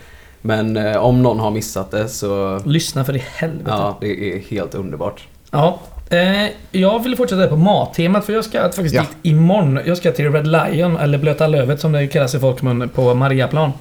Men 0.42 0.78
eh, 0.78 0.98
om 0.98 1.22
någon 1.24 1.40
har 1.40 1.52
missat 1.52 1.92
det 1.92 2.10
så, 2.10 2.60
Lyssna 2.66 3.06
för 3.06 3.16
i 3.16 3.24
helvete. 3.36 3.64
ja, 3.72 3.98
det 4.02 4.34
är 4.36 4.40
helt 4.50 4.76
underbart. 4.76 5.28
Ja, 5.52 5.80
eh, 6.10 6.46
jag 6.72 7.04
vill 7.04 7.16
fortsätta 7.16 7.48
på 7.48 7.56
mattemat 7.56 8.26
för 8.26 8.34
jag 8.34 8.46
ska 8.46 8.62
faktiskt 8.62 8.96
Ja. 8.96 9.02
dit 9.02 9.10
imorgon. 9.24 9.80
Jag 9.86 9.98
ska 9.98 10.12
till 10.12 10.32
Red 10.32 10.48
Lion, 10.48 10.98
eller 10.98 11.18
Blöta 11.18 11.48
Lövet 11.48 11.80
som 11.80 11.92
det 11.92 12.08
kallas 12.08 12.36
i 12.36 12.40
folkmun, 12.40 12.90
på 12.90 13.14
Mariaplan. 13.14 13.72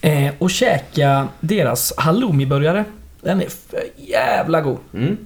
Eh, 0.00 0.28
och 0.38 0.50
käka 0.50 1.28
deras 1.40 1.92
halloumiburgare. 1.96 2.84
Den 3.20 3.40
är 3.42 3.46
för 3.70 3.80
jävla 3.96 4.60
god. 4.60 4.78
Mm. 4.94 5.16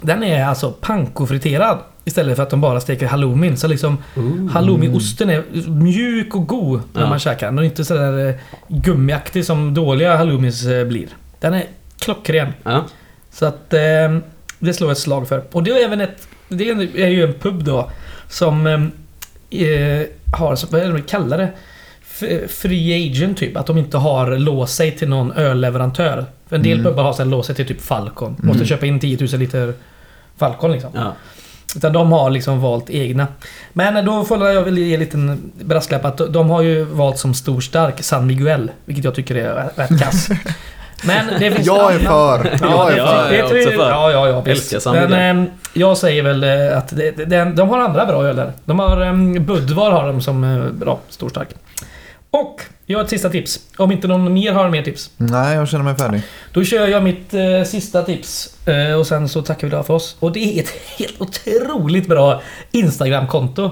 Den 0.00 0.22
är 0.22 0.44
alltså 0.44 0.72
pankofriterad 0.72 1.78
istället 2.04 2.36
för 2.36 2.42
att 2.42 2.50
de 2.50 2.60
bara 2.60 2.80
steker 2.80 3.06
halloumin. 3.06 3.56
Så 3.56 3.68
liksom 3.68 3.98
halloumiosten 4.52 5.30
är 5.30 5.42
mjuk 5.70 6.34
och 6.34 6.46
god 6.46 6.80
när 6.92 7.02
Ja. 7.02 7.08
man 7.08 7.18
käkar 7.18 7.46
den. 7.46 7.58
Och 7.58 7.64
inte 7.64 7.84
sådär 7.84 8.28
eh, 8.28 8.34
gummiaktig 8.68 9.44
som 9.44 9.74
dåliga 9.74 10.16
halloumis 10.16 10.66
eh, 10.66 10.86
blir. 10.86 11.06
Den 11.40 11.54
är 11.54 11.64
klockren. 11.98 12.52
Ja. 12.62 12.84
Så 13.30 13.46
att 13.46 13.74
eh, 13.74 13.80
det 14.64 14.74
slår 14.74 14.90
jag 14.90 14.92
ett 14.92 14.98
slag 15.02 15.28
för. 15.28 15.42
Och 15.52 15.62
det 15.62 15.70
är 15.70 15.84
även 15.84 16.00
ett... 16.00 16.28
Det 16.48 16.68
är 16.70 17.08
ju 17.08 17.24
en 17.24 17.34
pub 17.34 17.64
då 17.64 17.90
som 18.28 18.66
eh, 18.66 20.02
har, 20.38 20.70
vad 20.72 20.80
är 20.80 20.86
det 20.86 20.92
de 20.92 21.02
kallar 21.02 21.38
det? 21.38 21.48
Free 22.48 23.10
agent 23.10 23.38
typ. 23.38 23.56
Att 23.56 23.66
de 23.66 23.78
inte 23.78 23.96
har 23.96 24.38
låst 24.38 24.74
sig 24.76 24.90
till 24.98 25.08
någon 25.08 25.32
ölleverantör. 25.32 26.24
För 26.48 26.56
en 26.56 26.62
del 26.62 26.72
Mm. 26.80 26.84
pubbar 26.84 27.02
har 27.04 27.12
sen 27.12 27.30
låst 27.30 27.46
sig 27.46 27.54
till 27.56 27.66
typ 27.66 27.80
Falcon. 27.80 28.36
Måste 28.38 28.56
Mm. 28.58 28.66
köpa 28.66 28.86
in 28.86 29.00
10 29.00 29.18
000 29.20 29.40
liter 29.40 29.74
Falcon 30.36 30.72
liksom. 30.72 30.90
Ja. 30.94 31.12
Utan 31.76 31.92
de 31.92 32.12
har 32.12 32.30
liksom 32.30 32.60
valt 32.60 32.90
egna. 32.90 33.26
Men 33.72 34.04
då 34.04 34.24
får 34.24 34.50
jag 34.50 34.62
väl 34.62 34.78
ge 34.78 34.94
en 34.94 35.00
liten 35.00 35.52
brasklapp 35.64 36.04
att 36.04 36.32
de 36.32 36.50
har 36.50 36.62
ju 36.62 36.84
valt 36.84 37.18
som 37.18 37.34
stor 37.34 37.60
stark 37.60 38.02
San 38.02 38.26
Miguel. 38.26 38.70
Vilket 38.84 39.04
jag 39.04 39.14
tycker 39.14 39.34
är 39.34 39.70
rätt 39.76 40.00
kass. 40.00 40.28
Men 41.06 41.40
det 41.40 41.50
finns 41.50 41.66
Jag 41.66 41.94
är 41.94 41.98
för. 41.98 42.58
Jag 42.60 42.92
är 42.92 42.96
ja, 42.96 43.06
för. 43.06 43.34
jag 43.34 43.48
tror 43.48 43.58
också 43.58 43.70
jag- 43.70 43.80
för. 43.80 43.90
Ja, 43.90 44.12
ja, 44.12 44.28
ja. 44.28 44.40
visst. 44.40 44.72
Älskar 44.72 44.78
San 44.78 44.94
Men 44.94 45.12
ehm, 45.12 45.46
jag 45.74 45.98
säger 45.98 46.22
väl 46.22 46.44
eh, 46.44 46.78
att 46.78 46.96
det, 46.96 47.10
det, 47.10 47.44
de 47.44 47.68
har 47.68 47.78
andra 47.78 48.06
bra 48.06 48.24
öl 48.24 48.36
där. 48.36 48.52
De 48.64 48.78
har 48.78 49.00
um, 49.02 49.44
Budvar 49.44 49.90
har 49.90 50.06
de 50.06 50.20
som 50.20 50.44
eh, 50.44 50.72
bra, 50.72 51.00
stor 51.08 51.28
stark. 51.28 51.48
Och 52.30 52.60
jag 52.86 52.98
har 52.98 53.04
ett 53.04 53.10
sista 53.10 53.28
tips. 53.30 53.60
Om 53.76 53.92
inte 53.92 54.08
någon 54.08 54.32
mer 54.32 54.52
har 54.52 54.68
mer 54.68 54.82
tips. 54.82 55.10
Nej, 55.16 55.56
jag 55.56 55.68
känner 55.68 55.84
mig 55.84 55.96
färdig. 55.96 56.22
Då 56.52 56.64
kör 56.64 56.86
jag 56.88 57.02
mitt 57.02 57.34
eh, 57.34 57.62
sista 57.66 58.02
tips. 58.02 58.58
Eh, 58.68 58.94
och 58.98 59.06
sen 59.06 59.28
så 59.28 59.42
tackar 59.42 59.66
vi 59.66 59.70
då 59.76 59.82
för 59.82 59.94
oss. 59.94 60.16
Och 60.20 60.32
det 60.32 60.58
är 60.58 60.62
ett 60.62 60.72
helt 60.98 61.20
otroligt 61.20 62.08
bra 62.08 62.42
Instagram-konto. 62.72 63.64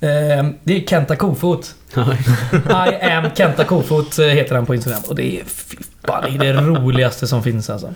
Eh, 0.00 0.46
det 0.64 0.76
är 0.76 0.86
Kenta 0.86 1.16
Kofot. 1.16 1.74
I 2.90 3.04
am 3.04 3.24
Kenta 3.34 3.64
Kofot 3.64 4.18
eh, 4.18 4.26
heter 4.26 4.54
han 4.54 4.66
på 4.66 4.74
Instagram. 4.74 5.02
Och 5.08 5.14
det 5.14 5.40
är, 5.40 5.42
fan, 6.10 6.38
det 6.38 6.46
är 6.48 6.52
det 6.54 6.60
roligaste 6.60 7.26
som 7.26 7.42
finns 7.42 7.70
alltså. 7.70 7.92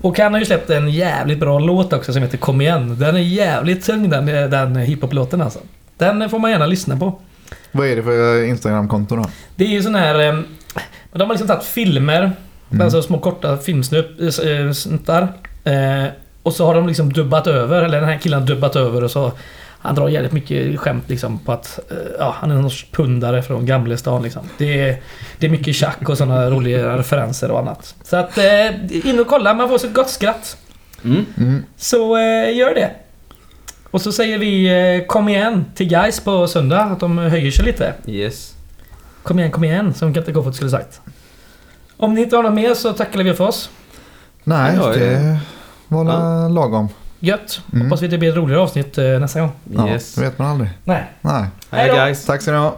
Och 0.00 0.18
han 0.18 0.32
har 0.32 0.40
ju 0.40 0.46
släppt 0.46 0.70
en 0.70 0.90
jävligt 0.90 1.38
bra 1.40 1.58
låt 1.58 1.92
också 1.92 2.12
som 2.12 2.22
heter 2.22 2.38
Kom 2.38 2.60
igen. 2.60 2.96
Den 2.98 3.16
är 3.16 3.20
jävligt 3.20 3.84
tung 3.86 4.10
den, 4.10 4.28
eh, 4.28 4.48
den 4.48 4.76
hiphop-låten 4.76 5.40
alltså. 5.42 5.58
Den 5.96 6.30
får 6.30 6.38
man 6.38 6.50
gärna 6.50 6.66
lyssna 6.66 6.96
på. 6.96 7.20
Vad 7.72 7.86
är 7.86 7.96
det 7.96 8.02
för 8.02 8.44
Instagram-konto 8.44 9.16
då? 9.16 9.24
Det 9.56 9.64
är 9.64 9.68
ju 9.68 9.82
sån 9.82 9.94
här... 9.94 10.28
eh, 10.28 10.40
De 11.12 11.20
har 11.22 11.28
liksom 11.28 11.48
tagit 11.48 11.64
filmer, 11.64 12.32
Mm. 12.70 12.84
alltså 12.84 13.02
små 13.02 13.18
korta 13.18 13.56
filmsnuttar. 13.56 15.22
Eh, 15.64 16.04
och 16.42 16.52
så 16.52 16.66
har 16.66 16.74
de 16.74 16.86
liksom 16.86 17.12
dubbat 17.12 17.46
över, 17.46 17.82
eller 17.82 18.00
den 18.00 18.08
här 18.08 18.18
killen 18.18 18.40
har 18.40 18.46
dubbat 18.46 18.76
över 18.76 19.04
och 19.04 19.10
så... 19.10 19.32
Han 19.80 19.94
drar 19.94 20.08
jävligt 20.08 20.32
mycket 20.32 20.80
skämt 20.80 21.04
liksom 21.08 21.38
på 21.38 21.52
att 21.52 21.78
eh, 21.90 21.96
ja, 22.18 22.36
han 22.40 22.50
är 22.50 22.54
någon 22.54 22.70
sorts 22.70 22.86
pundare 22.92 23.42
från 23.42 23.66
Gamlestan 23.66 24.22
liksom. 24.22 24.42
Det 24.58 24.80
är, 24.88 25.00
det 25.38 25.46
är 25.46 25.50
mycket 25.50 25.74
tjack 25.74 26.08
och 26.08 26.18
sådana 26.18 26.50
roliga 26.50 26.98
referenser 26.98 27.50
och 27.50 27.58
annat. 27.58 27.94
Så 28.02 28.16
att 28.16 28.38
eh, 28.38 29.06
in 29.08 29.20
och 29.20 29.26
kolla, 29.26 29.54
man 29.54 29.68
får 29.68 29.78
så 29.78 29.88
gott 29.88 30.10
skratt. 30.10 30.56
Mm. 31.04 31.26
Mm. 31.38 31.64
Så 31.76 32.16
eh, 32.16 32.56
gör 32.56 32.74
det. 32.74 32.90
Och 33.90 34.00
så 34.02 34.12
säger 34.12 34.38
vi 34.38 34.66
eh, 34.98 35.06
kom 35.06 35.28
igen 35.28 35.64
till 35.74 35.88
guys 35.88 36.20
på 36.20 36.46
söndag, 36.46 36.80
att 36.80 37.00
de 37.00 37.18
höjer 37.18 37.50
sig 37.50 37.64
lite. 37.64 37.94
Yes. 38.06 38.54
Kom 39.22 39.38
igen, 39.38 39.50
kom 39.50 39.64
igen, 39.64 39.94
som 39.94 40.14
Kenta 40.14 40.32
Kofot 40.32 40.54
skulle 40.56 40.70
sagt. 40.70 41.00
Om 41.96 42.14
ni 42.14 42.20
inte 42.22 42.36
har 42.36 42.42
något 42.42 42.54
mer 42.54 42.74
så 42.74 42.92
tackar 42.92 43.22
vi 43.22 43.34
för 43.34 43.44
oss. 43.44 43.70
Nej, 44.44 44.76
Ja, 44.76 44.88
ja. 44.94 44.98
det 44.98 45.38
var 45.88 46.04
la 46.04 46.48
lagom. 46.48 46.88
Gött. 47.20 47.60
Mm. 47.72 47.84
Hoppas 47.86 48.02
vi 48.02 48.08
det 48.08 48.18
blir 48.18 48.28
ett 48.30 48.36
roligare 48.36 48.62
avsnitt 48.62 48.98
eh, 48.98 49.04
nästa 49.04 49.40
gång. 49.40 49.50
Ja, 49.74 49.88
Yes. 49.88 50.14
det 50.14 50.20
vet 50.20 50.38
man 50.38 50.48
aldrig. 50.48 50.70
Nej. 50.84 51.04
Nej. 51.20 51.44
Hej 51.70 51.88
guys. 51.90 52.24
Tack 52.26 52.42
ska 52.42 52.50
ni 52.52 52.56
ha. 52.58 52.76